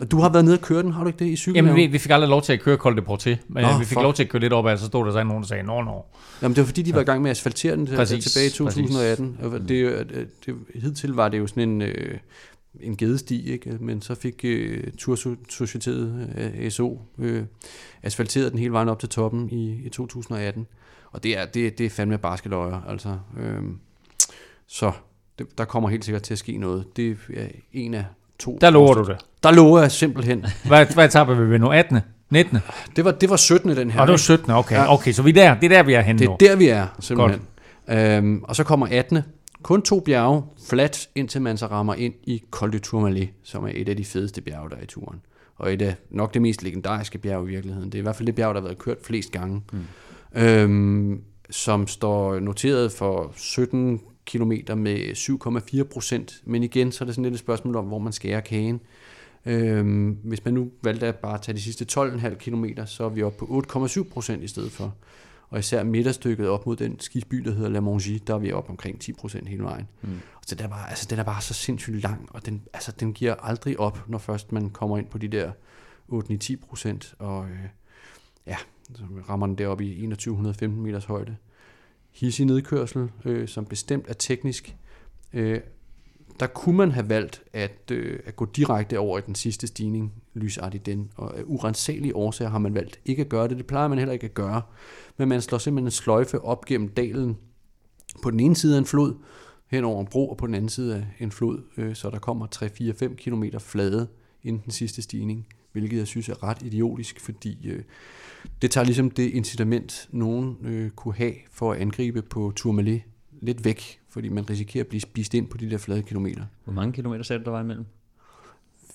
[0.00, 1.56] Og du har været nede og køre den, har du ikke det, i cykel?
[1.56, 3.84] Jamen, vi, vi fik aldrig lov til at køre Col de Porté, men Nå, vi
[3.84, 4.02] fik fuck.
[4.02, 5.82] lov til at køre lidt op af, så stod der så nogen, der sagde, nå,
[5.82, 6.04] nå.
[6.42, 8.50] Jamen, det var fordi, de var i gang med at asfaltere den Præcis, tilbage i
[8.50, 9.36] 2018.
[9.42, 12.18] Og Det, jo- det, det, hidtil var det jo sådan en, øh,
[12.80, 13.76] en gedesti, ikke?
[13.80, 16.28] men så fik øh, Tursocietiet
[16.62, 17.42] øh, SO øh,
[18.02, 20.66] asfalteret den hele vejen op til toppen i, i 2018.
[21.12, 23.16] Og det er, det, det er fandme barskeløjer, altså.
[23.40, 23.62] Øh,
[24.66, 24.92] så
[25.38, 26.96] det, der kommer helt sikkert til at ske noget.
[26.96, 28.04] Det er en af
[28.38, 28.58] to.
[28.60, 29.16] Der lover du det.
[29.42, 30.46] Der lover jeg simpelthen.
[30.66, 31.68] Hvad, hvad taber vi ved nu?
[31.68, 31.98] 18.
[32.30, 32.58] 19.
[32.96, 33.76] Det var, det var 17.
[33.76, 34.00] den her.
[34.00, 34.22] Og det var ikke?
[34.22, 34.50] 17.
[34.50, 34.92] Okay, Ja.
[34.94, 35.54] okay så vi er der.
[35.54, 36.32] Det er der, vi er henne Det nu.
[36.32, 37.42] er der, vi er, simpelthen.
[37.88, 39.18] Øhm, og så kommer 18.
[39.62, 43.72] Kun to bjerge, flat, indtil man så rammer ind i Col du Tourmalet, som er
[43.74, 45.20] et af de fedeste bjerge, der er i turen.
[45.56, 47.92] Og et af nok det mest legendariske bjerg i virkeligheden.
[47.92, 49.62] Det er i hvert fald det bjerg, der har været kørt flest gange.
[49.72, 50.40] Mm.
[50.42, 55.14] Øhm, som står noteret for 17 km med
[55.78, 56.42] 7,4 procent.
[56.44, 58.80] Men igen, så er det sådan lidt et spørgsmål om, hvor man skærer kagen.
[59.46, 63.22] Øhm, hvis man nu valgte at bare tage de sidste 12,5 km, så er vi
[63.22, 64.94] oppe på 8,7 procent i stedet for.
[65.50, 68.70] Og især midterstykket op mod den skiby, der hedder La Mongie, der er vi oppe
[68.70, 69.88] omkring 10 procent hele vejen.
[70.02, 70.20] Mm.
[70.46, 73.12] Så den er, bare, altså, den er bare så sindssygt lang, og den, altså, den
[73.12, 75.52] giver aldrig op, når først man kommer ind på de der
[76.12, 77.14] 8-10 procent.
[77.18, 77.58] Og øh,
[78.46, 78.56] ja,
[78.94, 81.36] så rammer den deroppe i 2115 meters højde.
[82.12, 84.76] Hissig nedkørsel, øh, som bestemt er teknisk.
[85.32, 85.60] Øh,
[86.40, 90.12] der kunne man have valgt at, øh, at gå direkte over i den sidste stigning,
[90.34, 93.56] Lys Ardiden, og af urensagelige årsager har man valgt ikke at gøre det.
[93.56, 94.62] Det plejer man heller ikke at gøre.
[95.20, 97.36] Men man slår simpelthen en sløjfe op gennem dalen
[98.22, 99.14] på den ene side af en flod,
[99.66, 102.18] hen over en bro, og på den anden side af en flod, øh, så der
[102.18, 104.08] kommer 3-4-5 km flade
[104.42, 107.82] inden den sidste stigning, hvilket jeg synes er ret idiotisk, fordi øh,
[108.62, 113.02] det tager ligesom det incitament, nogen øh, kunne have for at angribe på Tourmalet
[113.40, 116.44] lidt væk, fordi man risikerer at blive spist ind på de der flade kilometer.
[116.64, 117.86] Hvor mange kilometer sagde du, der var imellem?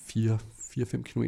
[0.08, 1.22] 4-5 km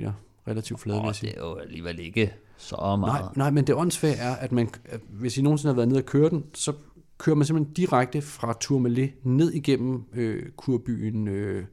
[0.49, 1.31] relativt flade, vil Og jeg sige.
[1.31, 3.23] det er jo alligevel ikke så meget.
[3.23, 4.69] Nej, nej, men det åndssvage er, at man,
[5.09, 6.73] hvis I nogensinde har været nede og køre den, så
[7.19, 11.65] kører man simpelthen direkte fra Tourmalet ned igennem øh, kurbyen øh,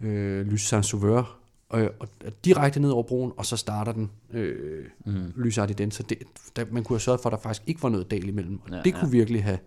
[0.00, 1.38] øh, Lys Saint-Sauveur,
[1.68, 2.08] og, og
[2.44, 5.32] direkte ned over broen, og så starter den øh, mm.
[5.36, 5.90] Lys den.
[5.90, 6.18] Så det,
[6.56, 8.70] der, man kunne have sørget for, at der faktisk ikke var noget dal imellem, og
[8.70, 9.58] Ja, ja, det kunne virkelig have,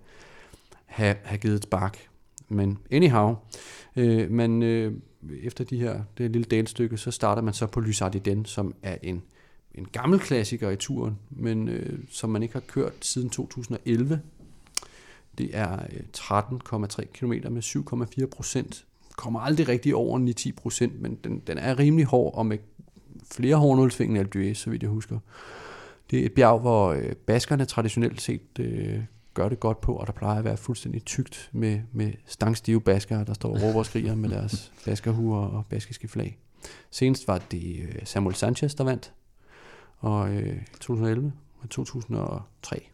[0.85, 2.07] have, have givet et spark.
[2.49, 3.35] Men anyhow,
[3.95, 4.93] øh, man, øh,
[5.43, 8.97] efter de her, det lille dalstykke, så starter man så på Lys den, som er
[9.03, 9.23] en
[9.77, 14.21] en gammel klassiker i turen, men øh, som man ikke har kørt siden 2011.
[15.37, 18.85] Det er øh, 13,3 km med 7,4 procent.
[19.17, 22.57] Kommer aldrig rigtig over 9-10 procent, men den, den er rimelig hård, og med
[23.31, 25.19] flere hårdnålsving end Alpe så vidt jeg husker.
[26.11, 28.99] Det er et bjerg, hvor øh, baskerne traditionelt set øh,
[29.35, 33.23] gør det godt på, og der plejer at være fuldstændig tykt med, med stangstive baskere,
[33.23, 36.37] der står og råber og skriger med deres baskerhuer og baskiske flag.
[36.91, 39.11] Senest var det øh, Samuel Sanchez, der vandt,
[39.99, 41.31] og øh, 2011
[41.63, 42.89] og 2003.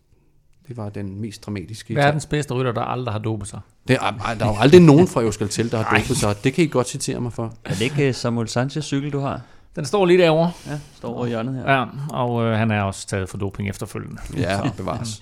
[0.67, 1.95] Det var den mest dramatiske.
[1.95, 3.59] Verdens bedste rytter, der aldrig har dopet sig.
[3.87, 6.35] Det er, der er jo aldrig nogen fra Euskaltel, der har dopet sig.
[6.43, 7.53] Det kan I godt citere mig for.
[7.65, 9.41] Er det ikke øh, Samuel Sanchez cykel, du har?
[9.75, 11.71] Den står lige derovre, Ja, står over i hjørnet her.
[11.71, 14.21] ja, og øh, han er også taget for doping efterfølgende.
[14.37, 15.21] Ja, bevares.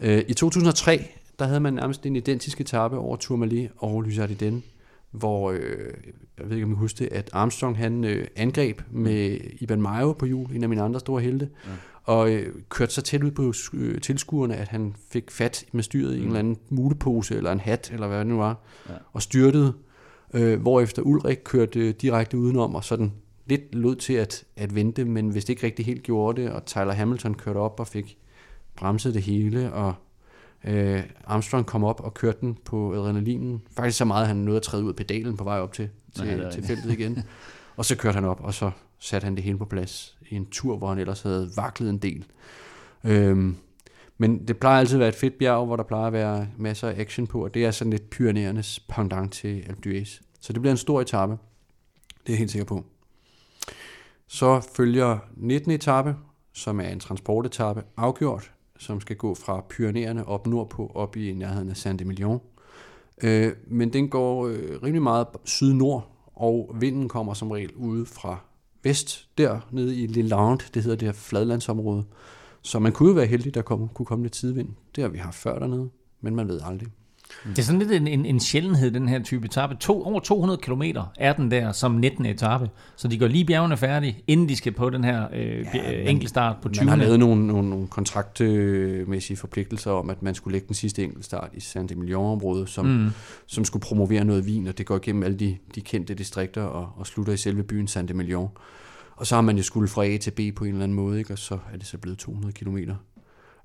[0.00, 4.64] Øh, I 2003, der havde man nærmest en identisk etape over Tourmalet og Lysardiden,
[5.10, 5.60] hvor, øh,
[6.38, 10.12] jeg ved ikke om I husker det, at Armstrong han øh, angreb med Iban Mayo
[10.12, 11.70] på hjul, en af mine andre store helte, ja.
[12.04, 16.14] og øh, kørte så tæt ud på øh, tilskuerne, at han fik fat med styret
[16.14, 18.56] i en eller anden mulepose eller en hat, eller hvad det nu var,
[18.88, 18.94] ja.
[19.12, 19.72] og styrtede,
[20.34, 23.12] øh, hvorefter Ulrik kørte øh, direkte udenom, og sådan
[23.46, 26.64] lidt lod til at, at vente, men hvis det ikke rigtig helt gjorde det, og
[26.64, 28.18] Tyler Hamilton kørte op og fik
[28.78, 29.94] bremset det hele, og
[30.64, 33.62] øh, Armstrong kom op og kørte den på adrenalinen.
[33.76, 35.88] Faktisk så meget, at han nåede at træde ud af pedalen på vej op til,
[36.16, 37.22] til, Nej, til feltet igen.
[37.76, 40.46] og så kørte han op, og så satte han det hele på plads i en
[40.46, 42.24] tur, hvor han ellers havde vaklet en del.
[43.04, 43.56] Øhm,
[44.18, 46.88] men det plejer altid at være et fedt bjerg, hvor der plejer at være masser
[46.88, 50.22] af action på, og det er sådan lidt Pyreneernes pendant til Alpe d'Huez.
[50.40, 51.32] Så det bliver en stor etape.
[51.32, 51.38] Det
[52.26, 52.84] er jeg helt sikker på.
[54.26, 55.70] Så følger 19.
[55.72, 56.16] etape,
[56.52, 61.68] som er en transportetape, afgjort, som skal gå fra Pyreneerne op nordpå, op i nærheden
[61.68, 62.40] af Saint-Emilion.
[63.22, 68.38] Øh, men den går øh, rimelig meget syd-nord, og vinden kommer som regel ude fra
[68.82, 72.04] vest, der nede i Le Land, det hedder det her fladlandsområde.
[72.62, 74.68] Så man kunne jo være heldig, der kom, kunne komme lidt tidvind.
[74.96, 75.90] Det har vi haft før dernede,
[76.20, 76.88] men man ved aldrig.
[77.44, 79.74] Det er sådan lidt en, en, en sjældenhed, den her type etape.
[79.74, 80.82] To, over 200 km
[81.16, 82.26] er den der som 19.
[82.26, 82.70] etape.
[82.96, 86.56] Så de går lige bjergene færdige, inden de skal på den her øh, ja, enkeltstart
[86.62, 86.84] på 20.
[86.84, 91.04] Man har lavet nogle, nogle, nogle kontraktmæssige forpligtelser om, at man skulle lægge den sidste
[91.04, 93.10] enkeltstart i Saint Emilion-området, som, mm.
[93.46, 96.88] som skulle promovere noget vin, og det går igennem alle de, de kendte distrikter og,
[96.96, 98.48] og slutter i selve byen Saint Emilion.
[99.16, 101.18] Og så har man jo skulle fra A til B på en eller anden måde,
[101.18, 101.32] ikke?
[101.32, 102.78] og så er det så blevet 200 km.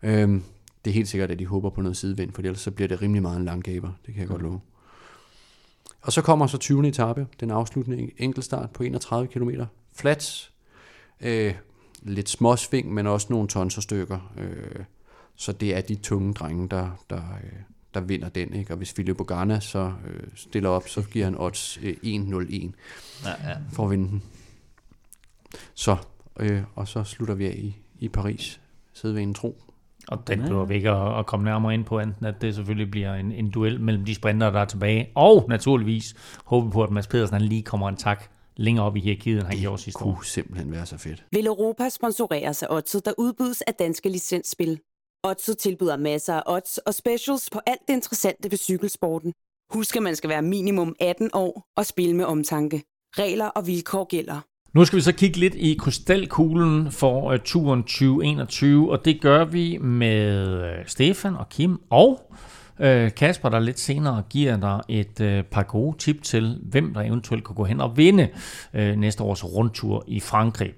[0.03, 0.43] Øhm,
[0.85, 3.01] det er helt sikkert, at de håber på noget sidevind, for ellers så bliver det
[3.01, 4.61] rimelig meget en lang gaber, det kan jeg godt love.
[6.01, 6.87] Og så kommer så 20.
[6.87, 9.49] etape, den afsluttende enkeltstart på 31 km.
[9.95, 10.51] Flats,
[11.21, 11.53] øh,
[12.01, 14.33] lidt småsving, men også nogle tons og stykker.
[14.37, 14.83] Øh,
[15.35, 17.59] så det er de tunge drenge, der, der, øh,
[17.93, 18.53] der vinder den.
[18.53, 18.73] Ikke?
[18.73, 22.71] Og hvis Philip Ogana så øh, stiller op, så giver han odds øh, 1-0-1
[23.25, 23.57] Ja, ja.
[23.71, 24.23] for at vinde den.
[25.73, 25.97] Så,
[26.39, 28.61] øh, og så slutter vi af i, i Paris,
[28.93, 29.72] sædvanen tro.
[30.07, 32.91] Og den behøver vi ikke at, at komme nærmere ind på, enten at det selvfølgelig
[32.91, 36.15] bliver en, en duel mellem de sprinter, der er tilbage, og naturligvis
[36.45, 39.37] håber vi på, at Mads Pedersen han lige kommer en tak længere op i hierarkiet,
[39.37, 40.13] end han gjorde sidste år.
[40.13, 41.25] Kunne simpelthen være så fedt.
[41.31, 44.79] Vil Europa sponsorere sig Odset, der udbydes af danske licensspil.
[45.23, 49.33] Odset tilbyder masser af odds og specials på alt det interessante ved cykelsporten.
[49.73, 52.83] Husk, at man skal være minimum 18 år og spille med omtanke.
[53.17, 54.41] Regler og vilkår gælder.
[54.73, 59.45] Nu skal vi så kigge lidt i krystalkuglen for øh, turen 2021, og det gør
[59.45, 62.33] vi med øh, Stefan og Kim og
[62.79, 67.45] øh, Kasper, der lidt senere giver dig et par gode tip til, hvem der eventuelt
[67.45, 68.27] kan gå hen og vinde
[68.73, 70.71] næste års rundtur i Frankrig.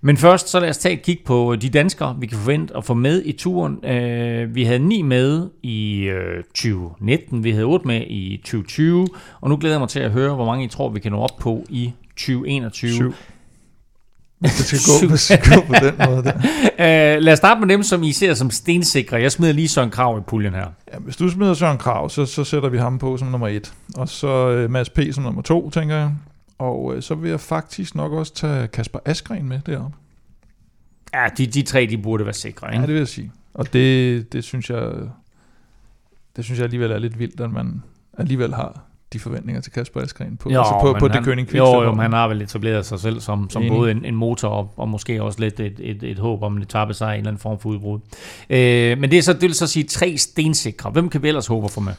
[0.00, 2.84] Men først, så lad os tage et kig på de danskere, vi kan forvente at
[2.84, 3.78] få med i turen.
[4.54, 6.10] Vi havde ni med i
[6.54, 9.08] 2019, vi havde otte med i 2020,
[9.40, 11.18] og nu glæder jeg mig til at høre, hvor mange I tror, vi kan nå
[11.18, 12.92] op på i 2021.
[12.92, 13.14] Syv.
[14.42, 14.78] Det skal
[15.08, 16.34] gå, det skal gå på den måde der.
[17.16, 19.20] Uh, lad os starte med dem, som I ser som stensikre.
[19.20, 20.66] Jeg smider lige Søren Krav i puljen her.
[20.92, 23.74] Ja, hvis du smider Søren Krav, så, så sætter vi ham på som nummer et.
[23.96, 24.98] Og så øh, Mads P.
[25.12, 26.12] som nummer to, tænker jeg.
[26.58, 29.96] Og øh, så vil jeg faktisk nok også tage Kasper Askren med deroppe.
[31.14, 32.82] Ja, de, de tre, de burde være sikre, Ja, ikke?
[32.82, 33.32] det vil jeg sige.
[33.54, 34.92] Og det, det synes jeg
[36.36, 37.82] det synes jeg alligevel er lidt vildt, at man
[38.18, 41.56] alligevel har de forventninger til Kasper Askren på, Jo, altså på, på han, det König
[41.56, 43.72] jo, jo, men han har vel etableret sig selv som, som Enig.
[43.72, 46.62] både en, en motor og, og måske også lidt et, et, et håb om en
[46.62, 48.00] etape sig en eller anden form for udbrud.
[48.50, 50.90] Øh, men det, er så, det vil så sige tre stensikre.
[50.90, 51.92] Hvem kan vi ellers håbe at få med?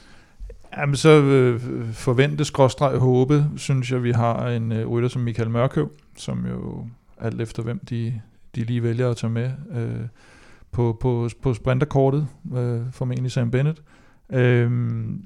[0.77, 1.61] Jamen så øh,
[1.93, 6.87] forvente skråstreg håbe, synes jeg, vi har en øh, rytter som Michael Mørkøv, som jo
[7.21, 8.21] alt efter hvem de,
[8.55, 9.91] de lige vælger at tage med øh,
[10.71, 12.27] på, på, på sprinterkortet,
[12.57, 13.81] øh, formentlig Sam Bennett.
[14.33, 14.71] Øh,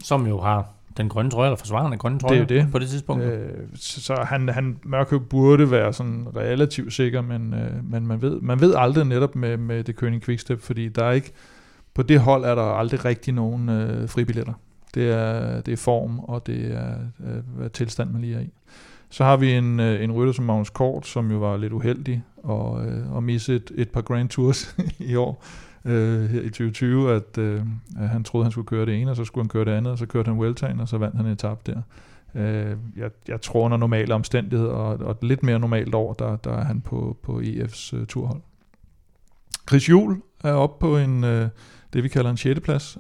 [0.04, 2.68] Som jo har den grønne trøje, eller forsvarende grønne Det er trøje det.
[2.72, 3.24] på det tidspunkt.
[3.24, 8.22] Øh, så så han, han Mørkøv burde være sådan relativt sikker, men, øh, men man,
[8.22, 11.32] ved, man ved aldrig netop med, med det König Quickstep, fordi der er ikke,
[11.94, 14.54] på det hold er der aldrig rigtig nogen øh, fribilletter.
[14.96, 16.94] Det er, det er form, og det er,
[17.26, 18.50] øh, hvad tilstand man lige er i.
[19.10, 22.24] Så har vi en, øh, en rytter som Magnus Kort, som jo var lidt uheldig
[22.44, 25.44] og, øh, og misse et, et par Grand Tours i år
[25.86, 27.62] øh, her i 2020, at, øh,
[28.00, 29.92] at han troede, han skulle køre det ene, og så skulle han køre det andet,
[29.92, 31.82] og så kørte han Vueltaen, og så vandt han en etap der.
[32.36, 36.36] Øh, jeg, jeg tror, under normale omstændigheder, og, og et lidt mere normalt år, der,
[36.36, 38.42] der er han på, på EF's øh, turhold.
[39.70, 41.50] Chris Juhl er oppe på en, øh,
[41.94, 42.60] det vi kalder en 6.
[42.60, 42.98] plads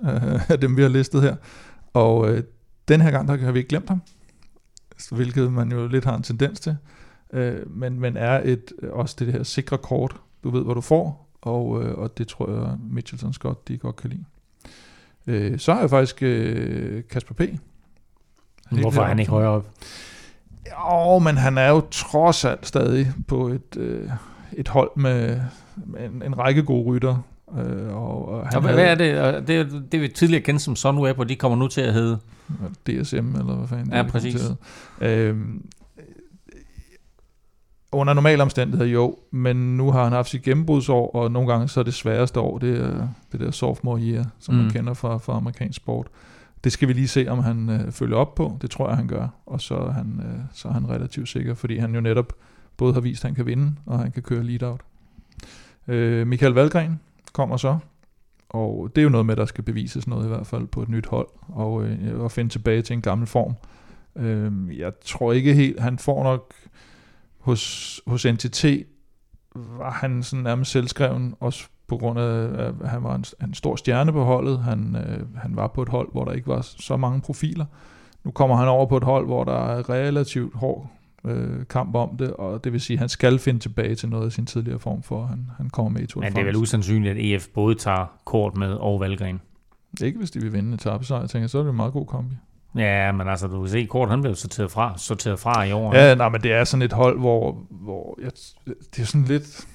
[0.49, 1.36] af dem, vi har listet her.
[1.94, 2.44] Og øh,
[2.88, 4.02] den her gang, der har vi ikke glemt ham,
[5.12, 6.78] hvilket man jo lidt har en tendens til.
[7.34, 11.31] Øh, men, men er et, også det her sikre kort, du ved, hvor du får,
[11.42, 15.52] og, uh, og det tror jeg, Mitchelton Scott, de godt kan lide.
[15.54, 17.42] Uh, så har jeg faktisk uh, Kasper P.
[18.82, 19.70] Hvorfor er han ikke højere op?
[20.72, 24.10] Jo, men han er jo trods alt stadig på et, øh,
[24.54, 25.42] et hold med,
[25.76, 27.18] med en, en række gode rytter.
[27.60, 29.20] Øh, og, og Ja, hvad, hvad er det?
[29.20, 31.94] Og Det, er- det vi tidligere kendte som Sunweb, og de kommer nu til at
[31.94, 32.20] hedde...
[32.88, 34.42] DSM, eller hvad fanden Ja, præcis.
[35.00, 35.62] kommenteret.
[37.94, 41.80] Under normale omstændigheder jo, men nu har han haft sit gennembrudsår, og nogle gange så
[41.80, 44.62] er det sværeste år, det er det der sophomore year, som mm.
[44.62, 46.08] Man kender fra, fra amerikansk sport.
[46.64, 48.58] Det skal vi lige se, om han øh, følger op på.
[48.62, 49.28] Det tror jeg, han gør.
[49.46, 52.34] Og så er han, øh, så er han relativt sikker, fordi han jo netop
[52.78, 54.82] både har vist, at han kan vinde, og han kan køre lead-out.
[55.88, 57.00] Øh, Michael Valgren
[57.34, 57.78] kommer så,
[58.50, 60.82] og det er jo noget med, at der skal bevises noget i hvert fald på
[60.82, 63.54] et nyt hold, og, øh, og finde tilbage til en gammel form.
[64.16, 66.54] Øh, jeg tror ikke helt, han får nok
[67.42, 68.66] hos, hos NTT,
[69.56, 73.76] var han sådan nærmest selvskreven, også på grund af, at han var en, en stor
[73.76, 74.60] stjerne på holdet.
[74.60, 77.66] Han, øh, han var på et hold, hvor der ikke var så mange profiler.
[78.24, 80.92] Nu kommer han over på et hold, hvor der er relativt hård
[81.26, 84.26] øh, kamp om det, og det vil sige, at han skal finde tilbage til noget
[84.26, 86.56] af sin tidligere form, for han, han kommer med i Tour Men det er vel
[86.56, 89.42] usandsynligt, at EF både tager kort med og Valgren.
[90.04, 92.06] Ikke hvis de vil vinde en etappesejr, jeg tænker, så er det en meget god
[92.06, 92.36] kombi.
[92.76, 95.95] Ja, men altså, du kan se, kort han blev sorteret fra, sorteret fra i år.
[95.95, 98.31] Ja, nej, men det er sådan et hold, hvor, hvor jeg,
[98.95, 99.68] det er sådan lidt...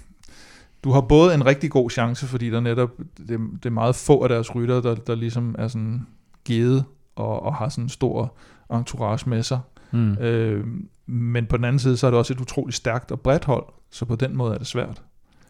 [0.84, 2.90] Du har både en rigtig god chance, fordi der netop,
[3.28, 6.06] det, det er meget få af deres rytter, der, der ligesom er sådan
[6.44, 6.84] givet
[7.16, 8.34] og, og har sådan en stor
[8.74, 9.60] entourage med sig.
[9.90, 10.12] Mm.
[10.12, 10.64] Øh,
[11.06, 13.64] men på den anden side, så er det også et utroligt stærkt og bredt hold,
[13.90, 15.02] så på den måde er det svært.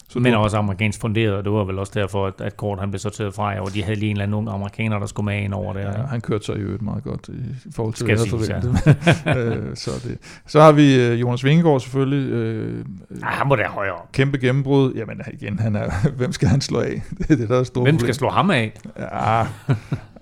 [0.08, 2.80] Så Men du, også amerikansk funderet, og det var vel også derfor, at, at kort
[2.80, 5.24] han blev sorteret fra, og de havde lige en eller anden ung amerikaner, der skulle
[5.24, 5.80] med ind over der.
[5.80, 8.46] Ja, Ja, han kørte sig i øvrigt meget godt i forhold til, Skal hvad jeg
[8.46, 8.94] siges,
[9.26, 9.58] forventet.
[9.70, 10.18] øh, så, det.
[10.46, 12.32] så har vi øh, Jonas Vingegaard selvfølgelig.
[12.32, 12.84] Øh,
[13.22, 14.92] Ej, han må da højere kæmpe gennembrud.
[14.94, 17.02] Jamen igen, han er, hvem skal han slå af?
[17.18, 18.06] Det er det, der er store Hvem problem.
[18.06, 18.72] skal slå ham af?
[18.98, 19.38] Ja,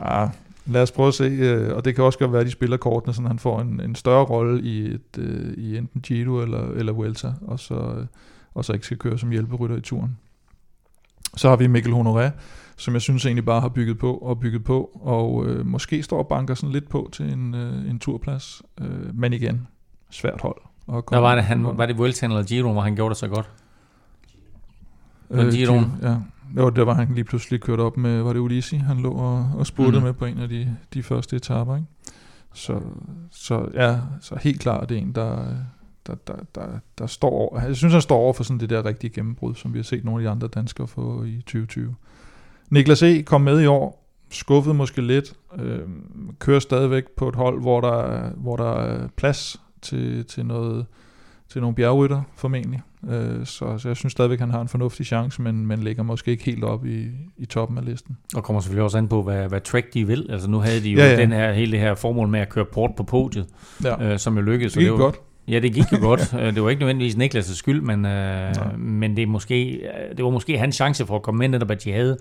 [0.01, 0.29] ja,
[0.67, 1.25] lad os prøve at se.
[1.25, 3.81] øh, Og det kan også godt være, at de spiller kortene, så han får en,
[3.85, 5.17] en større rolle i, et,
[5.57, 7.95] i enten Giro eller, eller Vuelta, og så,
[8.55, 10.19] og så ikke skal køre som hjælperytter i turen.
[11.37, 12.31] Så har vi Mikkel Honoré,
[12.77, 16.19] som jeg synes egentlig bare har bygget på og bygget på, og øh, måske står
[16.19, 18.63] og banker sådan lidt på til en, øh, en turplads.
[18.81, 19.67] Øh, men igen,
[20.11, 20.57] svært hold.
[20.87, 23.29] Der komme- var det, han, var det Vuelta eller Giro, hvor han gjorde det så
[23.29, 23.51] godt?
[25.31, 25.51] Giroen?
[25.51, 26.17] Giro, Ja.
[26.57, 29.51] Jo, der var han lige pludselig kørt op med, var det Ulisi, han lå og,
[29.57, 30.03] og spurgte Mhm.
[30.05, 31.89] med på en af de, de første etaper, ikke?
[32.53, 32.81] Så,
[33.31, 35.55] så ja, så helt klart det er en, der,
[36.07, 36.67] der, der, der,
[36.99, 39.73] der står over, jeg synes, han står over for sådan det der rigtige gennembrud, som
[39.73, 41.95] vi har set nogle af de andre danskere få i 2020.
[42.71, 43.23] Niklas E.
[43.23, 45.79] kom med i år, skuffede måske lidt, øh,
[46.39, 50.87] kører stadigvæk på et hold, hvor der, er- hvor der er plads til, til noget,
[51.49, 52.81] til nogle bjergrytter formentlig.
[53.11, 56.31] Øh, så, så jeg synes stadigvæk, han har en fornuftig chance, men, men ligger måske
[56.31, 57.07] ikke helt op i,
[57.37, 58.17] i toppen af listen.
[58.37, 60.27] Og kommer selvfølgelig også an på, hvad, hvad Trek de vil.
[60.31, 61.17] Altså nu havde de jo Ja, ja.
[61.21, 63.47] Den her, hele det her formål med at køre port på podiet,
[63.85, 64.73] Ja, øh, som jo lykkedes.
[64.73, 65.21] det gik var, godt.
[65.49, 66.35] Ja, det gik jo godt.
[66.41, 68.77] Øh, Det var ikke nødvendigvis Niklas' skyld, men, øh, Nej.
[68.77, 71.71] men det, er måske, øh, det var måske hans chance for at komme med, netop
[71.71, 72.17] at de havde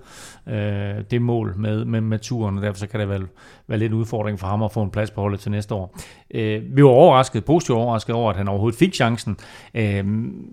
[0.48, 3.26] øh, det mål med, med, med turen, og derfor så kan det vel
[3.68, 5.98] være lidt en udfordring for ham at få en plads på holdet til næste år.
[6.34, 9.36] Øh, vi var overrasket, positivt overrasket over, at han overhovedet fik chancen.
[9.74, 10.04] Øh,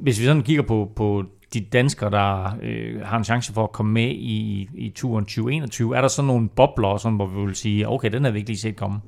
[0.01, 1.23] hvis vi sådan kigger på, på
[1.53, 5.97] de danskere, der øh, har en chance for at komme med i, i turen 2021,
[5.97, 8.49] er der så nogle bobler, sådan, hvor vi vil sige, okay, den har vi ikke
[8.49, 8.99] lige set komme?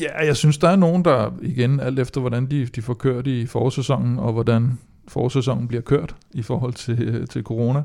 [0.00, 3.26] Ja, jeg synes, der er nogen, der igen, alt efter hvordan de, de får kørt
[3.26, 4.78] i forårssæsonen, og hvordan
[5.08, 7.82] forårssæsonen bliver kørt i forhold til, til corona,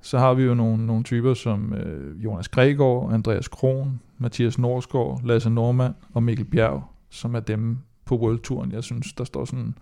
[0.00, 5.20] så har vi jo nogle, nogle typer som øh, Jonas Gregor, Andreas Kron, Mathias Norsgaard,
[5.24, 9.74] Lasse Normand og Mikkel Bjerg, som er dem på World-turen, jeg synes, der står sådan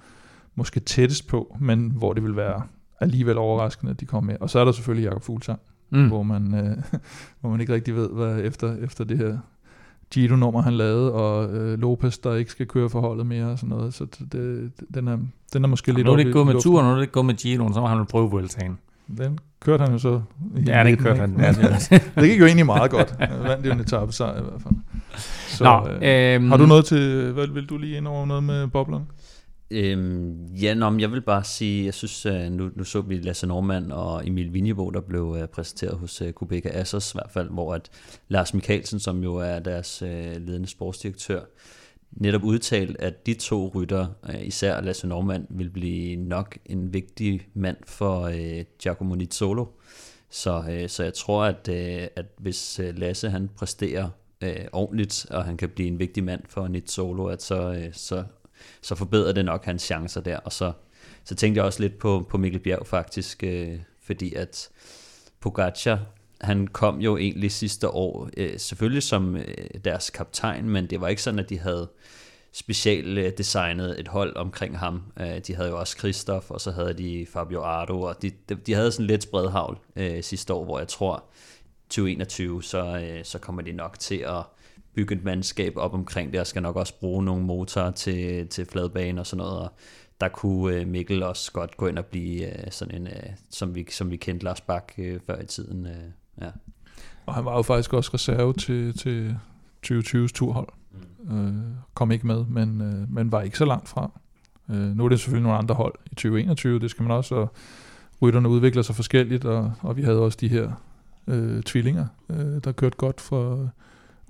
[0.54, 2.62] måske tættest på, men hvor det vil være
[3.00, 4.40] alligevel overraskende, at de kommer med.
[4.40, 6.08] Og så er der selvfølgelig Jakob Fuglsang, mm.
[6.08, 6.76] hvor, man, øh,
[7.40, 9.38] hvor man ikke rigtig ved, hvad efter, efter det her
[10.10, 13.94] Giro-nummer, han lavede, og øh, Lopez, der ikke skal køre forholdet mere og sådan noget.
[13.94, 15.18] Så det, den, er,
[15.52, 17.02] den er måske Jamen, lidt Nu er det ikke gået med turen, nu er det
[17.02, 18.78] ikke gået med Giroen, så må han jo prøve Vueltaen.
[19.18, 20.20] Den kørte han jo så.
[20.66, 21.34] Ja, den kørte han.
[21.38, 23.14] Ja, Men, det det gik jo egentlig meget godt.
[23.18, 24.74] Han vandt jo en etape sejr i hvert fald.
[25.48, 28.42] Så, Nå, øh, øhm, har du noget til, hvad vil du lige ind over noget
[28.42, 29.04] med boblerne?
[29.70, 33.18] Øhm, ja, nå, men jeg vil bare sige, jeg synes, øh, nu, nu så vi
[33.18, 37.30] Lasse Normand og Emil Vinjebo, der blev øh, præsenteret hos øh, Kubeka Assos i hvert
[37.30, 37.90] fald, hvor at
[38.28, 41.44] Lars Mikkelsen, som jo er deres øh, ledende sportsdirektør,
[42.12, 47.48] netop udtalt, at de to rytter, øh, især Lasse Normand, vil blive nok en vigtig
[47.54, 49.66] mand for øh, Giacomo Nizzolo.
[50.30, 54.08] Så, øh, så jeg tror, at, øh, at hvis øh, Lasse han præsterer
[54.40, 58.24] øh, ordentligt, og han kan blive en vigtig mand for Nizzolo, at så, øh, så,
[58.82, 60.36] så forbedrer det nok hans chancer der.
[60.36, 60.72] Og så,
[61.24, 64.68] så tænkte jeg også lidt på, på Mikkel Bjerg faktisk, øh, fordi at
[65.40, 66.00] Pogacar,
[66.40, 69.44] han kom jo egentlig sidste år, øh, selvfølgelig som øh,
[69.84, 71.88] deres kaptajn, men det var ikke sådan, at de havde
[72.52, 75.02] specielt designet et hold omkring ham.
[75.20, 78.54] Øh, de havde jo også Christoph, og så havde de Fabio Ardo, og de, de,
[78.54, 81.24] de havde sådan lidt spredhavl øh, sidste år, hvor jeg tror,
[81.88, 84.42] 2021, så, øh, så kommer de nok til at
[84.94, 88.66] bygge et mandskab op omkring det, og skal nok også bruge nogle motorer til, til
[88.66, 89.72] fladbane og sådan noget, og
[90.20, 93.74] der kunne øh, Mikkel også godt gå ind og blive øh, sådan en, øh, som,
[93.74, 94.92] vi, som vi kendte Lars Bak
[95.26, 95.88] før i tiden.
[96.40, 96.50] Ja.
[97.26, 99.36] Og han var jo faktisk også reserve til, til
[99.86, 100.68] 2020's turhold.
[101.22, 101.46] Mm.
[101.46, 101.54] Øh,
[101.94, 104.20] kom ikke med, men, øh, men var ikke så langt fra.
[104.70, 107.52] Øh, nu er det selvfølgelig nogle andre hold i 2021, det skal man også, og
[108.22, 110.72] rytterne udvikler sig forskelligt, og, og vi havde også de her
[111.26, 113.70] øh, tvillinger, øh, der kørte godt for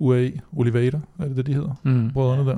[0.01, 1.79] UAE, Oliveira, er det det, de hedder?
[1.83, 2.11] Mm.
[2.13, 2.57] Brødrene der.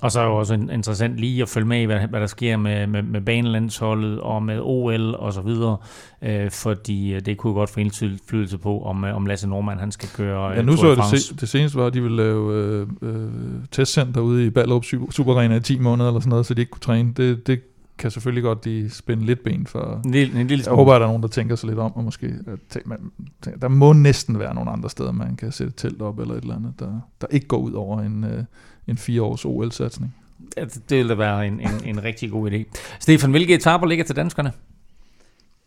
[0.00, 2.26] Og så er jo også in- interessant lige at følge med i, hvad, hvad der
[2.26, 5.76] sker med, med, med banelandsholdet og med OL og så videre,
[6.22, 9.80] øh, fordi øh, det kunne jo godt få indflydelse på, om, øh, om Lasse Normand
[9.80, 11.94] han skal køre øh, Ja, nu Tour så jeg det, se, det seneste var, at
[11.94, 13.30] de ville lave øh, øh,
[13.70, 16.70] testcenter ude i Ballerup Super- Superarena i 10 måneder eller sådan noget, så de ikke
[16.70, 17.12] kunne træne.
[17.16, 17.60] Det, det
[17.98, 20.00] kan selvfølgelig godt lige spænde lidt ben for...
[20.04, 20.76] En lille, en lille Jeg smule.
[20.76, 22.34] håber, at der er nogen, der tænker sig lidt om, og måske
[22.70, 22.98] tænke, man,
[23.42, 26.40] tænker, der må næsten være nogle andre steder, man kan sætte telt op eller et
[26.42, 28.44] eller andet, der, der ikke går ud over en, øh,
[28.86, 30.14] en fire års OL-satsning.
[30.56, 32.64] Det, det ville da være en, en, en rigtig god idé.
[33.00, 34.52] Stefan, hvilke etaper ligger til danskerne?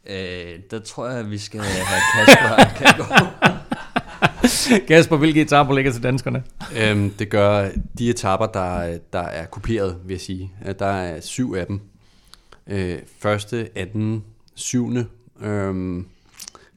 [0.09, 3.03] Øh, der tror jeg, at vi skal have Kasper kan gå.
[4.87, 6.43] Kasper, hvilke etaper ligger til danskerne?
[6.77, 10.51] Øhm, det gør de etapper, der, der er kopieret, vil jeg sige.
[10.61, 11.81] At Der er syv af dem.
[12.69, 14.23] Øh, første, anden,
[14.55, 15.07] syvende,
[15.41, 16.07] øhm,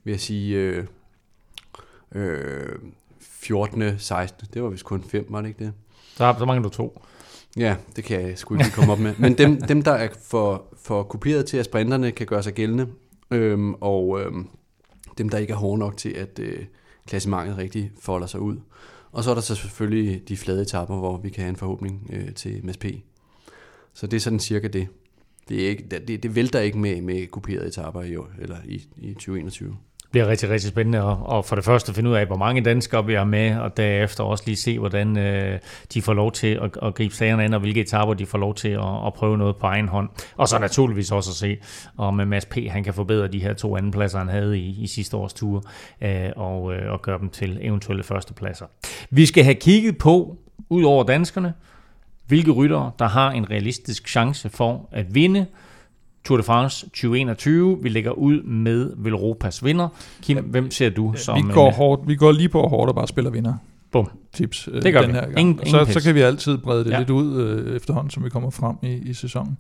[0.05, 0.85] vil jeg sige, øh,
[2.13, 2.79] øh,
[3.21, 4.49] 14., 16.
[4.55, 5.73] Det var vist kun fem, var det ikke det?
[6.17, 7.03] Så, så mangler du to.
[7.57, 9.15] Ja, det kan jeg sgu ikke lige komme op med.
[9.19, 12.87] Men dem, dem der er for, for kopieret til, at sprinterne kan gøre sig gældende,
[13.31, 14.49] øhm, og øhm,
[15.19, 16.65] dem, der ikke er hårde nok til, at øh,
[17.07, 18.57] klassementet rigtig folder sig ud.
[19.13, 22.11] Og så er der så selvfølgelig de flade etapper, hvor vi kan have en forhåbning
[22.13, 22.85] øh, til MSP.
[23.95, 24.89] Så det er sådan cirka det.
[25.49, 28.83] Det, er ikke, det, det vælter ikke med, med kopierede etaper i, år, eller i,
[28.97, 29.77] i 2021.
[30.03, 32.61] Det bliver rigtig, rigtig spændende at, og for det første finde ud af, hvor mange
[32.61, 35.59] danskere vi har med, og derefter også lige se, hvordan øh,
[35.95, 38.55] de får lov til at, at gribe sagerne an, og hvilke etaper de får lov
[38.55, 40.09] til at, at prøve noget på egen hånd.
[40.37, 41.57] Og så naturligvis også at se,
[41.97, 42.57] om øh, Mads P.
[42.69, 45.65] han kan forbedre de her to andenpladser, han havde i, i sidste års tur,
[46.03, 48.67] øh, og, øh, og gøre dem til eventuelle førstepladser.
[49.11, 50.37] Vi skal have kigget på,
[50.69, 51.55] ud over danskerne,
[52.31, 55.47] hvilke ryttere, der har en realistisk chance for at vinde
[56.25, 57.79] Tour de France 2021.
[57.83, 59.89] Vi lægger ud med Velropas vinder.
[60.23, 61.37] Kim, hvem ser du som...
[61.49, 63.55] vi, går hårdt, vi går lige på hårdt og bare spiller vinder.
[63.93, 64.11] Bum.
[64.33, 65.15] Tips øh, Det gør den vi.
[65.15, 65.39] her gang.
[65.41, 66.95] Ingen- ingen så, så kan vi altid brede det Ja.
[66.95, 66.99] ja.
[66.99, 69.59] lidt ud øh, efterhånden, som vi kommer frem i, i sæsonen.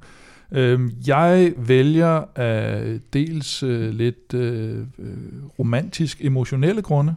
[0.52, 5.16] Øhm, jeg vælger af dels øh, lidt øh, øh,
[5.58, 7.14] romantisk emotionelle grunde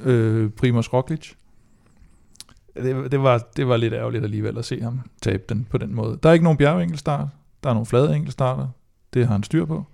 [0.00, 1.32] øh, Primoz Roglic.
[2.82, 5.94] Det, det, var, det var lidt ærgerligt alligevel at se ham tabe den på den
[5.94, 6.18] måde.
[6.22, 7.28] Der er ikke nogen bjergenkelstart.
[7.62, 8.68] Der er nogle flade enkeltstarter.
[9.14, 9.84] Det har han styr på.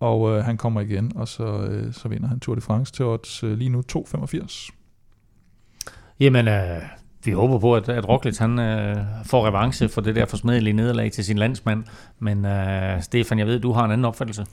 [0.00, 3.04] Og øh, han kommer igen, og så, øh, så vinder han Tour de France til
[3.04, 4.70] odds øh, lige nu 2,85.
[6.20, 6.82] Jamen, øh,
[7.24, 11.12] vi håber på, at, at Roglic han øh, får revanche for det der forsmedelige nederlag
[11.12, 11.84] til sin landsmand.
[12.18, 14.46] Men øh, Stefan, jeg ved, du har en anden opfattelse.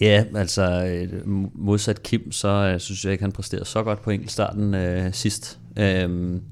[0.00, 4.10] Ja, altså øh, modsat Kim, så øh, synes jeg ikke, han præsterede så godt på
[4.10, 5.58] enkeltstarten øh, sidst.
[5.78, 6.42] Øhm,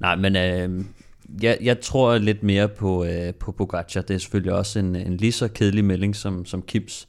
[0.00, 0.84] nej, men øh,
[1.42, 4.00] jeg, jeg tror lidt mere på, øh, på Pogacar.
[4.00, 7.08] Det er selvfølgelig også en, en lige så kedelig melding som, som Kims.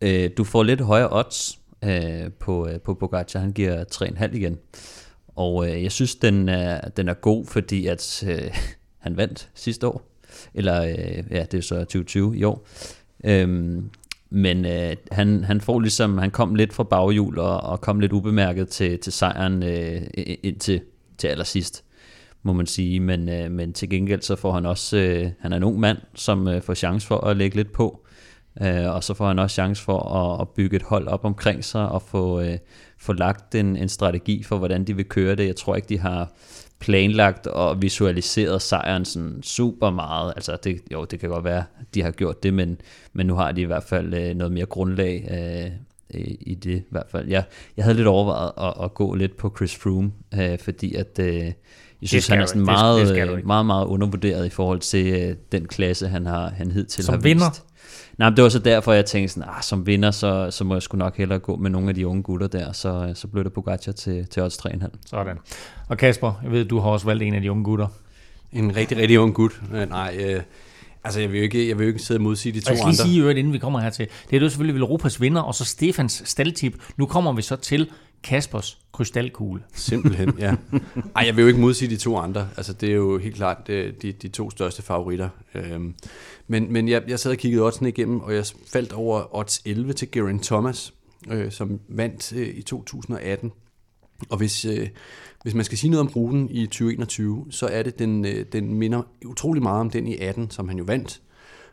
[0.00, 3.40] Øh, du får lidt højere odds øh, på, øh, på Pogacar.
[3.40, 4.58] Han giver 3,5 igen.
[5.36, 8.50] Og øh, jeg synes, den er, den er god, fordi at øh,
[9.04, 10.02] han vandt sidste år.
[10.54, 12.66] Eller øh, ja, det er så 2020 i år.
[13.24, 13.90] Øhm,
[14.30, 18.12] men øh, han, han får ligesom, han kom lidt fra baghjul og, og kom lidt
[18.12, 20.02] ubemærket til, til sejren øh,
[20.42, 20.80] indtil
[21.20, 21.84] til allersidst,
[22.42, 23.00] må man sige.
[23.00, 25.98] Men, øh, men til gengæld så får han også, øh, han er en ung mand,
[26.14, 28.06] som øh, får chance for at lægge lidt på.
[28.62, 31.64] Øh, og så får han også chance for at, at bygge et hold op omkring
[31.64, 32.58] sig og få, øh,
[32.98, 35.46] få lagt en, en strategi for, hvordan de vil køre det.
[35.46, 36.32] Jeg tror ikke, de har
[36.78, 40.32] planlagt og visualiseret sejren sådan super meget.
[40.36, 41.64] Altså det, jo, det kan godt være,
[41.94, 42.80] de har gjort det, men,
[43.12, 45.70] men nu har de i hvert fald øh, noget mere grundlag øh,
[46.40, 47.28] i det i hvert fald.
[47.28, 47.44] Jeg,
[47.76, 51.52] jeg havde lidt overvejet at, at gå lidt på Chris Froome, øh, fordi at øh,
[52.02, 55.36] jeg synes, han er sådan meget, det, det meget, meget, undervurderet i forhold til øh,
[55.52, 57.50] den klasse, han har han hidtil Som har vinder.
[57.50, 57.64] vist.
[58.18, 60.74] Nej, men det var så derfor, jeg tænkte sådan, ah, som vinder, så, så må
[60.74, 63.44] jeg sgu nok hellere gå med nogle af de unge gutter der, så, så blev
[63.44, 64.86] det Pogacar til, til odds 3,5.
[65.06, 65.36] Sådan.
[65.88, 67.86] Og Kasper, jeg ved, du har også valgt en af de unge gutter.
[68.52, 69.52] En rigtig, rigtig ung gut.
[69.74, 70.42] Øh, nej, øh,
[71.04, 72.70] altså jeg vil, jo ikke, jeg vil jo ikke sidde og modsige de to Og
[72.70, 72.96] jeg skal andre.
[72.96, 75.64] lige sige, øvrigt, inden vi kommer hertil, det er jo selvfølgelig Europas vinder, og så
[75.64, 76.82] Stefans staldtip.
[76.96, 77.90] Nu kommer vi så til
[78.22, 79.62] Kaspers krystalkugle.
[79.74, 80.54] Simpelthen, ja.
[81.16, 82.48] Ej, jeg vil jo ikke modsige de to andre.
[82.56, 85.28] Altså, det er jo helt klart de, de, de to største favoritter.
[85.54, 85.94] Øhm,
[86.48, 89.92] men men jeg, jeg sad og kiggede oddsene igennem, og jeg faldt over odds 11
[89.92, 90.92] til Geraint Thomas,
[91.30, 93.52] øh, som vandt øh, i 2018.
[94.30, 94.88] Og hvis, øh,
[95.42, 98.74] hvis man skal sige noget om ruten i 2021, så er det, den, øh, den
[98.74, 101.20] minder utrolig meget om den i 18, som han jo vandt.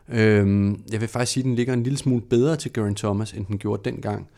[0.08, 3.32] Øhm, jeg vil faktisk sige, at den ligger en lille smule bedre til Geraint Thomas,
[3.32, 4.28] end den gjorde dengang.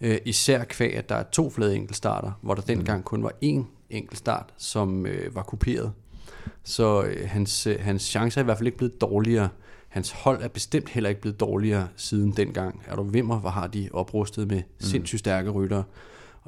[0.00, 3.62] Øh, især kvæg, at der er to flade enkeltstarter, hvor der dengang kun var én
[3.90, 5.92] enkeltstart, som øh, var kuperet.
[6.64, 9.48] Så øh, hans, øh, hans chancer er i hvert fald ikke blevet dårligere.
[9.88, 12.82] Hans hold er bestemt heller ikke blevet dårligere siden dengang.
[12.86, 15.84] Er du vimmer, hvor har de oprustet med sindssygt stærke ryttere.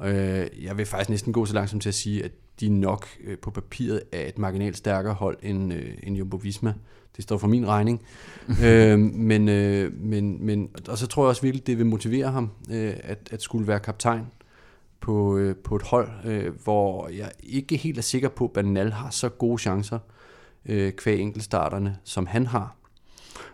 [0.03, 3.37] Øh, jeg vil faktisk næsten gå så langsomt til at sige, at de nok øh,
[3.37, 6.73] på papiret er et marginalt stærkere hold end, øh, end Jumbo Visma.
[7.15, 8.01] Det står for min regning.
[8.65, 12.49] øh, men, øh, men, men, og så tror jeg også virkelig, det vil motivere ham
[12.71, 14.25] øh, at, at skulle være kaptajn
[14.99, 18.91] på, øh, på et hold, øh, hvor jeg ikke helt er sikker på, at Banal
[18.91, 19.99] har så gode chancer
[20.65, 22.75] øh, kvæg enkeltstarterne, som han har.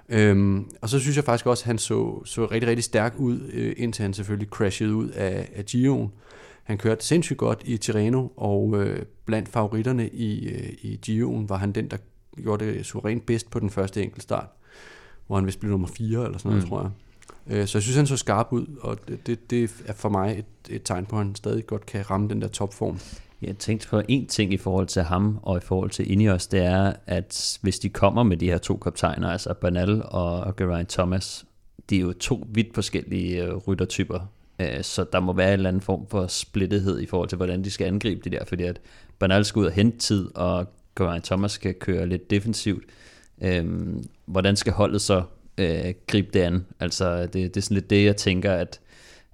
[0.10, 3.50] Øhm, og så synes jeg faktisk også, at han så, så rigtig, rigtig stærk ud,
[3.54, 6.10] øh, indtil han selvfølgelig crashede ud af, af Gio'en.
[6.68, 11.58] Han kørte sindssygt godt i Tirreno, og øh, blandt favoritterne i, øh, i Gio'en var
[11.58, 11.98] han den, der
[12.44, 14.48] gjorde det suverænt bedst på den første enkeltstart,
[15.28, 16.70] hvor han vist blev nummer 4 eller sådan noget, mm.
[16.70, 16.92] tror jeg.
[17.58, 20.40] Øh, så jeg synes, han så skarp ud, og det, det, det er for mig
[20.40, 23.00] et, et tegn på, at han stadig godt kan ramme den der topform.
[23.42, 26.60] Jeg tænkte på en ting i forhold til ham og i forhold til Ineos, det
[26.60, 31.46] er, at hvis de kommer med de her to kaptajner, altså Bernal og Geraint Thomas,
[31.90, 34.20] de er jo to vidt forskellige øh, ryttertyper,
[34.60, 37.64] Øh, så der må være en eller anden form for splittethed i forhold til, hvordan
[37.64, 38.80] de skal angribe det der, fordi at
[39.20, 40.68] Bernal skal ud og hente tid, og
[40.98, 42.84] Geraint Thomas skal køre lidt defensivt.
[43.42, 45.24] Øhm, hvordan skal holdet så
[45.58, 46.66] øh, gribe det an?
[46.80, 48.80] Altså, det, det er sådan lidt det, jeg tænker, at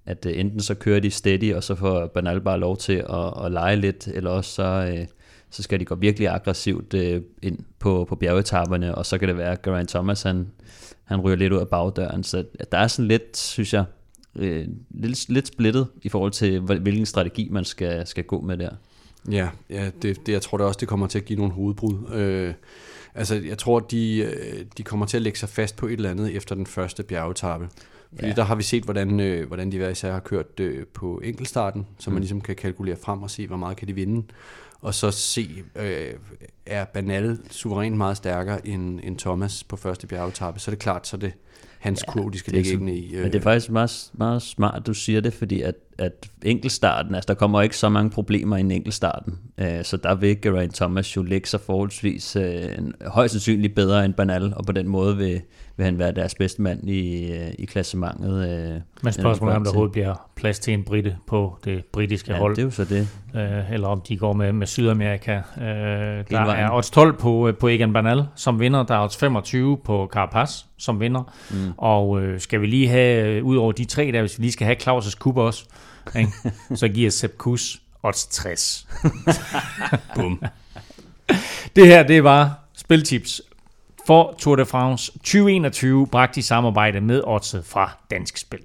[0.06, 3.46] at øh, enten så kører de steady, og så får Bernal bare lov til at,
[3.46, 5.08] at lege lidt, eller også så, øh,
[5.50, 9.38] så skal de gå virkelig aggressivt øh, ind på, på bjergetapperne, og så kan det
[9.38, 10.48] være, at Geraint Thomas han,
[11.04, 12.24] han ryger lidt ud af bagdøren.
[12.24, 13.84] Så der er sådan lidt, synes jeg,
[14.36, 18.70] øh, lidt, lidt splittet i forhold til, hvilken strategi man skal, skal gå med der.
[19.32, 22.14] Ja, ja det, det, jeg tror det også, det kommer til at give nogle hovedbrud.
[22.14, 22.54] Øh,
[23.16, 26.10] altså, jeg tror, de, øh, de kommer til at lægge sig fast på et eller
[26.10, 27.70] andet efter den første bjergetappe.
[28.16, 28.34] Fordi ja.
[28.34, 31.88] der har vi set, hvordan, øh, hvordan de hver især har kørt øh, på enkeltstarten,
[32.00, 34.28] så man ligesom kan kalkulere frem og se, hvor meget kan de vinde.
[34.82, 36.14] Og så se, øh,
[36.66, 41.08] er Banal suverænt meget stærkere end, end Thomas på første bjergetappe, så er det klart,
[41.08, 41.34] så det
[41.84, 43.16] hans ja, kurve, de skal lægge ind i.
[43.16, 43.22] Øh.
[43.22, 47.28] Men det er faktisk meget, meget smart, du siger det, fordi at, at enkeltstarten, altså
[47.28, 51.16] der kommer ikke så mange problemer i en enkeltstarten, øh, så der vil Geraint Thomas
[51.16, 52.68] jo lægge sig forholdsvis øh,
[53.06, 55.42] højst sandsynligt bedre end Banal, og på den måde vil,
[55.78, 58.50] vil han være deres bedste mand i, øh, i klassementet.
[58.50, 62.32] Øh, Men spørgsmålet er, om der overhovedet bliver plads til en britte på det britiske
[62.32, 62.56] ja, hold.
[62.56, 63.08] det er jo så det.
[63.36, 65.36] Øh, eller om de går med, med Sydamerika.
[65.36, 66.66] Øh, der vejen.
[66.66, 68.84] er odds 12 på, øh, på Egan Bernal som vinder.
[68.84, 71.34] Der er odds 25 på Carapaz som vinder.
[71.52, 71.74] Mm.
[71.78, 74.52] Og øh, skal vi lige have, øh, ud over de tre der, hvis vi lige
[74.52, 75.66] skal have Claus' kub også,
[76.16, 76.32] ikke?
[76.76, 78.88] så giver Sepp Kuss odds 60.
[80.16, 80.44] Bum.
[81.76, 83.42] Det her, det var spiltips
[84.08, 88.60] for Tour de France 2021, bragt i samarbejde med oddset fra Dansk Spil.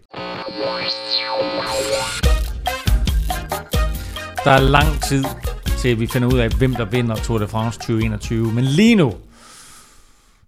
[4.44, 5.24] Der er lang tid
[5.78, 8.52] til vi finder ud af, hvem der vinder Tour de France 2021.
[8.52, 9.14] Men lige nu,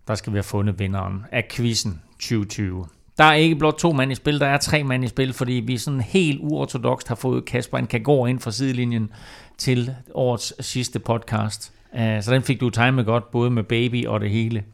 [0.08, 2.86] der skal vi have fundet vinderen af quizzen 2020.
[3.20, 5.52] Der er ikke blot to mand i spil, der er tre mand i spil, fordi
[5.52, 9.10] vi sådan helt uortodokst har fået Kasper en Kagor ind fra sidelinjen
[9.58, 11.72] til årets sidste podcast.
[11.98, 14.64] Øh, så den fik du timet godt, både med baby og det hele.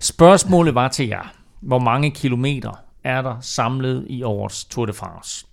[0.00, 1.34] Spørgsmålet var til jer.
[1.60, 2.70] Hvor mange kilometer
[3.04, 5.46] er der samlet i årets Tour de France?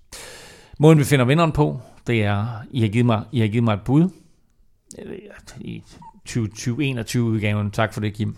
[0.79, 3.73] Måden vi finder vinderen på, det er, I har givet mig, I har givet mig
[3.73, 4.09] et bud.
[5.61, 5.83] I
[6.29, 7.71] 2021-udgaven.
[7.71, 8.37] Tak for det, Kim.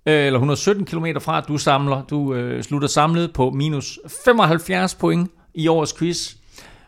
[0.06, 5.30] øh, eller 117 km fra, du samler, du øh, slutter samlet på minus 75 point
[5.54, 6.34] i årets quiz.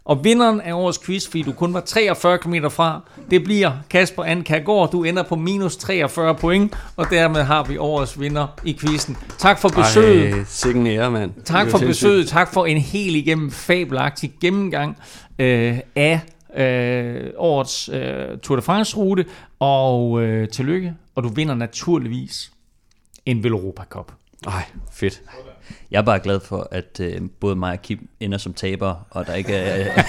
[0.07, 3.01] Og vinderen af årets quiz, fordi du kun var 43 km fra,
[3.31, 4.91] det bliver Kasper Ankærgaard.
[4.91, 9.17] Du ender på minus 43 point, og dermed har vi årets vinder i quizzen.
[9.39, 10.35] Tak for besøget.
[10.35, 11.33] Ej, sikken ære, mand.
[11.45, 12.29] Tak for besøget.
[12.29, 14.97] Tak for en helt igennem fabelagtig gennemgang
[15.39, 16.21] øh, af
[16.57, 19.25] øh, årets øh, Tour de France-rute.
[19.59, 20.95] Og øh, tillykke.
[21.15, 22.53] Og du vinder naturligvis
[23.27, 24.13] en Veloropa Cup.
[24.47, 25.23] Ej, fedt.
[25.91, 29.27] Jeg er bare glad for, at øh, både mig og Kim ender som taber, og
[29.27, 30.03] der ikke er,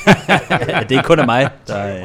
[0.49, 2.01] at det ikke kun er mig, der øh,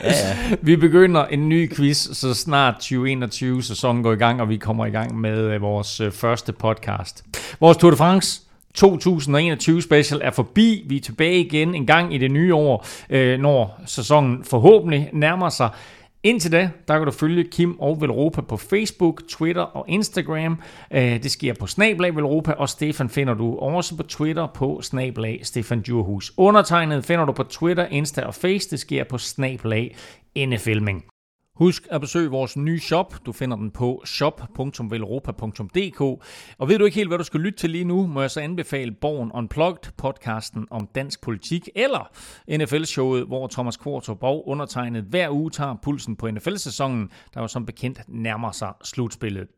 [0.00, 0.56] ja, ja.
[0.60, 4.90] Vi begynder en ny quiz, så snart 2021-sæsonen går i gang, og vi kommer i
[4.90, 7.24] gang med øh, vores øh, første podcast.
[7.60, 8.42] Vores Tour de France
[8.74, 10.84] 2021 special er forbi.
[10.86, 15.48] Vi er tilbage igen en gang i det nye år, øh, når sæsonen forhåbentlig nærmer
[15.48, 15.68] sig.
[16.24, 20.60] Indtil da, der kan du følge Kim og Velropa på Facebook, Twitter og Instagram.
[20.90, 25.40] Øh, det sker på Snablag Velropa, og Stefan finder du også på Twitter på Snablag
[25.42, 26.32] Stefan Djurhus.
[26.36, 28.70] Undertegnet finder du på Twitter, Insta og Face.
[28.70, 29.96] Det sker på Snablag
[30.36, 31.11] NFLming.
[31.54, 33.14] Husk at besøge vores nye shop.
[33.26, 36.00] Du finder den på shop.velropa.dk.
[36.58, 38.40] Og ved du ikke helt, hvad du skal lytte til lige nu, må jeg så
[38.40, 42.10] anbefale Born Unplugged, podcasten om dansk politik, eller
[42.56, 47.66] NFL-showet, hvor Thomas Kvartrup og undertegnet hver uge tager pulsen på NFL-sæsonen, der jo som
[47.66, 49.48] bekendt nærmer sig slutspillet.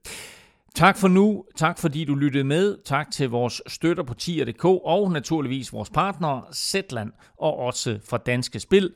[0.74, 1.44] Tak for nu.
[1.56, 2.76] Tak fordi du lyttede med.
[2.84, 8.60] Tak til vores støtter på tier.dk og naturligvis vores partnere Zetland og også fra Danske
[8.60, 8.92] Spil.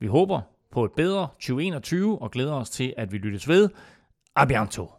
[0.00, 3.68] Vi håber på et bedre 2021 og glæder os til, at vi lyttes ved.
[4.36, 4.98] A bientôt.